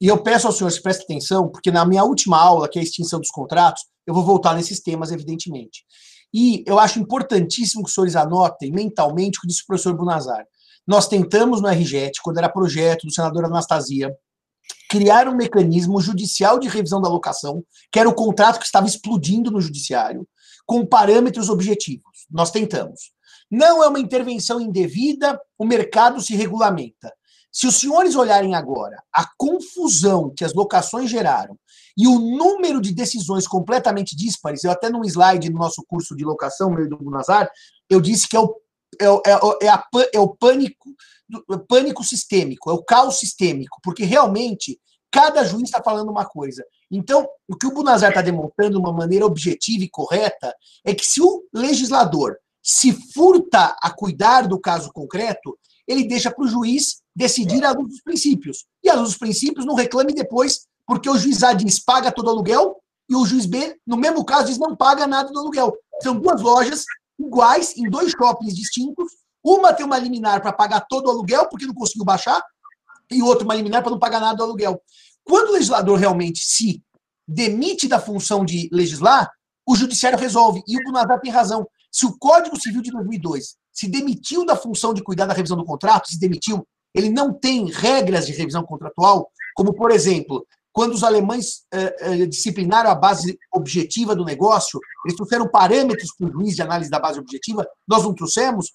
E 0.00 0.06
eu 0.06 0.22
peço 0.22 0.46
aos 0.46 0.56
senhores 0.56 0.76
que 0.76 0.82
prestem 0.82 1.04
atenção, 1.04 1.48
porque 1.48 1.70
na 1.70 1.84
minha 1.84 2.04
última 2.04 2.38
aula, 2.38 2.68
que 2.68 2.78
é 2.78 2.82
a 2.82 2.84
extinção 2.84 3.18
dos 3.18 3.30
contratos, 3.30 3.84
eu 4.06 4.14
vou 4.14 4.24
voltar 4.24 4.54
nesses 4.54 4.80
temas, 4.80 5.10
evidentemente. 5.10 5.84
E 6.32 6.62
eu 6.66 6.78
acho 6.78 7.00
importantíssimo 7.00 7.82
que 7.82 7.88
os 7.88 7.94
senhores 7.94 8.16
anotem 8.16 8.70
mentalmente 8.70 9.38
o 9.38 9.40
que 9.40 9.48
disse 9.48 9.62
o 9.62 9.66
professor 9.66 9.94
Bunazar. 9.96 10.46
Nós 10.86 11.08
tentamos 11.08 11.60
no 11.60 11.68
RGET, 11.68 12.20
quando 12.22 12.38
era 12.38 12.48
projeto 12.48 13.06
do 13.06 13.12
senador 13.12 13.44
Anastasia, 13.44 14.14
criar 14.88 15.28
um 15.28 15.36
mecanismo 15.36 16.00
judicial 16.00 16.58
de 16.58 16.68
revisão 16.68 17.00
da 17.00 17.08
locação, 17.08 17.62
que 17.90 17.98
era 17.98 18.08
o 18.08 18.14
contrato 18.14 18.58
que 18.58 18.64
estava 18.64 18.86
explodindo 18.86 19.50
no 19.50 19.60
judiciário, 19.60 20.26
com 20.64 20.86
parâmetros 20.86 21.48
objetivos. 21.48 22.26
Nós 22.30 22.50
tentamos. 22.50 23.12
Não 23.50 23.82
é 23.82 23.88
uma 23.88 24.00
intervenção 24.00 24.60
indevida, 24.60 25.40
o 25.58 25.64
mercado 25.64 26.20
se 26.20 26.34
regulamenta. 26.34 27.12
Se 27.50 27.66
os 27.66 27.76
senhores 27.76 28.14
olharem 28.14 28.54
agora 28.54 29.02
a 29.12 29.26
confusão 29.36 30.32
que 30.36 30.44
as 30.44 30.54
locações 30.54 31.10
geraram 31.10 31.58
e 31.96 32.06
o 32.06 32.18
número 32.18 32.80
de 32.80 32.94
decisões 32.94 33.46
completamente 33.46 34.14
díspares, 34.14 34.62
eu 34.62 34.70
até 34.70 34.88
num 34.88 35.04
slide 35.04 35.50
no 35.50 35.58
nosso 35.58 35.82
curso 35.88 36.14
de 36.14 36.24
locação, 36.24 36.70
meio 36.70 36.88
do 36.88 37.10
Nazar, 37.10 37.50
eu 37.90 38.00
disse 38.00 38.28
que 38.28 38.36
é 38.36 38.40
o, 38.40 38.54
é, 39.00 39.10
o, 39.10 39.22
é, 39.26 39.66
é, 39.66 39.68
a, 39.68 39.84
é 40.14 40.20
o 40.20 40.28
pânico, 40.28 40.94
pânico 41.68 42.04
sistêmico, 42.04 42.70
é 42.70 42.72
o 42.72 42.84
caos 42.84 43.18
sistêmico, 43.18 43.78
porque 43.82 44.04
realmente 44.04 44.78
cada 45.10 45.44
juiz 45.44 45.64
está 45.64 45.82
falando 45.82 46.10
uma 46.10 46.26
coisa. 46.26 46.64
Então, 46.90 47.26
o 47.48 47.56
que 47.56 47.66
o 47.66 47.72
Bunazar 47.72 48.10
está 48.10 48.22
demonstrando 48.22 48.72
de 48.72 48.78
uma 48.78 48.92
maneira 48.92 49.26
objetiva 49.26 49.84
e 49.84 49.90
correta 49.90 50.54
é 50.84 50.94
que 50.94 51.04
se 51.04 51.20
o 51.20 51.44
legislador 51.52 52.36
se 52.62 52.92
furta 53.12 53.76
a 53.82 53.90
cuidar 53.90 54.46
do 54.46 54.60
caso 54.60 54.92
concreto, 54.92 55.58
ele 55.86 56.06
deixa 56.06 56.30
para 56.30 56.44
o 56.44 56.48
juiz 56.48 57.00
decidir 57.18 57.64
à 57.64 57.72
luz 57.72 57.88
dos 57.88 58.00
princípios. 58.00 58.64
E 58.82 58.88
à 58.88 58.94
luz 58.94 59.08
dos 59.08 59.18
princípios, 59.18 59.66
não 59.66 59.74
reclame 59.74 60.14
depois, 60.14 60.68
porque 60.86 61.10
o 61.10 61.18
juiz 61.18 61.42
A 61.42 61.52
diz 61.52 61.80
paga 61.80 62.12
todo 62.12 62.30
aluguel 62.30 62.76
e 63.10 63.16
o 63.16 63.26
juiz 63.26 63.44
B, 63.44 63.76
no 63.84 63.96
mesmo 63.96 64.24
caso, 64.24 64.46
diz 64.46 64.56
não 64.56 64.76
paga 64.76 65.04
nada 65.04 65.28
do 65.32 65.38
aluguel. 65.38 65.76
São 66.00 66.18
duas 66.18 66.40
lojas 66.40 66.84
iguais, 67.18 67.76
em 67.76 67.90
dois 67.90 68.12
shoppings 68.12 68.54
distintos. 68.54 69.10
Uma 69.42 69.72
tem 69.72 69.84
uma 69.84 69.98
liminar 69.98 70.40
para 70.40 70.52
pagar 70.52 70.86
todo 70.88 71.08
o 71.08 71.10
aluguel, 71.10 71.48
porque 71.48 71.66
não 71.66 71.74
conseguiu 71.74 72.04
baixar, 72.04 72.40
e 73.10 73.20
outra 73.20 73.44
uma 73.44 73.54
liminar 73.54 73.82
para 73.82 73.90
não 73.90 73.98
pagar 73.98 74.20
nada 74.20 74.36
do 74.36 74.44
aluguel. 74.44 74.80
Quando 75.24 75.48
o 75.48 75.52
legislador 75.52 75.98
realmente 75.98 76.40
se 76.44 76.80
demite 77.26 77.88
da 77.88 77.98
função 77.98 78.44
de 78.44 78.68
legislar, 78.72 79.28
o 79.66 79.74
judiciário 79.74 80.18
resolve. 80.18 80.62
E 80.68 80.76
o 80.76 80.84
Bunazar 80.84 81.20
tem 81.20 81.32
razão. 81.32 81.66
Se 81.90 82.06
o 82.06 82.16
Código 82.16 82.60
Civil 82.60 82.80
de 82.80 82.92
2002 82.92 83.56
se 83.72 83.88
demitiu 83.88 84.46
da 84.46 84.54
função 84.54 84.94
de 84.94 85.02
cuidar 85.02 85.26
da 85.26 85.34
revisão 85.34 85.56
do 85.56 85.64
contrato, 85.64 86.08
se 86.08 86.18
demitiu, 86.18 86.66
ele 86.94 87.10
não 87.10 87.32
tem 87.32 87.70
regras 87.70 88.26
de 88.26 88.32
revisão 88.32 88.62
contratual, 88.62 89.30
como, 89.54 89.74
por 89.74 89.90
exemplo, 89.90 90.46
quando 90.72 90.92
os 90.92 91.02
alemães 91.02 91.64
eh, 91.72 91.96
eh, 92.00 92.26
disciplinaram 92.26 92.90
a 92.90 92.94
base 92.94 93.36
objetiva 93.52 94.14
do 94.14 94.24
negócio, 94.24 94.78
eles 95.04 95.16
trouxeram 95.16 95.48
parâmetros 95.48 96.14
para 96.16 96.28
o 96.28 96.32
juiz 96.32 96.54
de 96.54 96.62
análise 96.62 96.90
da 96.90 97.00
base 97.00 97.18
objetiva, 97.18 97.66
nós 97.86 98.04
não 98.04 98.14
trouxemos 98.14 98.72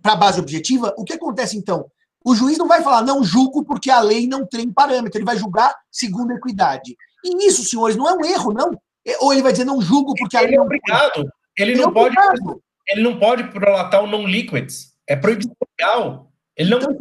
para 0.00 0.12
a 0.12 0.16
base 0.16 0.38
objetiva. 0.38 0.94
O 0.96 1.04
que 1.04 1.14
acontece 1.14 1.56
então? 1.56 1.86
O 2.24 2.34
juiz 2.34 2.58
não 2.58 2.68
vai 2.68 2.82
falar, 2.82 3.02
não 3.02 3.24
julgo 3.24 3.64
porque 3.64 3.90
a 3.90 4.00
lei 4.00 4.26
não 4.26 4.46
tem 4.46 4.70
parâmetro, 4.70 5.18
ele 5.18 5.24
vai 5.24 5.36
julgar 5.36 5.74
segundo 5.90 6.30
a 6.30 6.36
equidade. 6.36 6.94
E 7.24 7.46
isso, 7.46 7.64
senhores, 7.64 7.96
não 7.96 8.08
é 8.08 8.14
um 8.14 8.24
erro, 8.24 8.52
não. 8.52 8.70
É, 9.06 9.16
ou 9.20 9.32
ele 9.32 9.42
vai 9.42 9.52
dizer, 9.52 9.64
não 9.64 9.80
julgo 9.80 10.14
porque 10.14 10.36
a 10.36 10.40
lei 10.40 10.50
ele 10.50 10.56
é 10.56 10.60
obrigado. 10.60 11.28
Ele, 11.58 11.72
ele, 11.72 11.80
não 11.80 11.90
é 11.90 11.92
pode, 11.92 12.16
ele 12.88 13.02
não 13.02 13.18
pode 13.18 13.44
prolatar 13.50 14.04
o 14.04 14.06
non-liquids. 14.06 14.92
É 15.06 15.16
proibido 15.16 15.52
legal. 15.78 16.30
Ele 16.56 16.70
não. 16.70 16.78
Então, 16.78 16.96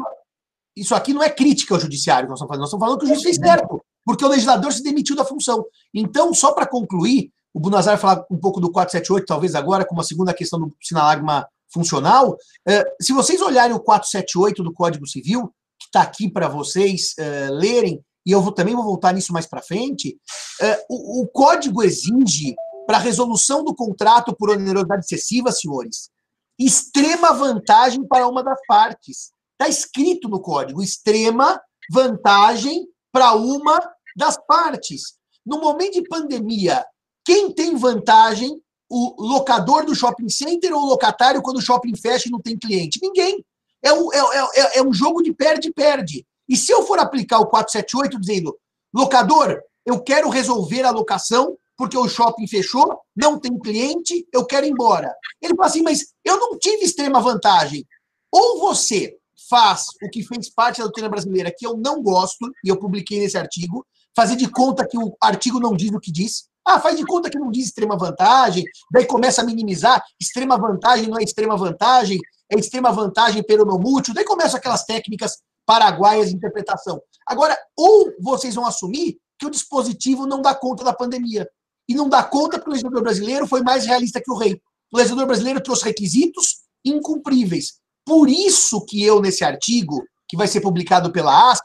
isso 0.75 0.95
aqui 0.95 1.13
não 1.13 1.23
é 1.23 1.29
crítica 1.29 1.73
ao 1.73 1.79
judiciário 1.79 2.27
que 2.27 2.29
nós 2.29 2.39
estamos 2.39 2.49
fazendo, 2.49 2.61
nós 2.61 2.69
estamos 2.69 2.85
falando 2.85 2.99
que 2.99 3.05
o 3.05 3.07
juiz 3.07 3.23
fez 3.23 3.35
certo, 3.35 3.81
porque 4.05 4.25
o 4.25 4.27
legislador 4.27 4.71
se 4.71 4.83
demitiu 4.83 5.15
da 5.15 5.25
função. 5.25 5.65
Então, 5.93 6.33
só 6.33 6.51
para 6.51 6.65
concluir, 6.65 7.31
o 7.53 7.59
Bunazar 7.59 7.97
falar 7.97 8.25
um 8.29 8.37
pouco 8.37 8.59
do 8.59 8.71
478, 8.71 9.25
talvez 9.25 9.55
agora, 9.55 9.85
como 9.85 10.01
a 10.01 10.03
segunda 10.03 10.33
questão 10.33 10.59
do 10.59 10.75
sinalagma 10.81 11.47
funcional. 11.71 12.37
É, 12.67 12.83
se 13.01 13.13
vocês 13.13 13.41
olharem 13.41 13.75
o 13.75 13.79
478 13.79 14.63
do 14.63 14.73
Código 14.73 15.07
Civil, 15.07 15.47
que 15.79 15.85
está 15.85 16.01
aqui 16.01 16.29
para 16.29 16.47
vocês 16.47 17.13
é, 17.17 17.49
lerem, 17.49 18.03
e 18.25 18.31
eu 18.31 18.41
vou, 18.41 18.51
também 18.51 18.75
vou 18.75 18.83
voltar 18.83 19.13
nisso 19.13 19.33
mais 19.33 19.45
para 19.45 19.61
frente, 19.61 20.17
é, 20.61 20.85
o, 20.89 21.21
o 21.21 21.27
código 21.27 21.83
exige, 21.83 22.55
para 22.85 22.97
resolução 22.97 23.63
do 23.63 23.75
contrato 23.75 24.35
por 24.35 24.49
onerosidade 24.49 25.05
excessiva, 25.05 25.51
senhores, 25.51 26.09
extrema 26.57 27.31
vantagem 27.33 28.03
para 28.03 28.27
uma 28.27 28.43
das 28.43 28.59
partes. 28.67 29.31
Está 29.59 29.67
escrito 29.67 30.29
no 30.29 30.39
código, 30.39 30.81
extrema 30.81 31.61
vantagem 31.91 32.87
para 33.11 33.33
uma 33.33 33.77
das 34.15 34.37
partes. 34.47 35.15
No 35.45 35.59
momento 35.59 35.95
de 35.95 36.07
pandemia, 36.07 36.85
quem 37.25 37.51
tem 37.51 37.75
vantagem? 37.75 38.61
O 38.91 39.21
locador 39.21 39.85
do 39.85 39.93
shopping 39.93 40.29
center 40.29 40.73
ou 40.73 40.81
o 40.81 40.85
locatário 40.85 41.41
quando 41.41 41.57
o 41.57 41.61
shopping 41.61 41.95
fecha 41.95 42.27
e 42.27 42.31
não 42.31 42.39
tem 42.39 42.57
cliente? 42.57 42.99
Ninguém. 43.01 43.45
É 43.83 43.93
um, 43.93 44.11
é, 44.13 44.19
é, 44.55 44.77
é 44.79 44.83
um 44.83 44.93
jogo 44.93 45.21
de 45.21 45.33
perde-perde. 45.33 46.25
E 46.47 46.55
se 46.55 46.71
eu 46.71 46.83
for 46.83 46.97
aplicar 46.97 47.39
o 47.39 47.47
478 47.47 48.19
dizendo, 48.19 48.57
locador, 48.93 49.61
eu 49.85 50.01
quero 50.01 50.29
resolver 50.29 50.83
a 50.83 50.91
locação 50.91 51.57
porque 51.77 51.97
o 51.97 52.09
shopping 52.09 52.47
fechou, 52.47 52.99
não 53.15 53.39
tem 53.39 53.57
cliente, 53.59 54.27
eu 54.33 54.45
quero 54.45 54.65
ir 54.65 54.71
embora. 54.71 55.13
Ele 55.41 55.55
fala 55.55 55.67
assim, 55.67 55.81
mas 55.81 56.13
eu 56.25 56.37
não 56.39 56.57
tive 56.57 56.83
extrema 56.83 57.21
vantagem. 57.21 57.85
Ou 58.31 58.59
você 58.59 59.18
faz 59.49 59.85
o 60.03 60.09
que 60.09 60.23
fez 60.23 60.49
parte 60.49 60.77
da 60.77 60.83
doutrina 60.83 61.09
brasileira, 61.09 61.53
que 61.55 61.65
eu 61.65 61.77
não 61.77 62.01
gosto, 62.01 62.49
e 62.63 62.69
eu 62.69 62.77
publiquei 62.77 63.19
nesse 63.19 63.37
artigo, 63.37 63.85
fazer 64.15 64.35
de 64.35 64.49
conta 64.49 64.87
que 64.87 64.97
o 64.97 65.15
artigo 65.21 65.59
não 65.59 65.75
diz 65.75 65.91
o 65.91 65.99
que 65.99 66.11
diz. 66.11 66.47
Ah, 66.65 66.79
faz 66.79 66.97
de 66.97 67.05
conta 67.05 67.29
que 67.29 67.39
não 67.39 67.49
diz 67.49 67.67
extrema 67.67 67.97
vantagem, 67.97 68.63
daí 68.91 69.05
começa 69.05 69.41
a 69.41 69.45
minimizar. 69.45 70.03
Extrema 70.19 70.57
vantagem 70.57 71.07
não 71.07 71.17
é 71.17 71.23
extrema 71.23 71.57
vantagem, 71.57 72.19
é 72.51 72.59
extrema 72.59 72.91
vantagem 72.91 73.41
peronomútil. 73.41 74.13
Daí 74.13 74.25
começam 74.25 74.57
aquelas 74.57 74.83
técnicas 74.83 75.37
paraguaias 75.65 76.29
de 76.29 76.35
interpretação. 76.35 77.01
Agora, 77.25 77.57
ou 77.75 78.11
vocês 78.19 78.55
vão 78.55 78.65
assumir 78.65 79.17
que 79.37 79.45
o 79.45 79.49
dispositivo 79.49 80.27
não 80.27 80.41
dá 80.41 80.53
conta 80.53 80.83
da 80.83 80.93
pandemia. 80.93 81.47
E 81.87 81.95
não 81.95 82.09
dá 82.09 82.21
conta 82.23 82.57
porque 82.57 82.69
o 82.69 82.73
legislador 82.73 83.01
brasileiro 83.01 83.47
foi 83.47 83.61
mais 83.61 83.85
realista 83.85 84.21
que 84.21 84.31
o 84.31 84.37
rei. 84.37 84.61
O 84.91 84.97
legislador 84.97 85.25
brasileiro 85.25 85.61
trouxe 85.61 85.85
requisitos 85.85 86.59
incumpríveis. 86.85 87.78
Por 88.05 88.29
isso 88.29 88.85
que 88.85 89.03
eu, 89.03 89.21
nesse 89.21 89.43
artigo, 89.43 90.03
que 90.27 90.37
vai 90.37 90.47
ser 90.47 90.61
publicado 90.61 91.11
pela 91.11 91.51
ASP, 91.51 91.63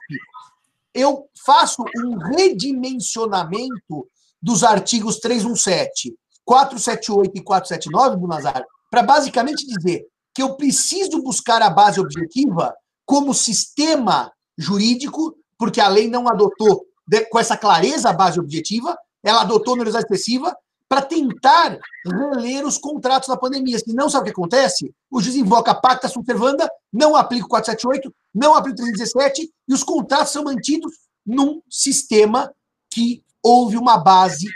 eu 0.94 1.26
faço 1.44 1.84
um 2.04 2.16
redimensionamento 2.16 4.08
dos 4.40 4.62
artigos 4.62 5.18
317, 5.18 6.14
478 6.44 7.32
e 7.34 7.42
479, 7.42 8.16
Bunazar, 8.16 8.64
para 8.90 9.02
basicamente 9.02 9.66
dizer 9.66 10.06
que 10.34 10.42
eu 10.42 10.56
preciso 10.56 11.22
buscar 11.22 11.62
a 11.62 11.70
base 11.70 12.00
objetiva 12.00 12.74
como 13.06 13.34
sistema 13.34 14.32
jurídico, 14.56 15.36
porque 15.58 15.80
a 15.80 15.88
lei 15.88 16.08
não 16.08 16.28
adotou 16.28 16.84
com 17.30 17.38
essa 17.38 17.56
clareza 17.56 18.10
a 18.10 18.12
base 18.12 18.38
objetiva, 18.40 18.96
ela 19.22 19.42
adotou 19.42 19.74
universidade 19.74 20.06
excessiva, 20.06 20.54
para 20.94 21.02
tentar 21.02 21.76
reler 22.06 22.64
os 22.64 22.78
contratos 22.78 23.28
da 23.28 23.36
pandemia. 23.36 23.76
Se 23.80 23.92
não 23.92 24.08
sabe 24.08 24.22
o 24.22 24.24
que 24.26 24.40
acontece, 24.40 24.94
o 25.10 25.20
juiz 25.20 25.34
invoca 25.34 25.72
a 25.72 25.74
pacta 25.74 26.06
subservanda, 26.06 26.70
não 26.92 27.16
aplica 27.16 27.46
o 27.46 27.48
478, 27.48 28.14
não 28.32 28.54
aplica 28.54 28.74
o 28.74 28.86
317, 28.86 29.52
e 29.66 29.74
os 29.74 29.82
contratos 29.82 30.30
são 30.32 30.44
mantidos 30.44 30.92
num 31.26 31.60
sistema 31.68 32.54
que 32.88 33.24
houve 33.42 33.76
uma 33.76 33.98
base 33.98 34.46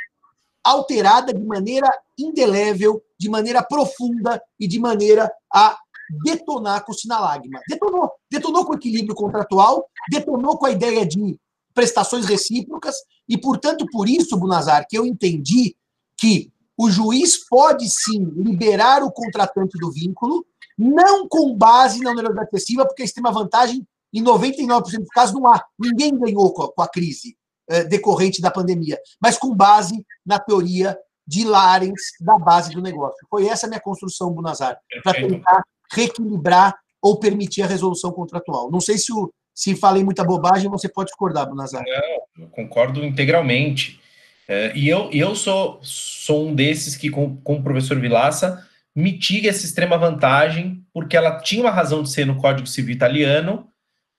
alterada 0.63 1.35
de 1.35 1.45
maneira 1.45 1.93
indelével 2.17 3.03
de 3.19 3.29
maneira 3.29 3.61
profunda 3.61 4.41
e 4.61 4.69
de 4.69 4.79
maneira 4.79 5.29
a 5.53 5.77
detonar 6.23 6.85
com 6.85 6.93
o 6.93 6.95
sinalagma. 6.95 7.61
Detonou. 7.69 8.13
Detonou 8.31 8.65
com 8.65 8.75
o 8.75 8.77
equilíbrio 8.77 9.17
contratual, 9.17 9.85
detonou 10.09 10.57
com 10.57 10.67
a 10.67 10.71
ideia 10.71 11.05
de 11.05 11.37
prestações 11.75 12.27
recíprocas, 12.27 12.95
e, 13.29 13.37
portanto, 13.37 13.85
por 13.91 14.09
isso, 14.09 14.37
Bunazar, 14.37 14.87
que 14.89 14.97
eu 14.97 15.05
entendi 15.05 15.77
que 16.19 16.51
o 16.77 16.91
juiz 16.91 17.49
pode 17.49 17.89
sim 17.89 18.25
liberar 18.37 19.03
o 19.03 19.11
contratante 19.11 19.79
do 19.79 19.91
vínculo, 19.91 20.45
não 20.77 21.27
com 21.29 21.57
base 21.57 22.01
na 22.01 22.11
onerosidade 22.11 22.49
excessiva, 22.53 22.87
porque 22.87 23.03
isso 23.03 23.15
tem 23.15 23.23
uma 23.23 23.33
vantagem 23.33 23.87
em 24.13 24.23
99% 24.23 24.83
dos 24.83 25.09
casos 25.09 25.35
não 25.35 25.47
há. 25.47 25.65
Ninguém 25.79 26.17
ganhou 26.17 26.53
com 26.53 26.63
a, 26.63 26.73
com 26.73 26.83
a 26.83 26.89
crise 26.89 27.37
eh, 27.69 27.85
decorrente 27.85 28.41
da 28.41 28.51
pandemia, 28.51 28.99
mas 29.21 29.37
com 29.37 29.55
base 29.55 30.05
na 30.25 30.39
teoria 30.39 30.99
de 31.27 31.45
Larens 31.45 32.01
da 32.21 32.39
base 32.39 32.71
do 32.71 32.81
negócio. 32.81 33.27
Foi 33.29 33.47
essa 33.47 33.67
a 33.67 33.69
minha 33.69 33.81
construção, 33.81 34.33
Bunazar, 34.33 34.79
para 35.03 35.13
tentar 35.13 35.63
reequilibrar 35.93 36.75
ou 37.03 37.19
permitir 37.19 37.63
a 37.63 37.67
resolução 37.67 38.11
contratual. 38.13 38.71
Não 38.71 38.81
sei 38.81 38.97
se, 38.97 39.13
o, 39.13 39.31
se 39.55 39.77
falei 39.77 40.03
muita 40.03 40.25
bobagem, 40.25 40.71
você 40.71 40.89
pode 40.89 41.09
discordar, 41.09 41.47
Bunazar. 41.47 41.85
Não, 41.85 42.45
eu 42.45 42.49
concordo 42.49 43.05
integralmente. 43.05 44.01
É, 44.49 44.73
e 44.75 44.89
eu, 44.89 45.11
eu 45.13 45.35
sou, 45.35 45.79
sou 45.83 46.49
um 46.49 46.55
desses 46.55 46.97
que, 46.97 47.11
com, 47.11 47.37
com 47.37 47.57
o 47.57 47.63
professor 47.63 48.01
Vilaça, 48.01 48.67
mitiga 48.97 49.49
essa 49.49 49.67
extrema 49.67 49.99
vantagem, 49.99 50.83
porque 50.93 51.17
ela 51.17 51.39
tinha 51.41 51.63
uma 51.63 51.71
razão 51.71 52.03
de 52.03 52.11
ser 52.11 52.27
no 52.27 52.37
Código 52.37 52.67
Civil 52.67 52.95
italiano, 52.95 53.69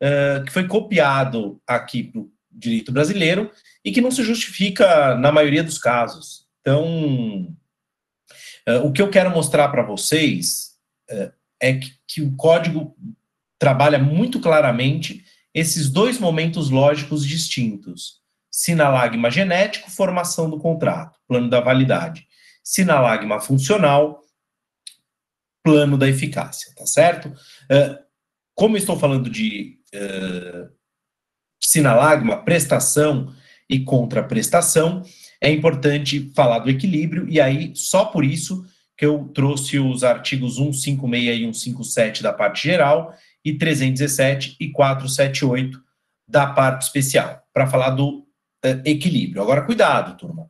uh, 0.02 0.46
que 0.46 0.52
foi 0.52 0.68
copiado 0.68 1.60
aqui 1.68 2.04
para 2.04 2.22
o 2.22 2.32
direito 2.52 2.92
brasileiro 2.92 3.52
e 3.84 3.92
que 3.92 4.02
não 4.02 4.12
se 4.12 4.24
justifica 4.24 5.16
na 5.16 5.32
maioria 5.32 5.64
dos 5.64 5.80
casos. 5.80 6.46
Então, 6.62 7.56
uh, 8.68 8.86
o 8.86 8.92
que 8.92 9.02
eu 9.02 9.10
quero 9.10 9.32
mostrar 9.32 9.68
para 9.70 9.84
vocês 9.84 10.76
uh, 11.12 11.32
é 11.60 11.74
que, 11.74 11.94
que 12.08 12.22
o 12.22 12.36
código 12.36 12.96
trabalha 13.58 14.00
muito 14.00 14.40
claramente 14.40 15.26
esses 15.54 15.90
dois 15.90 16.20
momentos 16.20 16.70
lógicos 16.70 17.26
distintos: 17.26 18.19
sinalagma 18.60 19.32
genético, 19.32 19.90
formação 19.90 20.50
do 20.50 20.60
contrato, 20.60 21.18
plano 21.26 21.50
da 21.50 21.62
validade, 21.62 22.28
sinalagma 22.62 23.40
funcional, 23.40 24.20
plano 25.64 25.98
da 25.98 26.10
eficácia, 26.10 26.74
tá 26.76 26.86
certo? 26.86 27.34
como 28.54 28.76
estou 28.76 29.00
falando 29.00 29.30
de 29.30 29.80
uh, 29.96 30.70
sinalagma, 31.58 32.44
prestação 32.44 33.34
e 33.70 33.80
contraprestação, 33.80 35.04
é 35.40 35.50
importante 35.50 36.30
falar 36.36 36.60
do 36.60 36.70
equilíbrio, 36.70 37.30
e 37.30 37.40
aí, 37.40 37.72
só 37.74 38.04
por 38.04 38.26
isso 38.26 38.66
que 38.98 39.06
eu 39.06 39.30
trouxe 39.34 39.80
os 39.80 40.04
artigos 40.04 40.58
156 40.58 41.40
e 41.40 41.54
157 41.54 42.22
da 42.22 42.34
parte 42.34 42.64
geral, 42.64 43.14
e 43.46 43.58
317 43.58 44.58
e 44.60 44.70
478 44.70 45.82
da 46.28 46.48
parte 46.48 46.82
especial, 46.82 47.42
para 47.54 47.66
falar 47.66 47.92
do 47.92 48.20
uh, 48.20 48.29
equilíbrio. 48.86 49.42
Agora, 49.42 49.66
cuidado, 49.66 50.18
turma. 50.18 50.50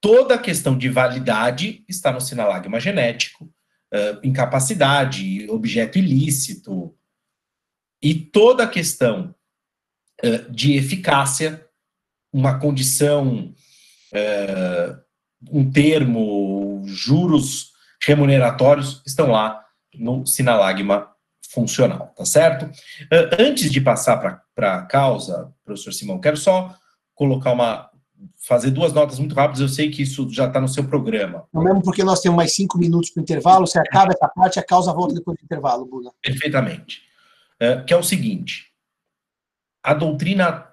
Toda 0.00 0.36
a 0.36 0.38
questão 0.38 0.78
de 0.78 0.88
validade 0.88 1.84
está 1.88 2.12
no 2.12 2.20
sinalagma 2.20 2.78
genético, 2.78 3.44
uh, 3.44 4.20
incapacidade, 4.22 5.48
objeto 5.50 5.98
ilícito, 5.98 6.94
e 8.00 8.14
toda 8.14 8.64
a 8.64 8.68
questão 8.68 9.34
uh, 10.24 10.50
de 10.52 10.74
eficácia, 10.74 11.66
uma 12.32 12.58
condição, 12.58 13.54
um 15.50 15.70
termo, 15.70 16.82
juros 16.84 17.72
remuneratórios, 18.02 19.02
estão 19.06 19.30
lá 19.30 19.64
no 19.94 20.26
sinalagma 20.26 21.10
funcional, 21.52 22.12
tá 22.16 22.24
certo? 22.24 22.66
Uh, 22.66 23.36
antes 23.38 23.70
de 23.70 23.80
passar 23.80 24.42
para 24.54 24.74
a 24.74 24.82
causa, 24.82 25.52
professor 25.64 25.92
Simão, 25.92 26.20
quero 26.20 26.36
só 26.36 26.74
colocar 27.14 27.52
uma, 27.52 27.90
fazer 28.46 28.70
duas 28.70 28.92
notas 28.92 29.18
muito 29.18 29.34
rápidas, 29.34 29.60
eu 29.60 29.68
sei 29.68 29.90
que 29.90 30.02
isso 30.02 30.28
já 30.30 30.46
está 30.46 30.60
no 30.60 30.68
seu 30.68 30.84
programa. 30.84 31.46
Não 31.52 31.62
mesmo 31.62 31.82
porque 31.82 32.04
nós 32.04 32.20
temos 32.20 32.36
mais 32.36 32.54
cinco 32.54 32.78
minutos 32.78 33.10
para 33.10 33.20
o 33.20 33.22
intervalo, 33.22 33.66
você 33.66 33.78
acaba 33.78 34.12
essa 34.12 34.28
parte, 34.28 34.58
a 34.58 34.64
causa 34.64 34.92
volta 34.92 35.14
depois 35.14 35.38
do 35.38 35.44
intervalo, 35.44 35.86
Buna. 35.86 36.10
Perfeitamente. 36.22 37.02
É, 37.60 37.80
que 37.82 37.92
é 37.92 37.96
o 37.96 38.02
seguinte: 38.02 38.66
a 39.82 39.92
doutrina 39.94 40.66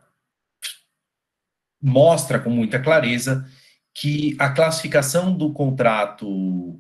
mostra 1.81 2.39
com 2.39 2.49
muita 2.49 2.79
clareza 2.79 3.45
que 3.93 4.35
a 4.39 4.49
classificação 4.49 5.35
do 5.35 5.51
contrato 5.53 6.79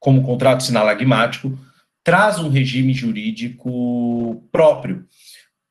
como 0.00 0.22
contrato 0.24 0.64
sinalagmático 0.64 1.56
traz 2.04 2.38
um 2.38 2.48
regime 2.48 2.92
jurídico 2.92 4.46
próprio. 4.50 5.06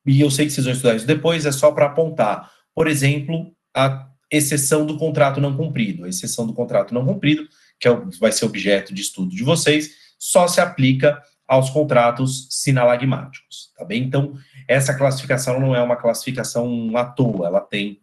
E 0.05 0.19
eu 0.21 0.31
sei 0.31 0.45
que 0.45 0.51
vocês 0.51 0.65
vão 0.65 0.73
estudar 0.73 0.95
isso 0.95 1.07
depois, 1.07 1.45
é 1.45 1.51
só 1.51 1.71
para 1.71 1.85
apontar. 1.87 2.51
Por 2.73 2.87
exemplo, 2.87 3.53
a 3.75 4.07
exceção 4.31 4.85
do 4.85 4.97
contrato 4.97 5.41
não 5.41 5.55
cumprido. 5.55 6.05
A 6.05 6.09
exceção 6.09 6.47
do 6.47 6.53
contrato 6.53 6.93
não 6.93 7.05
cumprido, 7.05 7.47
que 7.79 7.87
é, 7.87 7.93
vai 8.19 8.31
ser 8.31 8.45
objeto 8.45 8.93
de 8.93 9.01
estudo 9.01 9.35
de 9.35 9.43
vocês, 9.43 9.91
só 10.17 10.47
se 10.47 10.61
aplica 10.61 11.21
aos 11.47 11.69
contratos 11.69 12.47
sinalagmáticos, 12.49 13.73
tá 13.75 13.83
bem? 13.83 14.03
Então, 14.03 14.37
essa 14.67 14.93
classificação 14.93 15.59
não 15.59 15.75
é 15.75 15.81
uma 15.81 15.97
classificação 15.97 16.95
à 16.95 17.03
toa, 17.03 17.47
ela 17.47 17.59
tem 17.59 18.01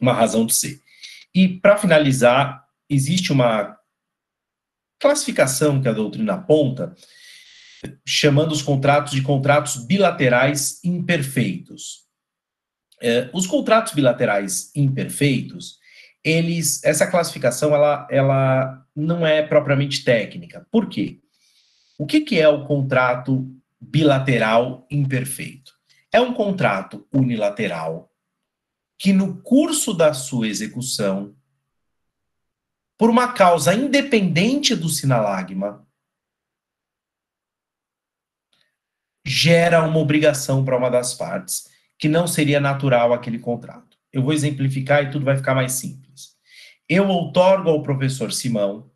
uma 0.00 0.14
razão 0.14 0.46
de 0.46 0.54
ser. 0.54 0.80
E, 1.34 1.48
para 1.48 1.76
finalizar, 1.76 2.64
existe 2.88 3.30
uma 3.30 3.76
classificação 4.98 5.82
que 5.82 5.88
a 5.88 5.92
doutrina 5.92 6.34
aponta, 6.34 6.94
chamando 8.06 8.52
os 8.52 8.62
contratos 8.62 9.12
de 9.12 9.22
contratos 9.22 9.76
bilaterais 9.76 10.82
imperfeitos. 10.84 12.02
É, 13.00 13.28
os 13.32 13.46
contratos 13.46 13.92
bilaterais 13.94 14.70
imperfeitos, 14.74 15.78
eles, 16.24 16.82
essa 16.84 17.06
classificação, 17.06 17.74
ela, 17.74 18.06
ela 18.10 18.86
não 18.94 19.26
é 19.26 19.42
propriamente 19.42 20.04
técnica. 20.04 20.66
Por 20.70 20.88
quê? 20.88 21.20
O 21.98 22.06
que, 22.06 22.20
que 22.20 22.38
é 22.38 22.48
o 22.48 22.64
contrato 22.64 23.50
bilateral 23.80 24.86
imperfeito? 24.90 25.72
É 26.12 26.20
um 26.20 26.32
contrato 26.32 27.06
unilateral 27.12 28.10
que, 28.98 29.12
no 29.12 29.42
curso 29.42 29.92
da 29.92 30.14
sua 30.14 30.46
execução, 30.46 31.34
por 32.96 33.10
uma 33.10 33.32
causa 33.32 33.74
independente 33.74 34.76
do 34.76 34.88
sinalagma, 34.88 35.84
gera 39.24 39.82
uma 39.82 39.98
obrigação 39.98 40.64
para 40.64 40.76
uma 40.76 40.90
das 40.90 41.14
partes 41.14 41.68
que 41.98 42.08
não 42.08 42.26
seria 42.26 42.60
natural 42.60 43.12
aquele 43.12 43.38
contrato. 43.38 43.96
Eu 44.12 44.22
vou 44.22 44.32
exemplificar 44.32 45.04
e 45.04 45.10
tudo 45.10 45.24
vai 45.24 45.36
ficar 45.36 45.54
mais 45.54 45.72
simples. 45.72 46.32
Eu 46.88 47.08
outorgo 47.08 47.70
ao 47.70 47.82
professor 47.82 48.32
Simão 48.32 48.90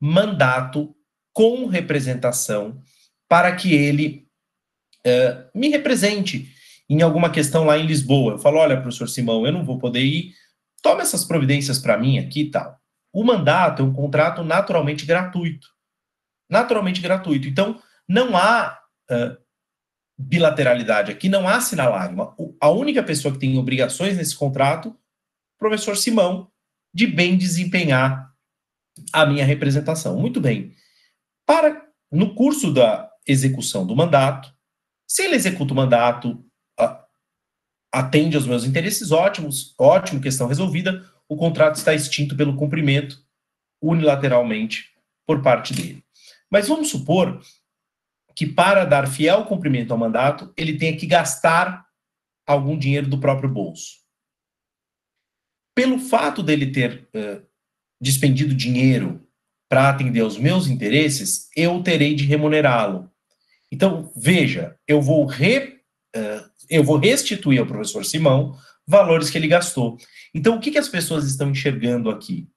mandato 0.00 0.94
com 1.32 1.66
representação 1.66 2.80
para 3.28 3.54
que 3.54 3.74
ele 3.74 4.26
uh, 5.06 5.58
me 5.58 5.68
represente 5.68 6.52
em 6.88 7.02
alguma 7.02 7.30
questão 7.30 7.64
lá 7.64 7.78
em 7.78 7.86
Lisboa. 7.86 8.32
Eu 8.32 8.38
falo, 8.38 8.58
olha, 8.58 8.80
professor 8.80 9.08
Simão, 9.08 9.46
eu 9.46 9.52
não 9.52 9.64
vou 9.64 9.78
poder 9.78 10.02
ir, 10.02 10.32
tome 10.82 11.02
essas 11.02 11.24
providências 11.24 11.78
para 11.78 11.98
mim 11.98 12.18
aqui 12.18 12.42
e 12.42 12.50
tal. 12.50 12.78
O 13.12 13.24
mandato 13.24 13.82
é 13.82 13.84
um 13.84 13.92
contrato 13.92 14.42
naturalmente 14.42 15.04
gratuito. 15.04 15.68
Naturalmente 16.48 17.00
gratuito. 17.00 17.48
Então, 17.48 17.80
não 18.08 18.36
há 18.36 18.78
uh, 19.10 19.36
bilateralidade 20.18 21.12
aqui, 21.12 21.28
não 21.28 21.48
há 21.48 21.60
sinalagma. 21.60 22.34
A 22.60 22.70
única 22.70 23.02
pessoa 23.02 23.32
que 23.32 23.40
tem 23.40 23.58
obrigações 23.58 24.16
nesse 24.16 24.34
contrato, 24.34 24.88
o 24.88 25.58
professor 25.58 25.96
Simão, 25.96 26.50
de 26.92 27.06
bem 27.06 27.36
desempenhar 27.36 28.32
a 29.12 29.26
minha 29.26 29.44
representação. 29.44 30.18
Muito 30.18 30.40
bem. 30.40 30.74
Para, 31.44 31.86
no 32.10 32.34
curso 32.34 32.72
da 32.72 33.10
execução 33.26 33.86
do 33.86 33.94
mandato, 33.94 34.52
se 35.06 35.22
ele 35.22 35.36
executa 35.36 35.72
o 35.72 35.76
mandato, 35.76 36.42
atende 37.92 38.36
aos 38.36 38.46
meus 38.46 38.64
interesses, 38.64 39.12
ótimos, 39.12 39.74
ótimo, 39.78 40.20
questão 40.20 40.46
resolvida, 40.46 41.04
o 41.28 41.36
contrato 41.36 41.76
está 41.76 41.94
extinto 41.94 42.36
pelo 42.36 42.56
cumprimento 42.56 43.24
unilateralmente 43.80 44.90
por 45.26 45.42
parte 45.42 45.72
dele. 45.74 46.04
Mas 46.50 46.68
vamos 46.68 46.90
supor 46.90 47.40
que 48.36 48.46
para 48.46 48.84
dar 48.84 49.08
fiel 49.08 49.44
cumprimento 49.46 49.92
ao 49.92 49.98
mandato, 49.98 50.52
ele 50.56 50.76
tenha 50.76 50.96
que 50.96 51.06
gastar 51.06 51.86
algum 52.46 52.78
dinheiro 52.78 53.08
do 53.08 53.18
próprio 53.18 53.48
bolso. 53.48 53.96
Pelo 55.74 55.98
fato 55.98 56.42
dele 56.42 56.70
ter 56.70 57.08
uh, 57.14 57.44
despendido 58.00 58.54
dinheiro 58.54 59.26
para 59.68 59.88
atender 59.88 60.20
aos 60.20 60.38
meus 60.38 60.68
interesses, 60.68 61.48
eu 61.56 61.82
terei 61.82 62.14
de 62.14 62.24
remunerá-lo. 62.24 63.10
Então, 63.72 64.12
veja, 64.14 64.78
eu 64.86 65.02
vou, 65.02 65.24
re, 65.26 65.80
uh, 66.14 66.50
eu 66.70 66.84
vou 66.84 66.98
restituir 66.98 67.58
ao 67.58 67.66
professor 67.66 68.04
Simão 68.04 68.56
valores 68.86 69.30
que 69.30 69.38
ele 69.38 69.48
gastou. 69.48 69.96
Então, 70.32 70.56
o 70.56 70.60
que, 70.60 70.70
que 70.70 70.78
as 70.78 70.88
pessoas 70.88 71.26
estão 71.26 71.50
enxergando 71.50 72.10
aqui? 72.10 72.48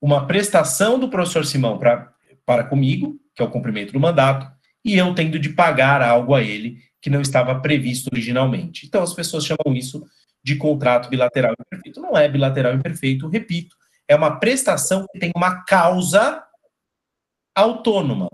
uma 0.00 0.26
prestação 0.26 0.98
do 0.98 1.08
professor 1.08 1.44
Simão 1.44 1.78
pra, 1.78 2.12
para 2.44 2.64
comigo, 2.64 3.18
que 3.34 3.42
é 3.42 3.44
o 3.44 3.50
cumprimento 3.50 3.92
do 3.92 4.00
mandato, 4.00 4.50
e 4.86 4.96
eu 4.96 5.12
tendo 5.12 5.36
de 5.36 5.48
pagar 5.48 6.00
algo 6.00 6.32
a 6.32 6.40
ele 6.40 6.78
que 7.02 7.10
não 7.10 7.20
estava 7.20 7.60
previsto 7.60 8.08
originalmente. 8.12 8.86
Então 8.86 9.02
as 9.02 9.12
pessoas 9.12 9.44
chamam 9.44 9.74
isso 9.76 10.06
de 10.44 10.54
contrato 10.54 11.08
bilateral 11.08 11.54
imperfeito. 11.60 12.00
Não 12.00 12.16
é 12.16 12.28
bilateral 12.28 12.72
imperfeito, 12.72 13.26
repito, 13.26 13.74
é 14.06 14.14
uma 14.14 14.38
prestação 14.38 15.04
que 15.12 15.18
tem 15.18 15.32
uma 15.34 15.64
causa 15.64 16.40
autônoma, 17.52 18.28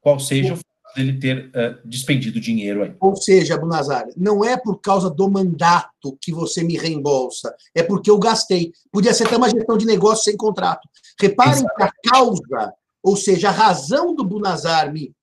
qual 0.00 0.18
seja 0.18 0.54
o 0.54 0.56
fato 0.56 0.96
dele 0.96 1.20
ter 1.20 1.50
uh, 1.50 1.88
despendido 1.88 2.40
dinheiro 2.40 2.82
aí. 2.82 2.92
Ou 2.98 3.14
seja, 3.14 3.56
Bunazar, 3.56 4.08
não 4.16 4.44
é 4.44 4.56
por 4.56 4.80
causa 4.80 5.08
do 5.08 5.30
mandato 5.30 6.18
que 6.20 6.32
você 6.32 6.64
me 6.64 6.76
reembolsa, 6.76 7.54
é 7.72 7.82
porque 7.84 8.10
eu 8.10 8.18
gastei. 8.18 8.72
Podia 8.90 9.14
ser 9.14 9.28
até 9.28 9.36
uma 9.36 9.48
gestão 9.48 9.78
de 9.78 9.86
negócio 9.86 10.24
sem 10.24 10.36
contrato. 10.36 10.88
Reparem 11.20 11.60
Exatamente. 11.60 11.92
que 11.92 12.08
a 12.08 12.12
causa, 12.12 12.74
ou 13.00 13.16
seja, 13.16 13.50
a 13.50 13.52
razão 13.52 14.16
do 14.16 14.24
Bunazar 14.24 14.92
me 14.92 15.14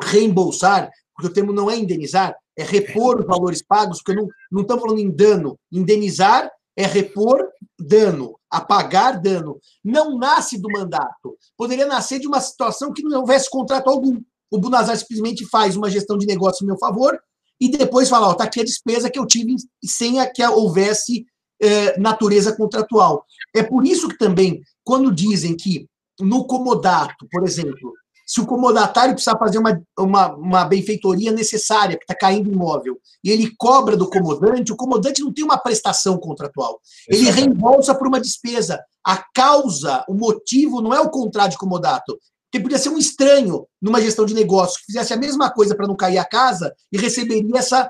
reembolsar, 0.00 0.90
porque 1.14 1.30
o 1.30 1.32
termo 1.32 1.52
não 1.52 1.70
é 1.70 1.76
indenizar, 1.76 2.36
é 2.56 2.62
repor 2.62 3.20
os 3.20 3.26
valores 3.26 3.62
pagos, 3.62 4.02
porque 4.02 4.20
não, 4.20 4.28
não 4.50 4.62
estamos 4.62 4.82
falando 4.82 5.00
em 5.00 5.10
dano. 5.10 5.58
Indenizar 5.70 6.50
é 6.76 6.86
repor 6.86 7.46
dano, 7.78 8.38
apagar 8.50 9.20
dano. 9.20 9.58
Não 9.84 10.18
nasce 10.18 10.58
do 10.58 10.70
mandato. 10.70 11.36
Poderia 11.56 11.86
nascer 11.86 12.18
de 12.18 12.26
uma 12.26 12.40
situação 12.40 12.92
que 12.92 13.02
não 13.02 13.20
houvesse 13.20 13.50
contrato 13.50 13.88
algum. 13.88 14.20
O 14.50 14.58
Bunazar 14.58 14.96
simplesmente 14.96 15.46
faz 15.46 15.76
uma 15.76 15.90
gestão 15.90 16.16
de 16.16 16.26
negócio 16.26 16.62
em 16.62 16.66
meu 16.66 16.78
favor 16.78 17.18
e 17.60 17.68
depois 17.68 18.08
fala: 18.08 18.32
está 18.32 18.44
aqui 18.44 18.60
a 18.60 18.64
despesa 18.64 19.10
que 19.10 19.18
eu 19.18 19.26
tive 19.26 19.56
sem 19.84 20.20
a 20.20 20.30
que 20.30 20.44
houvesse 20.46 21.26
eh, 21.60 21.98
natureza 21.98 22.54
contratual. 22.54 23.24
É 23.54 23.62
por 23.62 23.86
isso 23.86 24.08
que 24.08 24.18
também, 24.18 24.60
quando 24.84 25.12
dizem 25.12 25.56
que 25.56 25.88
no 26.20 26.46
comodato, 26.46 27.26
por 27.30 27.44
exemplo, 27.44 27.92
se 28.26 28.40
o 28.40 28.46
comodatário 28.46 29.14
precisar 29.14 29.38
fazer 29.38 29.58
uma, 29.58 29.80
uma, 29.96 30.34
uma 30.34 30.64
benfeitoria 30.64 31.30
necessária, 31.30 31.96
que 31.96 32.02
está 32.02 32.14
caindo 32.14 32.52
imóvel, 32.52 32.98
e 33.22 33.30
ele 33.30 33.54
cobra 33.56 33.96
do 33.96 34.10
comodante, 34.10 34.72
o 34.72 34.76
comodante 34.76 35.22
não 35.22 35.32
tem 35.32 35.44
uma 35.44 35.56
prestação 35.56 36.18
contratual. 36.18 36.80
Ele 37.08 37.30
reembolsa 37.30 37.94
por 37.94 38.08
uma 38.08 38.20
despesa. 38.20 38.82
A 39.04 39.24
causa, 39.32 40.04
o 40.08 40.14
motivo, 40.14 40.82
não 40.82 40.92
é 40.92 41.00
o 41.00 41.08
contrato 41.08 41.52
de 41.52 41.58
comodato. 41.58 42.18
Porque 42.50 42.62
podia 42.62 42.78
ser 42.78 42.88
um 42.88 42.98
estranho 42.98 43.64
numa 43.80 44.00
gestão 44.00 44.26
de 44.26 44.34
negócio 44.34 44.80
que 44.80 44.86
fizesse 44.86 45.12
a 45.12 45.16
mesma 45.16 45.50
coisa 45.52 45.76
para 45.76 45.86
não 45.86 45.94
cair 45.94 46.18
a 46.18 46.24
casa 46.24 46.74
e 46.90 46.98
receberia 46.98 47.58
essa 47.58 47.88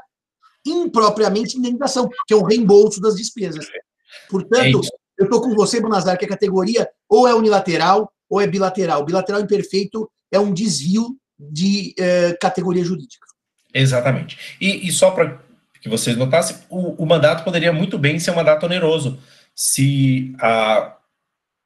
impropriamente 0.66 1.56
indenização, 1.56 2.10
que 2.26 2.34
é 2.34 2.36
um 2.36 2.44
reembolso 2.44 3.00
das 3.00 3.16
despesas. 3.16 3.66
Portanto, 4.28 4.82
eu 5.16 5.24
estou 5.24 5.40
com 5.40 5.54
você, 5.54 5.80
Bonazar, 5.80 6.18
que 6.18 6.26
a 6.26 6.28
categoria 6.28 6.86
ou 7.08 7.26
é 7.26 7.34
unilateral 7.34 8.12
ou 8.28 8.40
é 8.40 8.46
bilateral. 8.46 9.04
Bilateral 9.04 9.40
imperfeito 9.40 10.10
é 10.32 10.38
um 10.38 10.52
desvio 10.52 11.16
de 11.38 11.94
eh, 11.98 12.36
categoria 12.40 12.84
jurídica. 12.84 13.26
Exatamente. 13.72 14.56
E, 14.60 14.88
e 14.88 14.92
só 14.92 15.10
para 15.10 15.40
que 15.80 15.88
vocês 15.88 16.16
notassem, 16.16 16.56
o, 16.68 17.02
o, 17.02 17.06
mandato 17.06 17.44
poderia 17.44 17.72
muito 17.72 17.98
bem 17.98 18.18
ser 18.18 18.30
um 18.30 18.36
mandato 18.36 18.64
oneroso. 18.64 19.18
Se, 19.54 20.34
a, 20.40 20.96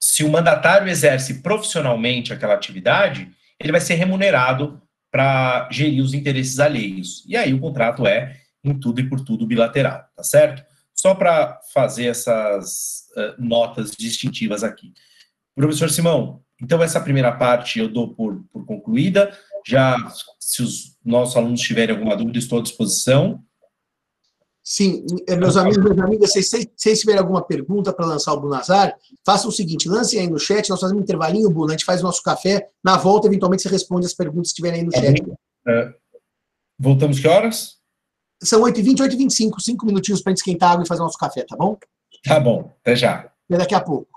se 0.01 0.25
o 0.25 0.31
mandatário 0.31 0.89
exerce 0.89 1.41
profissionalmente 1.41 2.33
aquela 2.33 2.55
atividade, 2.55 3.31
ele 3.59 3.73
vai 3.73 3.81
ser 3.81 3.95
remunerado 3.95 4.81
para 5.11 5.69
gerir 5.71 6.03
os 6.03 6.15
interesses 6.15 6.59
alheios. 6.61 7.25
E 7.27 7.37
aí 7.37 7.53
o 7.55 7.61
contrato 7.61 8.07
é, 8.07 8.37
em 8.63 8.79
tudo 8.79 9.01
e 9.01 9.09
por 9.09 9.21
tudo, 9.21 9.47
bilateral, 9.47 10.05
tá 10.17 10.23
certo? 10.23 10.65
Só 10.95 11.15
para 11.15 11.59
fazer 11.73 12.07
essas 12.07 13.07
uh, 13.17 13.43
notas 13.43 13.93
distintivas 13.93 14.63
aqui. 14.63 14.93
Professor 15.55 15.91
Simão, 15.91 16.43
então, 16.63 16.83
essa 16.83 17.01
primeira 17.01 17.33
parte 17.33 17.79
eu 17.79 17.89
dou 17.89 18.15
por, 18.15 18.43
por 18.53 18.65
concluída. 18.67 19.37
Já, 19.67 19.97
se 20.39 20.63
os 20.63 20.97
nossos 21.05 21.37
alunos 21.37 21.61
tiverem 21.61 21.95
alguma 21.95 22.17
dúvida, 22.17 22.39
estou 22.39 22.59
à 22.59 22.63
disposição. 22.63 23.43
Sim, 24.63 25.05
eh, 25.27 25.37
meus 25.37 25.57
amigos, 25.57 25.83
minhas 25.83 25.99
amigas, 25.99 26.33
se 26.33 26.43
vocês 26.43 27.01
tiverem 27.01 27.21
alguma 27.21 27.43
pergunta 27.43 27.93
para 27.93 28.07
lançar 28.07 28.33
o 28.35 28.41
Bunazar, 28.41 28.95
façam 29.25 29.49
o 29.49 29.53
seguinte, 29.53 29.89
lancem 29.89 30.21
aí 30.21 30.29
no 30.29 30.39
chat, 30.39 30.69
nós 30.69 30.79
fazemos 30.79 31.01
um 31.01 31.03
intervalinho, 31.03 31.51
Buna, 31.51 31.69
a 31.69 31.77
gente 31.77 31.85
faz 31.85 32.01
o 32.01 32.05
nosso 32.05 32.23
café, 32.23 32.69
na 32.85 32.97
volta, 32.97 33.27
eventualmente, 33.27 33.63
você 33.63 33.69
responde 33.69 34.07
as 34.07 34.15
perguntas 34.15 34.53
que 34.53 34.61
estiverem 34.61 34.81
aí 34.81 34.87
no 34.87 34.93
chat. 34.93 35.23
É, 35.67 35.95
voltamos 36.79 37.19
que 37.19 37.27
horas? 37.27 37.79
São 38.43 38.63
8h20, 38.63 38.99
8h25, 38.99 39.61
cinco 39.61 39.87
minutinhos 39.87 40.23
para 40.23 40.31
a 40.31 40.33
gente 40.33 40.39
esquentar 40.39 40.73
água 40.73 40.85
e 40.85 40.89
fazer 40.89 41.01
o 41.01 41.05
nosso 41.05 41.19
café, 41.19 41.45
tá 41.45 41.57
bom? 41.57 41.77
Tá 42.25 42.39
bom, 42.39 42.73
até 42.81 42.95
já. 42.95 43.31
Até 43.49 43.59
daqui 43.59 43.75
a 43.75 43.81
pouco. 43.81 44.10